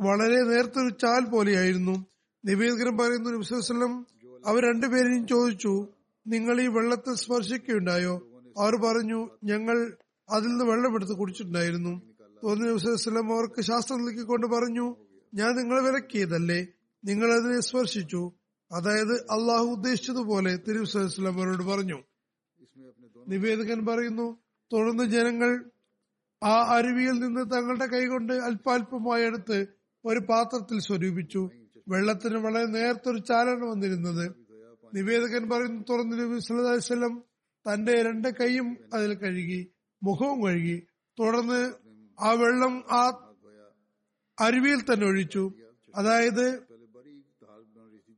വളരെ 0.00 0.42
നേരത്തൊരു 0.42 0.88
ചാൽ 0.88 1.24
പോലെയായിരുന്നു. 1.24 2.06
നിവേദകൻ 2.44 2.96
പറയുന്നു 2.96 3.30
നബ്സുസ്ലം 3.30 4.06
അവർ 4.46 4.62
രണ്ടുപേരെയും 4.64 5.26
ചോദിച്ചു 5.26 5.88
നിങ്ങൾ 6.26 6.60
ഈ 6.60 6.66
വെള്ളത്തെ 6.66 7.14
സ്പർശിക്കുകയുണ്ടായോ? 7.14 8.14
അവർ 8.58 8.76
പറഞ്ഞു 8.76 9.28
ഞങ്ങൾ 9.44 9.92
അതിൽ 10.30 10.46
നിന്ന് 10.46 10.64
വെള്ളമെടുത്ത് 10.64 11.12
കുടിച്ചിട്ടുണ്ടായിരുന്നു. 11.12 12.02
തോന്നിയ 12.44 12.70
നബ്സുസ്ലം 12.70 13.34
അവർക്ക് 13.34 13.60
ശാസ്ത്രം 13.60 14.04
നൽകിക്കൊണ്ട് 14.04 14.46
പറഞ്ഞു 14.46 14.96
ഞാൻ 15.34 15.56
നിങ്ങളെ 15.56 15.82
വിലക്കിയതല്ലേ? 15.82 16.66
നിങ്ങൾ 17.04 17.32
അതിനെ 17.32 17.60
സ്പർശിച്ചു. 17.60 18.32
അതായത് 18.72 19.14
അള്ളാഹു 19.14 19.64
ഉദ്ദേശിച്ചതുപോലെ 19.64 20.56
തിരുവസ്ലാം 20.56 21.66
പറഞ്ഞു. 21.66 22.02
നിവേദകൻ 23.28 23.86
പറയുന്നു 23.86 24.38
തുടർന്ന് 24.72 25.04
ജനങ്ങൾ 25.04 25.70
ആ 26.42 26.76
അരുവിയിൽ 26.76 27.12
നിന്ന് 27.12 27.50
തങ്ങളുടെ 27.50 27.86
കൈകൊണ്ട് 27.86 28.32
അല്പാൽപമായി 28.32 29.22
എടുത്ത് 29.22 29.66
ഒരു 30.04 30.18
പാത്രത്തിൽ 30.18 30.80
സ്വരൂപിച്ചു. 30.80 31.50
വെള്ളത്തിന് 31.88 32.38
വളരെ 32.38 32.66
നേരത്തൊരു 32.66 33.18
ചാലാണ് 33.18 33.64
വന്നിരുന്നത്. 33.64 34.34
നിവേദകൻ 34.94 35.50
പറയുന്നു 35.50 35.84
തുറന്ന് 35.90 36.18
നബിസ്വല്ലം 36.18 37.22
തന്റെ 37.72 38.02
രണ്ട് 38.02 38.28
കൈയും 38.28 38.78
അതിൽ 38.94 39.14
കഴുകി 39.14 39.72
മുഖവും 40.02 40.46
കഴുകി. 40.46 40.86
തുടർന്ന് 41.18 41.72
ആ 42.20 42.30
വെള്ളം 42.30 42.84
ആ 42.92 43.23
അരുവിയിൽ 44.40 44.80
തന്നെ 44.80 45.06
ഒഴിച്ചു. 45.06 45.52
അതായത് 45.96 46.62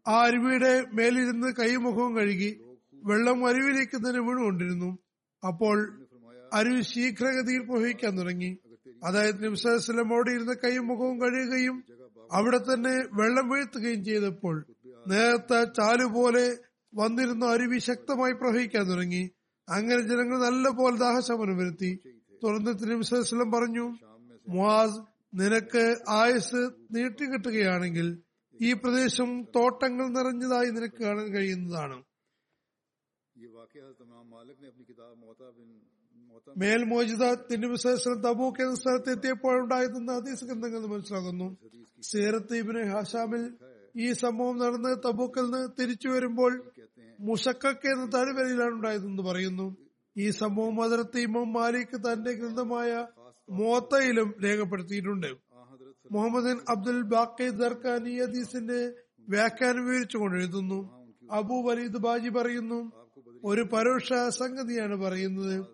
ആ 0.08 0.20
അരുവിയുടെ 0.22 0.86
മേലിരുന്ന് 0.92 1.52
കൈമുഖവും 1.52 2.16
കഴുകി 2.16 2.60
വെള്ളം 3.04 3.48
അരുവിലേക്ക് 3.48 3.96
തന്നെ 3.96 4.20
വീണുകൊണ്ടിരുന്നു. 4.20 4.98
അപ്പോൾ 5.46 6.06
അരുവി 6.52 6.80
ശീഘ്രഗതിയിൽ 6.80 7.60
പ്രവഹിക്കാൻ 7.60 8.18
തുടങ്ങി. 8.18 8.58
അതായത് 9.04 9.44
നിംസലമോടെ 9.44 10.30
ഇരുന്ന് 10.30 10.52
കൈ 10.64 10.78
മുഖവും 10.78 11.20
കഴുകുകയും 11.20 11.84
അവിടെ 12.32 12.58
തന്നെ 12.58 13.04
വെള്ളം 13.12 13.48
വീഴ്ത്തുകയും 13.48 14.04
ചെയ്തപ്പോൾ 14.04 14.66
നേരത്തെ 15.08 15.64
ചാലുപോലെ 15.64 16.58
വന്നിരുന്ന 16.94 17.44
അരുവി 17.44 17.78
ശക്തമായി 17.78 18.32
പ്രവഹിക്കാൻ 18.32 18.84
തുടങ്ങി. 18.90 19.30
അങ്ങനെ 19.68 20.00
ജനങ്ങൾ 20.00 20.38
നല്ലപോലെ 20.38 20.96
ദാഹശമനം 20.96 21.56
വരുത്തി. 21.56 21.98
തുറന്നിട്ട് 22.44 22.90
നിമിഷം 22.90 23.50
പറഞ്ഞു 23.50 23.96
മുഹാസ് 24.48 25.15
നിനക്ക് 25.32 25.84
ആയുസ് 26.08 26.62
നീട്ടിക്കിട്ടുകയാണെങ്കിൽ 26.94 28.08
ഈ 28.60 28.72
പ്രദേശം 28.72 29.30
തോട്ടങ്ങൾ 29.56 30.06
നിറഞ്ഞതായി 30.08 30.70
നിനക്ക് 30.70 31.00
കാണാൻ 31.04 31.28
കഴിയുന്നതാണ്. 31.32 31.96
മേൽമോചിത 36.56 37.24
തിരുവിശേഷം 37.34 38.14
തബൂക്ക് 38.20 38.60
എന്ന 38.62 38.74
സ്ഥലത്ത് 38.74 39.10
എത്തിയപ്പോഴുണ്ടായിരുന്ന 39.10 40.12
അതീസ് 40.12 40.44
ഗ്രന്ഥങ്ങൾ 40.44 40.86
മനസ്സിലാകുന്നു 40.86 41.48
സീറത്ത് 42.02 42.56
ഇബിന് 42.56 42.82
ഹാഷാമിൽ 42.92 43.44
ഈ 43.96 44.12
സംഭവം 44.12 44.56
നടന്ന് 44.58 44.92
തബൂക്കിൽ 45.06 45.44
നിന്ന് 45.44 45.68
തിരിച്ചു 45.80 46.08
വരുമ്പോൾ 46.08 46.52
മുഷക്കക്ക് 47.20 47.88
എന്ന 47.88 48.06
താഴ്വരയിലാണ് 48.06 48.74
ഉണ്ടായതെന്ന് 48.74 49.22
പറയുന്നു. 49.22 49.66
ഈ 50.16 50.30
സംഭവം 50.30 50.82
അതിർത്തി 50.82 51.20
ഇമാം 51.20 51.52
മാലിക് 51.52 51.96
തന്റെ 52.06 52.32
ഗ്രന്ഥമായ 52.32 52.90
മോത്തയിലും 53.50 54.34
രേഖപ്പെടുത്തിയിട്ടുണ്ട്. 54.44 55.26
മുഹമ്മദ് 56.12 56.58
അബ്ദുൽ 56.68 57.02
ബാക്കി 57.02 57.48
ദർഖാനി 57.50 58.20
ഹദീസിന്റെ 58.20 58.92
വ്യാഖ്യാനം 59.28 59.86
വിവരിച്ചുകൊണ്ട് 59.86 60.36
എഴുതുന്നു. 60.36 60.78
അബു 61.32 61.54
വലീദ് 61.54 61.96
ബാജി 61.96 62.28
പറയുന്നു 62.28 62.92
ഒരു 63.44 63.62
പരോക്ഷ 63.62 64.12
സംഗതിയാണ് 64.28 64.96
പറയുന്നത്. 64.96 65.66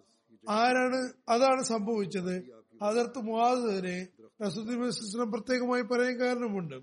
ആരാണ് 0.49 1.12
അതാണ് 1.29 1.62
സംഭവിച്ചത്. 1.62 2.35
അതിർത്ത് 2.83 3.18
മുഹാദിനെ 3.18 4.09
റസുദ്ദീൻ 4.45 5.31
പ്രത്യേകമായി 5.31 5.83
പറയാൻ 5.83 6.20
കാരണമുണ്ട്. 6.20 6.75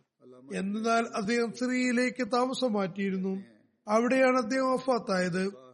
എന്നാൽ 0.56 1.06
അദ്ദേഹം 1.16 1.54
സിറിയയിലേക്ക് 1.54 2.32
താമസം 2.32 2.74
മാറ്റിയിരുന്നു. 2.74 3.44
അവിടെയാണ് 3.88 4.38
അദ്ദേഹം 4.38 4.72
വഫാത്തായത്. 4.72 5.70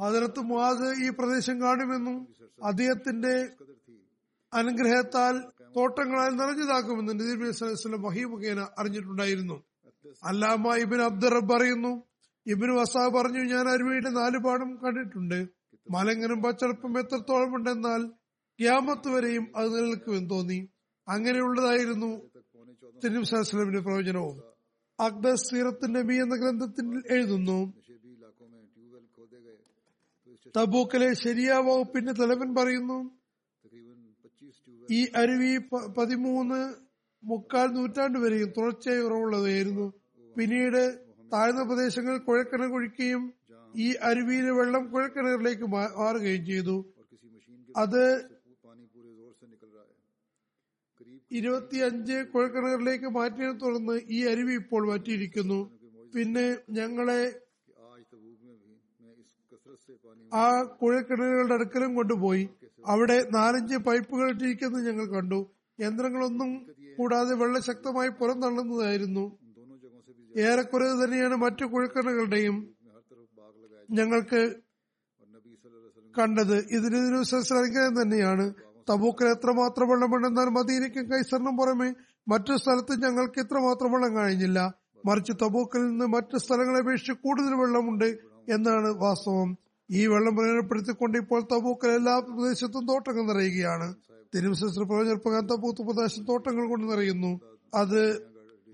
ഹദർത്ത് 0.00 0.40
മുഹാദ് 0.40 1.04
ഈ 1.04 1.08
പ്രദേശം 1.08 1.62
കാണുമെന്നും 1.62 2.28
അദ്ദേഹത്തിന്റെ 2.64 3.48
അനുഗ്രഹത്താൽ 4.52 5.38
തോട്ടങ്ങളാൽ 5.76 6.30
നിറഞ്ഞതാക്കുമെന്ന് 6.30 7.12
നബി 7.12 7.44
അലൈഹിസ്ലം 7.44 8.02
വഹി 8.02 8.24
മുഖേന 8.24 8.66
അറിഞ്ഞിട്ടുണ്ടായിരുന്നു. 8.78 9.62
അല്ലാമ 10.24 10.74
ഇബിൻ 10.76 11.02
അബ്ദുറബ് 11.02 11.48
പറയുന്നു 11.48 12.02
ഇബിൻ 12.46 12.74
വസാ 12.74 13.08
പറഞ്ഞു 13.08 13.38
ഞാൻ 13.38 13.68
അരുവിയുടെ 13.68 14.10
നാല് 14.10 14.38
പാടം 14.38 14.76
കണ്ടിട്ടുണ്ട്. 14.76 15.48
മലങ്ങനും 15.90 16.42
പച്ചടപ്പും 16.42 16.98
എത്രത്തോളം 16.98 17.54
ഉണ്ടെന്നാൽ 17.54 18.06
ക്യാമത്ത് 18.60 19.08
വരെയും 19.08 19.52
അത് 19.56 19.76
നിലനിൽക്കുമെന്ന് 19.76 20.30
തോന്നി. 20.30 20.68
അങ്ങനെയുള്ളതായിരുന്നു 21.08 22.30
തിരുവസ്ലമിന്റെ 23.04 23.80
പ്രവചനവും. 23.80 24.42
അക്ബർ 25.00 25.34
സീറത്തിന്റെ 25.34 26.02
ബി 26.02 26.14
എന്ന 26.14 26.36
ഗ്രന്ഥത്തിൽ 26.36 27.02
എഴുതുന്നു 27.10 27.81
തബൂക്കിലെ 30.56 31.08
ശരിയ 31.24 31.50
വകുപ്പിന്റെ 31.66 32.12
തലവൻ 32.20 32.48
പറയുന്നു 32.58 32.98
ഈ 34.88 35.00
അരുവി 35.20 35.52
പതിമൂന്ന് 35.98 36.60
മുക്കാൽ 37.22 37.68
നൂറ്റാണ്ട് 37.76 38.18
വരെയും 38.18 38.50
തുടർച്ചയായി 38.56 39.02
ഉറവുള്ളതായിരുന്നു. 39.06 39.86
പിന്നീട് 40.36 40.82
താഴ്ന്ന 41.32 41.62
പ്രദേശങ്ങൾ 41.68 42.16
കുഴക്കിണർ 42.28 42.68
കുഴിക്കുകയും 42.74 43.22
ഈ 43.74 43.88
അരുവിയിലെ 44.08 44.52
വെള്ളം 44.58 44.84
കുഴക്കിണറിലേക്ക് 44.92 45.66
മാറുകയും 45.74 46.44
ചെയ്തു. 46.50 46.76
അത് 47.76 48.02
ഇരുപത്തിയഞ്ച് 51.30 52.16
കുഴക്കിണറിലേക്ക് 52.32 53.08
മാറ്റിയതിനെ 53.18 53.54
തുടർന്ന് 53.62 53.94
ഈ 54.16 54.18
അരുവി 54.32 54.54
ഇപ്പോൾ 54.62 54.82
മാറ്റിയിരിക്കുന്നു. 54.90 55.60
പിന്നെ 56.14 56.46
ഞങ്ങളെ 56.78 57.22
ആ 60.34 60.62
കുഴക്കിണലുകളുടെ 60.62 61.54
അടുക്കലും 61.54 61.94
കൊണ്ടുപോയി. 61.94 62.48
അവിടെ 62.86 63.28
നാലഞ്ച് 63.34 63.76
പൈപ്പുകൾ 63.76 64.30
ഇട്ടിരിക്കുന്നു 64.30 64.78
ഞങ്ങൾ 64.78 65.06
കണ്ടു. 65.06 65.50
യന്ത്രങ്ങളൊന്നും 65.80 66.66
കൂടാതെ 66.98 67.34
വെള്ളം 67.34 67.62
ശക്തമായി 67.62 68.08
പുറന്തള്ളുന്നതായിരുന്നു. 68.08 69.38
ഏറെക്കുറെ 70.38 71.04
തന്നെയാണ് 71.04 71.34
മറ്റു 71.34 71.64
കുഴക്കിണകളുടെയും 71.64 72.74
ഞങ്ങൾക്ക് 73.90 74.54
കണ്ടത്. 76.18 76.56
ഇതിന് 76.56 76.96
അനുഗ്രഹം 76.96 78.02
തന്നെയാണ്. 78.02 78.54
തബൂക്കിൽ 78.90 79.28
എത്രമാത്രം 79.28 79.88
വെള്ളമുണ്ടെന്നാൽ 79.88 80.44
മദീനയ്ക്കും 80.44 81.10
കൈസറിനും 81.10 81.56
പുറമെ 81.56 81.94
മറ്റു 82.28 82.56
സ്ഥലത്ത് 82.56 83.02
ഞങ്ങൾക്ക് 83.02 83.40
ഇത്രമാത്രം 83.40 83.92
വെള്ളം 83.92 84.16
കഴിഞ്ഞില്ല. 84.16 84.74
മറിച്ച് 85.06 85.32
തബൂക്കിൽ 85.32 85.86
നിന്ന് 85.86 86.04
മറ്റു 86.04 86.36
സ്ഥലങ്ങളെ 86.36 86.80
അപേക്ഷിച്ച് 86.80 87.12
കൂടുതൽ 87.12 87.54
വെള്ളമുണ്ട് 87.54 88.18
എന്നാണ് 88.48 88.88
വാസ്തവം. 88.88 89.61
ഈ 89.90 90.06
വെള്ളം 90.06 90.36
പ്രയോജനപ്പെടുത്തിക്കൊണ്ട് 90.36 91.18
ഇപ്പോൾ 91.18 91.40
തബൂക്കൽ 91.52 91.90
എല്ലാ 91.90 92.18
പ്രദേശത്തും 92.18 92.86
തോട്ടങ്ങൾ 92.86 93.26
നിറയുകയാണ്. 93.26 93.94
തിരുവശസ്ത്ര 94.34 94.82
പ്രയോജനപ്രകാരം 94.82 95.46
തബൂത്ത് 95.46 95.82
പ്രദേശം 95.82 96.24
തോട്ടങ്ങൾ 96.24 96.68
കൊണ്ട് 96.68 96.92
നിറയുന്നു. 96.92 97.40
അത് 97.74 98.22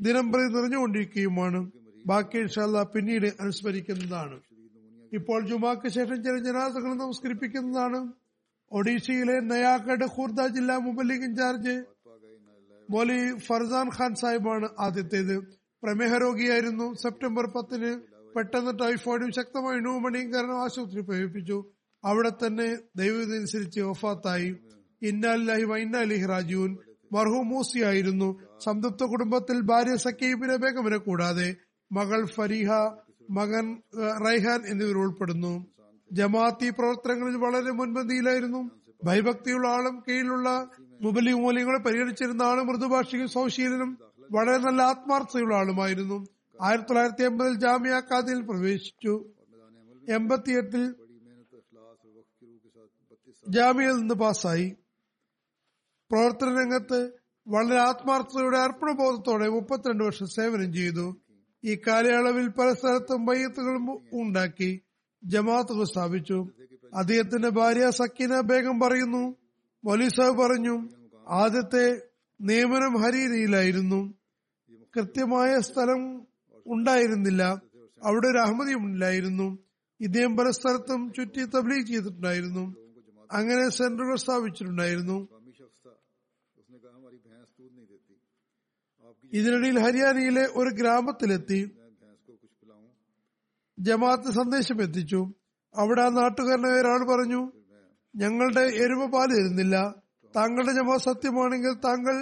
ദിനം 0.01 0.33
പ്രതി 0.33 0.53
നിറഞ്ഞുകൊണ്ടിരിക്കുകയുമാണ്. 0.53 1.71
ബാക്കി 2.07 2.39
ഇൻഷാല്ല 2.39 2.83
പിന്നീട് 2.83 3.27
അനുസ്മരിക്കുന്നതാണ്. 3.27 4.41
ഇപ്പോൾ 5.13 5.47
ജുമാക്ക് 5.47 5.89
ശേഷം 5.89 6.23
ചില 6.25 6.39
ജനാസകൾ 6.39 6.95
നമസ്കരിപ്പിക്കുന്നതാണ്. 6.95 8.13
ഒഡീഷയിലെ 8.73 9.41
നയാഗഡ് 9.41 10.05
ഖുർദ 10.05 10.47
ജില്ലാ 10.47 10.79
മുബല്ലിഗ് 10.79 11.25
ഇൻചാർജ് 11.25 11.85
മൊലി 12.91 13.39
ഫർസാൻ 13.39 13.89
ഖാൻ 13.89 14.15
സാഹിബാണ് 14.15 14.69
ആദ്യത്തേത്. 14.81 15.37
പ്രമേഹ 15.83 16.15
രോഗിയായിരുന്നു. 16.15 16.93
സെപ്റ്റംബർ 16.93 17.47
പത്തിന് 17.47 18.18
പെട്ടെന്ന് 18.37 18.73
ടൈഫോയിഡും 18.79 19.31
ശക്തമായ 19.33 19.77
ന്യൂമണിയും 19.79 20.35
കാരണം 20.35 20.63
ആശുപത്രി 20.63 21.01
പ്രവേശിപ്പിച്ചു. 21.01 21.59
അവിടെ 22.05 22.31
തന്നെ 22.31 22.69
ദൈവത്തിനനുസരിച്ച് 22.97 23.81
വഫാത്തായി. 23.81 24.51
ഇന്നാലില്ലാഹി 25.03 25.63
വൈന്നാലിഹി 25.63 26.27
റാജുവിൻ 26.27 26.73
മർഹൂം 27.13 27.49
മൂസിയായിരുന്നു 27.49 28.29
സംതൃപ്ത 28.65 29.03
കുടുംബത്തിൽ 29.05 29.61
ഭാര്യ 29.61 29.97
സക്കീബിനെ 29.97 30.57
ബേഗമിനെ 30.57 30.97
കൂടാതെ 30.97 31.49
മകൾ 31.93 32.21
ഫരീഹ 32.27 32.71
മകൻ 33.31 33.67
റൈഹാൻ 34.27 34.61
എന്നിവർ 34.67 34.97
ഉൾപ്പെടുന്നു. 34.99 35.67
ജമാഅത്തി 36.13 36.69
പ്രവർത്തനങ്ങളിൽ 36.71 37.37
വളരെ 37.37 37.71
മുൻപന്തിയിലായിരുന്നു. 37.71 38.61
ഭയഭക്തിയുള്ള 39.05 39.69
ആളും 39.69 39.97
കീഴിലുള്ള 40.09 40.49
മുബലി 41.01 41.33
മൂല്യങ്ങളെ 41.33 41.79
പരിഗണിച്ചിരുന്ന 41.79 42.43
ആളും 42.43 42.67
മൃദുഭാഷിയും 42.67 43.29
സൗശീലനും 43.29 43.91
വളരെ 44.33 44.59
നല്ല 44.59 44.83
ആത്മാർത്ഥതയുള്ള 44.83 45.55
ആളുമായിരുന്നു. 45.55 46.19
ആയിരത്തി 46.59 46.89
തൊള്ളായിരത്തി 46.89 47.23
എൺപതിൽ 47.23 47.55
ജാമ്യ 47.65 47.97
കാദിൽ 48.11 48.39
പ്രവേശിച്ചു. 48.49 49.15
എൺപത്തിയെട്ടിൽ 50.17 50.85
ജാമ്യയിൽ 53.47 53.97
നിന്ന് 54.01 54.15
പാസ്സായി. 54.15 54.69
പ്രവർത്തന 56.11 56.49
രംഗത്ത് 56.61 57.01
വളരെ 57.47 57.79
ആത്മാർത്ഥതയുടെ 57.81 58.59
അർപ്പണബോധത്തോടെ 58.59 59.49
മുപ്പത്തിരണ്ട് 59.49 60.05
വർഷം 60.05 60.29
സേവനം 60.37 60.71
ചെയ്തു. 60.73 61.07
ഈ 61.65 61.73
കാലയളവിൽ 61.87 62.47
പല 62.59 62.69
സ്ഥലത്തും 62.73 63.21
വൈകത്തുകളും 63.27 63.87
ഉണ്ടാക്കി 64.21 64.71
ജമാഅത്തുകൾ 65.23 65.85
സ്ഥാപിച്ചു 65.85 66.39
അദ്ദേഹത്തിന്റെ 66.95 67.49
ഭാര്യ 67.49 67.87
സക്കീന 67.91 68.35
ബേഗം 68.51 68.77
പറയുന്നു 68.81 69.23
മൊലി 69.85 70.09
സാഹിബ് 70.09 70.39
പറഞ്ഞു 70.43 70.77
ആദ്യത്തെ 71.41 71.87
നിയമനം 72.41 72.93
ഹരീനയിലായിരുന്നു 73.03 74.01
കൃത്യമായ 74.97 75.51
സ്ഥലം 75.61 76.03
ഉണ്ടായിരുന്നില്ല. 76.69 77.43
അവിടെ 78.03 78.27
ഒരു 78.29 78.39
അഹമ്മദി 78.39 78.75
ഉണ്ടായിരുന്നു 78.75 79.59
ഇദ്ദേഹം 80.01 80.37
പല 80.37 80.51
സ്ഥലത്തും 80.51 81.13
ചുറ്റി 81.13 81.45
തബ്ലീഗ് 81.45 81.87
ചെയ്തിട്ടുണ്ടായിരുന്നു. 81.87 82.65
അങ്ങനെ 83.33 83.69
സെന്ററുകൾ 83.69 84.17
സ്ഥാപിച്ചിട്ടുണ്ടായിരുന്നു 84.17 85.29
ഇതിനിടയിൽ 89.33 89.79
ഹരിയാനയിലെ 89.79 90.49
ഒരു 90.55 90.71
ഗ്രാമത്തിലെത്തി. 90.75 91.71
ജമാഅത്ത് 93.79 94.31
സന്ദേശം 94.31 94.83
എത്തിച്ചു. 94.83 95.35
അവിടെ 95.75 96.03
ആ 96.03 96.09
നാട്ടുകാരനെ 96.09 96.69
ഒരാൾ 96.69 97.01
പറഞ്ഞു 97.13 97.53
ഞങ്ങളുടെ 98.17 98.61
എരുമ 98.61 99.11
പാൽ 99.11 99.27
തരുന്നില്ല. 99.27 99.95
താങ്കളുടെ 100.37 100.73
ജമാ 100.73 100.97
സത്യമാണെങ്കിൽ 100.97 101.75
താങ്കൾ 101.75 102.17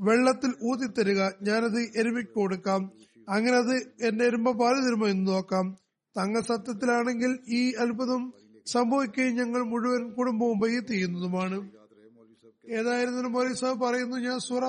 വെള്ളത്തിൽ 0.00 0.52
ഊതിത്തരിക. 0.64 1.20
ഞാനത് 1.42 1.80
എരുമയ്ക്ക് 1.96 2.32
കൊടുക്കാം. 2.32 2.90
അങ്ങനെ 3.30 3.56
അത് 3.56 3.74
എന്റെ 3.76 4.24
വരുമ്പോ 4.26 4.52
പാൽ 4.52 4.86
തരുമ്പോ 4.86 5.08
എന്ന് 5.08 5.26
നോക്കാം. 5.32 5.76
തങ്ങൾ 6.16 6.40
സത്യത്തിലാണെങ്കിൽ 6.40 7.38
ഈ 7.48 7.72
അത്ഭുതം 7.72 8.34
സംഭവിക്കുകയും 8.66 9.34
ഞങ്ങൾ 9.34 9.62
മുഴുവൻ 9.62 10.12
കുടുംബവും 10.12 10.60
പയ്യെ 10.60 10.80
ചെയ്യുന്നതുമാണ്. 10.80 11.70
ഏതായിരുന്നാലും 12.72 13.32
മൊലി 13.32 13.52
പറയുന്നു 13.84 14.16
ഞാൻ 14.16 14.38
സൂറ 14.38 14.68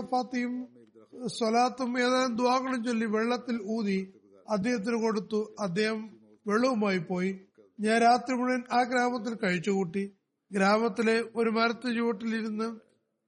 സ്വലാത്തും 1.28 2.00
ഏതാനും 2.00 2.36
ദ്വാകളും 2.36 2.84
ചൊല്ലി 2.84 3.06
വെള്ളത്തിൽ 3.06 3.62
ഊതി 3.66 4.14
അദ്ദേഹത്തിന് 4.50 5.02
കൊടുത്തു. 5.02 5.56
അദ്ദേഹം 5.60 6.18
വെള്ളവുമായി 6.48 6.98
പോയി. 6.98 7.40
ഞാൻ 7.80 8.02
രാത്രി 8.02 8.36
മുഴുവൻ 8.36 8.64
ആ 8.72 8.84
ഗ്രാമത്തിൽ 8.84 9.34
കഴിച്ചുകൂട്ടി. 9.36 10.12
ഗ്രാമത്തിലെ 10.52 11.24
ഒരു 11.36 11.50
മരത്തു 11.50 11.90
ചുവട്ടിലിരുന്ന് 11.94 12.66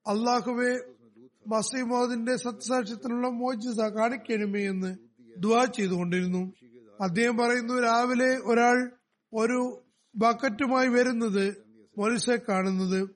അള്ളാഹുവെ 0.09 0.71
മസീമോദിന്റെ 1.47 2.35
സത്യസാക്ഷ്യത്തിനുള്ള 2.35 3.27
മോചിത 3.29 3.81
കാണിക്കണമേ 3.81 4.63
എന്ന് 4.63 5.12
ദുവാ 5.37 5.65
ചെയ്തുകൊണ്ടിരുന്നു. 5.65 6.53
അദ്ദേഹം 7.01 7.37
പറയുന്നു 7.37 7.73
രാവിലെ 7.81 8.37
ഒരാൾ 8.37 8.91
ഒരു 9.33 9.83
ബക്കറ്റുമായി 10.15 10.87
വരുന്നത് 10.87 11.55
മൊലിസെ 11.97 12.39
കാണുന്നത്. 12.49 13.09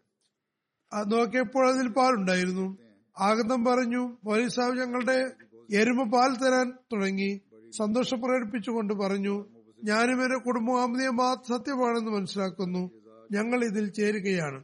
നോക്കിയപ്പോൾ 1.08 1.70
അതിൽ 1.70 1.88
പാലുണ്ടായിരുന്നു. 1.88 2.78
ആഗതം 3.20 3.66
പറഞ്ഞു 3.66 4.18
മൊലി 4.24 4.48
സാഹിബ് 4.48 4.78
ഞങ്ങളുടെ 4.78 5.32
എരുമ 5.74 6.10
പാൽ 6.10 6.36
തരാൻ 6.36 6.72
തുടങ്ങി. 6.94 7.42
സന്തോഷം 7.78 8.22
പ്രകടിപ്പിച്ചുകൊണ്ട് 8.22 8.94
പറഞ്ഞു 8.94 9.46
ഞാനും 9.84 10.24
എന്റെ 10.24 10.38
കുടുംബം 10.38 10.82
അമിതയെ 10.82 11.58
സത്യമാണെന്ന് 11.58 12.12
മനസ്സിലാക്കുന്നു. 12.12 12.92
ഞങ്ങൾ 13.32 13.64
ഇതിൽ 13.64 13.90
ചേരുകയാണ്. 13.90 14.64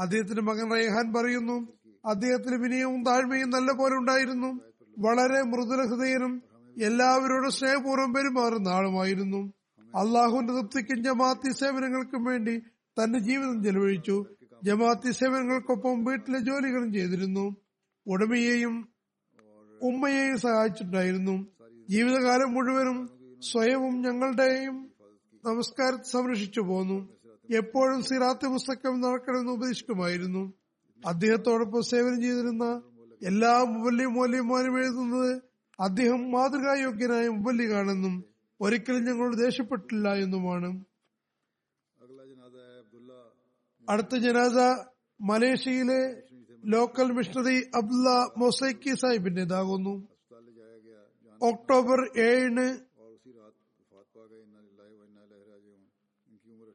അദ്ദേഹത്തിന്റെ 0.00 0.42
മകൻ 0.42 0.70
റൈഹാൻ 0.74 1.12
പറയുന്നു 1.12 1.68
അദ്ദേഹത്തിന് 2.04 2.56
വിനയവും 2.56 3.04
താഴ്മയും 3.04 3.50
നല്ല 3.50 3.72
പോലെ 3.72 3.94
ഉണ്ടായിരുന്നു. 3.94 4.60
വളരെ 4.98 5.42
മൃദുല 5.42 5.86
ഹൃദയനും 5.86 6.42
എല്ലാവരോടും 6.82 7.50
സ്നേഹപൂർവം 7.50 8.12
പെരുമാറുന്ന 8.12 8.68
ആളുമായിരുന്നു. 8.68 9.52
അള്ളാഹുവിന്റെ 9.94 10.52
തൃപ്തിക്കും 10.52 11.04
ജമാഅത്തി 11.04 11.50
സേവനങ്ങൾക്കും 11.50 12.24
വേണ്ടി 12.24 12.58
തന്റെ 12.96 13.18
ജീവിതം 13.18 13.64
ചെലവഴിച്ചു. 13.64 14.24
ജമാഅത്തി 14.64 15.10
സേവനങ്ങൾക്കൊപ്പം 15.10 16.04
വീട്ടിലെ 16.04 16.38
ജോലികളും 16.38 16.92
ചെയ്തിരുന്നു. 16.92 17.56
ഉടമയെയും 18.06 18.88
ഉമ്മയെയും 19.82 20.38
സഹായിച്ചിട്ടുണ്ടായിരുന്നു. 20.38 21.46
ജീവിതകാലം 21.88 22.54
മുഴുവനും 22.54 23.10
സ്വയവും 23.42 24.02
ഞങ്ങളുടെയും 24.02 24.92
നമസ്കാരത്തെ 25.44 26.10
സംരക്ഷിച്ചു 26.10 26.60
പോന്നു. 26.60 27.08
എപ്പോഴും 27.50 28.02
സിറാത്ത് 28.02 28.46
പുസ്തകം 28.46 29.00
നടക്കണമെന്ന് 29.00 29.52
ഉപദേശിക്കുമായിരുന്നു. 29.52 30.52
അദ്ദേഹത്തോടൊപ്പം 31.06 31.82
സേവനം 31.82 32.22
ചെയ്തിരുന്ന 32.22 32.82
എല്ലാ 33.22 33.64
മൂല്യം 33.64 34.14
മൂല്യമാരും 34.14 34.78
എഴുതുന്നത് 34.78 35.53
അദ്ദേഹം 35.78 36.30
മാതൃകായോഗ്യനായ 36.30 37.28
മുബല്ലിഖാണെന്നും 37.28 38.14
ഒരിക്കലും 38.60 39.04
ഞങ്ങളോട് 39.04 39.36
ദേഷ്യപ്പെട്ടില്ല 39.36 40.08
എന്നുമാണ്. 40.14 40.68
അടുത്ത 43.88 44.14
ജനാദ 44.16 44.58
മലേഷ്യയിലെ 45.20 46.00
ലോക്കൽ 46.64 47.08
മിഷണറി 47.12 47.58
അബ്ദുള്ള 47.74 48.10
മൊസൈക്കി 48.36 48.92
സാഹിബിന്റേതാകുന്നു 48.94 49.94
ഒക്ടോബർ 51.40 52.00
ഏഴിന് 52.26 52.66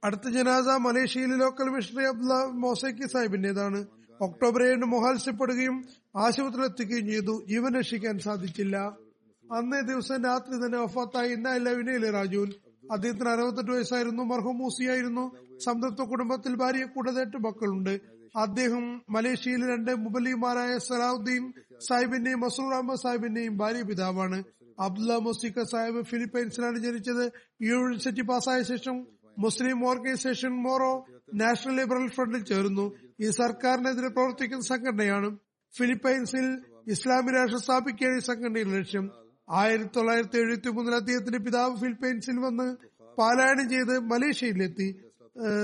അടുത്ത 0.03 0.27
ജനാദ 0.29 0.69
മലേഷ്യയിലെ 0.85 1.37
ലോക്കൽ 1.37 1.69
മിഷണറി 1.69 2.05
അബ്ദുള്ള 2.05 2.35
മൊസൈക്കി 2.63 3.07
സാഹിബിന്റേതാണ് 3.07 3.79
ഒക്ടോബർ 4.19 4.61
ഏഴിന് 4.63 4.85
മോഹാത്സ്യപ്പെടുകയും 4.85 5.75
ആശുപത്രിയിൽ 6.15 6.65
എത്തിക്കുകയും 6.65 7.07
ചെയ്തു. 7.07 7.43
ജീവൻ 7.49 7.75
രക്ഷിക്കാൻ 7.79 8.19
സാധിച്ചില്ല. 8.19 8.77
അന്നേ 9.51 9.81
ദിവസം 9.81 10.23
രാത്രി 10.23 10.65
തന്നെ 10.65 10.77
വഫാത്തായി. 10.77 11.29
ഇന്ന 11.33 11.49
വിനയില്ലേ 11.49 12.09
രാജുൻ 12.11 12.49
അദ്ദേഹത്തിന് 12.91 13.29
അറുപത്തെട്ട് 13.29 13.71
വയസ്സായിരുന്നു. 13.71 14.23
മർഹൂം 14.23 14.57
മൂസിയായിരുന്നു. 14.57 15.25
സംതൃപ്ത 15.65 16.01
കുടുംബത്തിൽ 16.01 16.55
ഭാര്യ 16.55 16.85
കൂടാതെ 16.85 17.21
എട്ട് 17.21 17.37
മക്കളുണ്ട്. 17.37 17.99
അദ്ദേഹം 18.35 19.01
മലേഷ്യയിലെ 19.09 19.67
രണ്ട് 19.67 19.91
മുബലിമാരായ 19.95 20.77
സലാഹുദ്ദീൻ 20.77 21.53
സാഹിബിന്റെയും 21.87 22.39
മസൂർ 22.39 22.73
അഹമ്മദ് 22.73 23.01
സാഹിബിന്റെയും 23.03 23.57
ഭാര്യ 23.57 23.81
പിതാവാണ്. 23.81 24.43
അബ്ദുല്ല 24.79 25.17
മുസിക്ക 25.17 25.63
സാഹിബ് 25.63 26.01
ഫിലിപ്പൈൻസിലാണ് 26.03 26.77
ജനിച്ചത്. 26.77 27.31
യൂണിവേഴ്സിറ്റി 27.61 28.21
പാസ്സായ 28.21 28.61
ശേഷം 28.61 29.07
മുസ്ലിം 29.39 29.87
ഓർഗനൈസേഷൻ 29.87 30.53
മോറോ 30.63 31.05
നാഷണൽ 31.33 31.75
ലിബറൽ 31.79 32.07
ഫ്രണ്ടിൽ 32.07 32.43
ചേർന്നു. 32.43 32.85
ഈ 33.21 33.29
സർക്കാരിനെതിരെ 33.29 34.07
പ്രവർത്തിക്കുന്ന 34.07 34.61
സംഘടനയാണ് 34.61 35.29
ഫിലിപ്പൈൻസിൽ 35.77 36.61
ഇസ്ലാമിക 36.87 37.35
രാഷ്ട്രം 37.35 37.59
സ്ഥാപിക്കുകയാണ് 37.59 38.19
സംഘടനയുടെ 38.19 38.69
ലക്ഷ്യം. 38.69 39.11
ആയിരത്തി 39.49 39.89
തൊള്ളായിരത്തി 39.95 40.37
എഴുപത്തി 40.37 40.69
മൂന്നിൽ 40.69 40.95
അദ്ദേഹത്തിന്റെ 40.95 41.39
പിതാവ് 41.39 41.75
ഫിലിപ്പൈൻസിൽ 41.75 42.39
വന്ന് 42.39 42.75
പാലായനം 43.17 43.69
ചെയ്ത് 43.69 43.99
മലേഷ്യയിലെത്തി. 43.99 44.99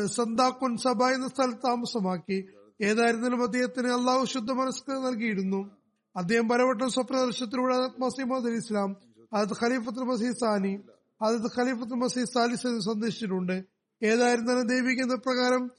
സന്താക്കുൻ 0.06 0.78
സഭ 0.78 1.04
എന്ന 1.04 1.28
സ്ഥലത്ത് 1.28 1.68
താമസമാക്കി. 1.68 2.50
ഏതായിരുന്നാലും 2.82 3.44
അദ്ദേഹത്തിന് 3.44 3.88
അള്ളാഹു 3.88 4.26
ശുദ്ധ 4.26 4.52
മനസ്സ് 4.52 4.92
നൽകിയിരുന്നു. 4.92 5.78
അദ്ദേഹം 6.16 6.50
പലവട്ടം 6.50 6.90
സ്വപ്നദർശനത്തിലൂടെ 6.90 7.78
മസീമദ് 7.78 8.48
അലി 8.48 8.56
ഇസ്ലാം 8.56 8.96
അതത് 9.34 9.54
ഖലീഫത്ത് 9.64 10.00
മസീദ് 10.00 10.36
സാനി 10.36 10.84
അതത് 11.22 11.48
ഖലീഫത്ത് 11.60 11.94
മസീദ് 11.94 12.28
സാലിസ് 12.34 12.62
സന്ദർശിച്ചിട്ടുണ്ട്. 12.62 13.64
ഏതായിരുന്നാലും 14.04 14.68
ദൈവിക 14.68 15.04
പ്രകാരം 15.04 15.72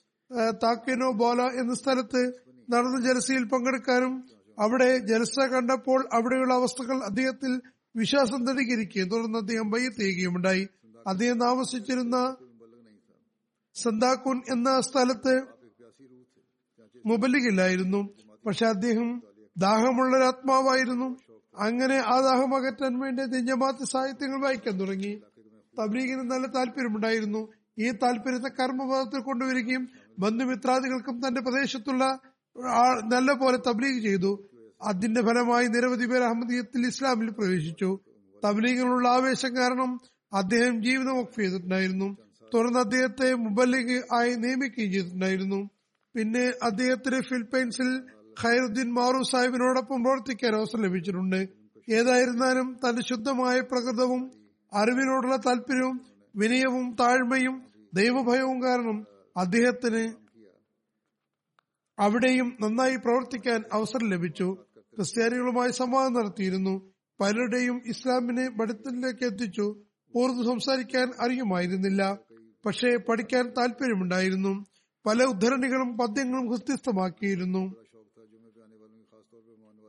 താക്കേനോ 0.62 1.12
ബോല 1.12 1.42
എന്ന 1.42 1.74
സ്ഥലത്ത് 1.74 2.22
നടന്ന 2.70 3.00
ജലസയിൽ 3.00 3.44
പങ്കെടുക്കാനും 3.44 4.30
അവിടെ 4.58 4.98
ജലസ 4.98 5.40
കണ്ടപ്പോൾ 5.40 6.08
അവിടെയുള്ള 6.12 6.54
അവസ്ഥകൾ 6.54 7.04
അദ്ദേഹത്തിൽ 7.04 7.60
വിശ്വാസം 7.96 8.44
ദൃഢീകരിക്കുകയും 8.44 9.08
തുടർന്ന് 9.08 9.38
അദ്ദേഹം 9.38 9.70
ബയ്യത്ത് 9.70 10.26
ഉണ്ടായി 10.26 10.68
അദ്ദേഹം 11.06 11.40
താമസിച്ചിരുന്ന 11.40 12.36
സന്താക്കുൻ 13.74 14.42
എന്ന 14.50 14.80
സ്ഥലത്ത് 14.80 15.42
മുബലികില്ലായിരുന്നു 17.06 18.08
പക്ഷെ 18.46 18.66
അദ്ദേഹം 18.66 19.22
ദാഹമുള്ള 19.58 20.24
ആത്മാവായിരുന്നു. 20.24 21.16
അങ്ങനെ 21.56 21.94
ആ 21.94 22.20
ദാഹം 22.20 22.56
അകറ്റാൻ 22.56 23.00
വേണ്ടി 23.00 23.24
ദിഞ്ഞമാത്ത 23.24 23.76
സാഹിത്യങ്ങൾ 23.84 24.42
വായിക്കാൻ 24.42 24.80
തുടങ്ങി. 24.80 25.22
തബ്ലീഗിന് 25.78 26.30
നല്ല 26.30 26.46
താല്പര്യമുണ്ടായിരുന്നു. 26.46 27.48
ഈ 27.78 27.90
താല്പര്യത്തെ 27.90 28.48
കർമ്മപദത്തിൽ 28.48 29.20
കൊണ്ടുവരികയും 29.20 29.88
ബന്ധുമിത്രാദികൾക്കും 30.18 31.28
തന്റെ 31.28 31.40
പ്രദേശത്തുള്ള 31.40 32.18
നല്ല 33.04 33.32
പോലെ 33.32 33.56
തബ്ലീഗ് 33.56 34.02
ചെയ്തു. 34.02 34.48
അതിന്റെ 34.82 35.22
ഫലമായി 35.22 35.66
നിരവധി 35.66 36.06
പേർ 36.06 36.22
അഹമ്മദീയത്തിൽ 36.22 36.86
ഇസ്ലാമിൽ 36.86 37.30
പ്രവേശിച്ചു. 37.30 38.00
തബ്ലീഗിനുള്ള 38.44 39.08
ആവേശം 39.08 39.56
കാരണം 39.56 40.00
അദ്ദേഹം 40.32 40.82
ജീവിതം 40.82 41.16
വഖഫ് 41.18 41.36
ചെയ്തിട്ടുണ്ടായിരുന്നു. 41.36 42.16
തുടർന്ന് 42.54 42.78
അദ്ദേഹത്തെ 42.78 43.34
മുബല്ലിഗ് 43.34 44.02
ആയി 44.14 44.34
നിയമിക്കുകയും 44.34 44.92
ചെയ്തിട്ടുണ്ടായിരുന്നു. 44.92 45.70
പിന്നെ 46.14 46.52
അദ്ദേഹത്തിന് 46.62 47.20
ഫിലിപ്പൈൻസിൽ 47.20 48.02
ഖൈറുദ്ദീൻ 48.44 48.92
മാറു 48.92 49.22
സാഹിബിനോടൊപ്പം 49.22 50.02
പ്രവർത്തിക്കാൻ 50.02 50.54
അവസരം 50.54 50.82
ലഭിച്ചിട്ടുണ്ട്. 50.82 51.48
ഏതായിരുന്നാലും 51.90 52.76
തന്റെ 52.88 53.02
ശുദ്ധമായ 53.02 53.60
പ്രകൃതവും 53.60 54.30
അറിവിനോടുള്ള 54.74 55.36
താല്പര്യവും 55.36 56.00
വിനയവും 56.36 56.96
താഴ്മയും 57.00 57.62
ദൈവഭയവും 57.94 58.62
കാരണം 58.62 59.06
അദ്ദേഹത്തിന് 59.36 60.25
അവിടെയും 61.98 62.56
നന്നായി 62.60 62.96
പ്രവർത്തിക്കാൻ 62.96 63.64
അവസരം 63.72 64.10
ലഭിച്ചു. 64.10 64.56
ക്രിസ്ത്യാനികളുമായി 64.78 65.70
സംവാദം 65.70 66.12
നടത്തിയിരുന്നു. 66.12 66.92
പലരുടെയും 67.20 67.82
ഇസ്ലാമിനെ 67.86 68.50
പഠിത്തത്തിലേക്ക് 68.50 69.24
എത്തിച്ചു. 69.24 69.82
ഉറുദു 70.14 70.42
സംസാരിക്കാൻ 70.42 71.12
അറിയുമായിരുന്നില്ല. 71.20 72.18
പക്ഷേ 72.66 72.96
പഠിക്കാൻ 72.96 73.48
താല്പര്യമുണ്ടായിരുന്നു 73.48 74.66
പല 75.06 75.24
ഉദ്ധരണികളും 75.24 75.98
പദ്യങ്ങളും 75.98 76.50
ഹൃത്യസ്ഥമാക്കിയിരുന്നു. 76.50 77.74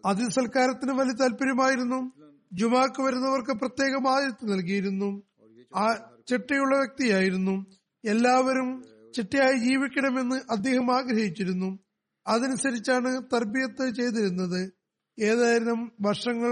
അതിൽ 0.06 0.30
സൽക്കാരത്തിന് 0.30 0.92
വലിയ 0.92 1.12
താല്പര്യമായിരുന്നു 1.12 2.12
ജുമാക്ക് 2.54 3.02
വരുന്നവർക്ക് 3.02 3.52
പ്രത്യേകം 3.52 4.10
ആതിഥ്യം 4.10 4.52
നൽകിയിരുന്നു. 4.52 5.24
ആ 5.76 6.12
ചിട്ടയുള്ള 6.28 6.78
വ്യക്തിയായിരുന്നു. 6.78 7.66
എല്ലാവരും 8.06 8.84
ചിട്ടയായി 9.16 9.58
ജീവിക്കണമെന്ന് 9.58 10.36
അദ്ദേഹം 10.52 10.96
ആഗ്രഹിച്ചിരുന്നു. 10.96 11.80
അതനുസരിച്ചാണ് 12.28 13.22
തർബിയത്ത് 13.34 13.96
ചെയ്തിരുന്നത്. 13.96 14.74
ഏതായാലും 15.20 15.92
വർഷങ്ങൾ 16.02 16.52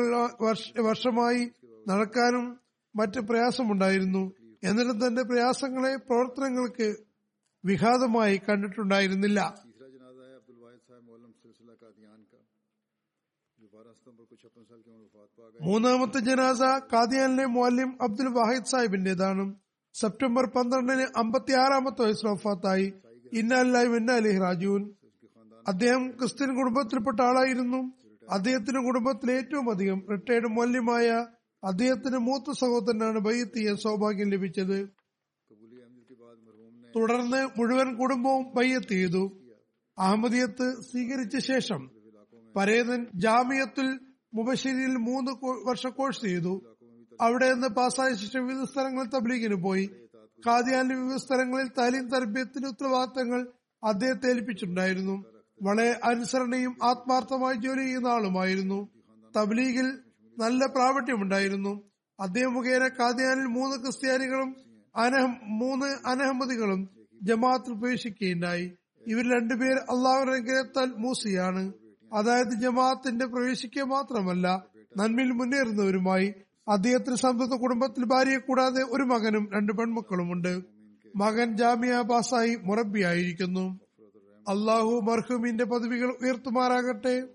വർഷമായി 0.82 1.52
നടക്കാനും 1.88 2.60
മറ്റ് 2.96 3.20
പ്രയാസമുണ്ടായിരുന്നു. 3.20 4.34
എന്നിട്ടും 4.64 5.08
തന്റെ 5.08 5.24
പ്രയാസങ്ങളെ 5.24 5.96
പ്രവർത്തനങ്ങൾക്ക് 5.96 6.96
വിഘാതമായി 7.66 8.42
കണ്ടിട്ടുണ്ടായിരുന്നില്ല. 8.50 9.66
മൂന്നാമത്തെ 15.62 16.20
ജനാസ 16.20 16.62
കാദിയാനിലെ 16.94 17.46
മൗല്യം 17.46 17.98
അബ്ദുൽ 18.02 18.28
വാഹിദ് 18.28 18.66
സാഹിബിന്റേതാണ്. 18.66 19.54
സെപ്റ്റംബർ 19.94 20.46
പന്ത്രണ്ടിന് 20.46 21.08
അമ്പത്തിയാറാമത്തെ 21.16 22.02
വയസ്സിൽ 22.02 22.30
വഫാത്തായി. 22.30 22.94
ഇന്നാലായി 23.34 23.86
ഇന്നാലി 23.86 24.40
റാജൂൻ 24.40 24.94
അദ്ദേഹം 25.68 26.11
ക്രിസ്ത്യൻ 26.11 26.55
കുടുംബത്തിൽപ്പെട്ട 26.55 27.22
ആളായിരുന്നു. 27.22 27.80
അദ്ദേഹത്തിന്റെ 28.32 28.82
കുടുംബത്തിൽ 28.82 29.32
ഏറ്റവും 29.32 29.70
അധികം 29.70 30.05
റിട്ടയർഡ് 30.11 30.47
മൂല്യമായ 30.47 31.26
അദ്ദേഹത്തിന്റെ 31.63 32.18
മൂത്ത 32.18 32.51
സഹോദരനാണ് 32.51 33.20
ബയ്യത്തിയെ 33.20 33.74
സൗഭാഗ്യം 33.74 34.30
ലഭിച്ചത്. 34.30 34.78
തുടർന്ന് 36.95 37.59
മുഴുവൻ 37.59 37.95
കുടുംബവും 37.95 38.45
ബയ്യത്ത് 38.55 38.88
ചെയ്തു. 38.88 39.41
അഹമ്മദിയത്ത് 39.99 40.82
സ്വീകരിച്ച 40.82 41.38
ശേഷം 41.38 41.89
പരേതൻ 42.55 43.07
ജാമിയത്തുൽ 43.16 43.99
മുബശ്ശേരിയിൽ 44.34 44.95
മൂന്ന് 44.97 45.32
വർഷ 45.70 45.88
കോഴ്സ് 45.88 46.22
ചെയ്തു. 46.22 46.76
അവിടെ 47.22 47.53
നിന്ന് 47.53 47.68
പാസ്സായ 47.68 48.13
ശേഷം 48.13 48.47
വിവിധ 48.47 48.63
സ്ഥലങ്ങളിൽ 48.63 49.09
തബ്ലീഗിന് 49.09 49.55
പോയി. 49.55 49.86
ഖാദിയാനിലെ 50.47 50.95
വിവിധ 50.95 51.16
സ്ഥലങ്ങളിൽ 51.16 51.68
തലീം 51.80 52.09
തർബിയത്തിന്റെ 52.09 52.68
ഉത്തരവാദിത്തങ്ങൾ 52.68 53.47
അദ്ദേഹത്തെ 53.84 54.28
ഏൽപ്പിച്ചിട്ടുണ്ടായിരുന്നു. 54.30 55.35
വളരെ 55.60 55.89
അനുസരണയും 56.03 56.74
ആത്മാർത്ഥമായി 56.84 57.58
ജോലി 57.66 57.84
ചെയ്യുന്ന 57.88 58.08
ആളുമായിരുന്നു. 58.08 58.80
തബ്ലീഗിൽ 59.38 59.88
നല്ല 60.38 60.66
പ്രാവട്യമുണ്ടായിരുന്നു 60.66 61.74
അദ്ദേഹം 62.20 62.53
മുഖേന 62.53 62.84
കാദ്യാനിൽ 62.99 63.47
മൂന്ന് 63.58 63.76
ക്രിസ്ത്യാനികളും 63.84 64.49
അനഹ 64.95 65.26
മൂന്ന് 65.62 65.89
അനഹമ്മദികളും 66.12 66.82
ജമാഅത്തിൽ 67.22 67.74
പ്രവേശിക്കുകയുണ്ടായി. 67.74 68.66
ഇവർ 69.03 69.26
രണ്ടുപേർ 69.36 69.78
അനുഗ്രഹത്താൽ 70.01 70.89
മൂസിയാണ്. 70.97 71.64
അതായത് 72.12 72.53
ജമാഅത്തിന്റെ 72.64 73.26
പ്രവേശിക്കുക 73.26 73.84
മാത്രമല്ല 73.84 74.47
നന്മയിൽ 74.97 75.32
മുന്നേറുന്നവരുമായി 75.39 76.28
അദ്ദേഹത്തിന് 76.68 77.16
സമൃദ്ധ 77.16 77.56
കുടുംബത്തിൽ 77.56 78.03
ഭാര്യയെ 78.03 78.38
കൂടാതെ 78.38 78.84
ഒരു 78.95 79.03
മകനും 79.03 79.43
രണ്ട് 79.56 79.72
പെൺമക്കളുമുണ്ട്. 79.78 80.53
മകൻ 81.16 81.49
ജാമിയ 81.58 81.95
ബാസായി 82.12 82.53
മുറബിയായിരിക്കുന്നു 82.68 83.66
അള്ളാഹു 84.48 85.02
മർഹൂമിന്റെ 85.04 85.64
പദവികൾ 85.64 86.12
ഉയർത്തുമാറാകട്ടെ. 86.12 87.28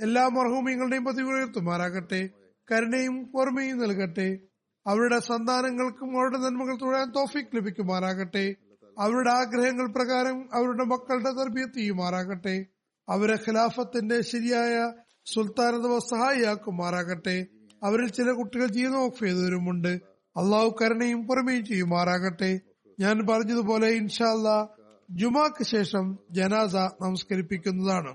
എല്ലാ 0.00 0.28
മർഹൂമിങ്ങളുടെയും 0.28 1.04
പദവികൾ 1.04 1.36
ഉയർത്തുമാറാകട്ടെ. 1.36 2.30
കരുണയും 2.72 3.30
ഓർമ്മയും 3.36 3.78
നൽകട്ടെ. 3.78 4.38
അവരുടെ 4.86 5.18
സന്താനങ്ങൾക്കും 5.18 6.18
അവരുടെ 6.18 6.38
നന്മകൾ 6.38 6.76
തുടരാൻ 6.76 7.10
തോഫിക് 7.10 7.56
ലഭിക്കുമാറാകട്ടെ. 7.56 8.54
അവരുടെ 8.98 9.30
ആഗ്രഹങ്ങൾ 9.30 9.86
പ്രകാരം 9.86 10.48
അവരുടെ 10.54 10.84
മക്കളുടെ 10.84 11.30
തർബീയത്തിയുമാറാകട്ടെ 11.30 12.66
അവരെ 13.08 13.34
ഖിലാഫത്തിന്റെ 13.34 14.20
ശരിയായ 14.20 14.92
സുൽത്താനത 15.26 15.98
സഹായിയാക്കുമാറാകട്ടെ. 15.98 17.46
അവരിൽ 17.84 18.08
ചില 18.08 18.30
കുട്ടികൾ 18.30 18.66
ജീവിതം 18.66 18.98
ഓഫ് 18.98 19.24
ചെയ്തവരുമുണ്ട്. 19.24 19.88
അള്ളാഹു 20.36 20.76
കരുണയും 20.82 21.26
പുറമേയും 21.26 21.64
ചെയ്യുമാറാകട്ടെ. 21.64 22.60
ഞാൻ 23.00 23.26
പറഞ്ഞതുപോലെ 23.26 23.88
ഇൻഷാല്ല 23.88 24.79
ജുമാക്ക് 25.10 25.64
ശേഷം 25.64 26.18
ജനാസ 26.30 26.74
നമസ്കരിപ്പിക്കുന്നതാണ് 27.02 28.14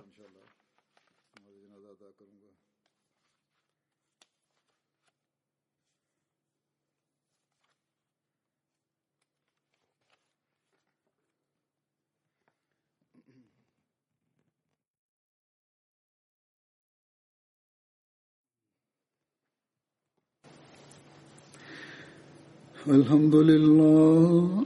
الحمد 22.89 23.35
لله 23.35 24.65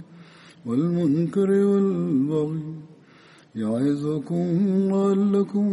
والمنكر 0.65 1.49
والبغي 1.51 2.63
يعظكم 3.55 4.45
لعلكم 4.91 5.67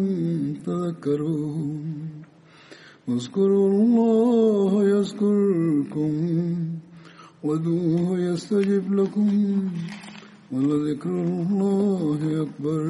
تذكرون. 0.66 1.84
اذكروا 3.08 3.68
الله 3.72 4.70
يذكركم 4.94 6.12
ودوه 7.44 8.18
يستجب 8.18 8.94
لكم 8.94 9.30
ولذكر 10.52 11.10
الله 11.10 12.20
أكبر. 12.42 12.84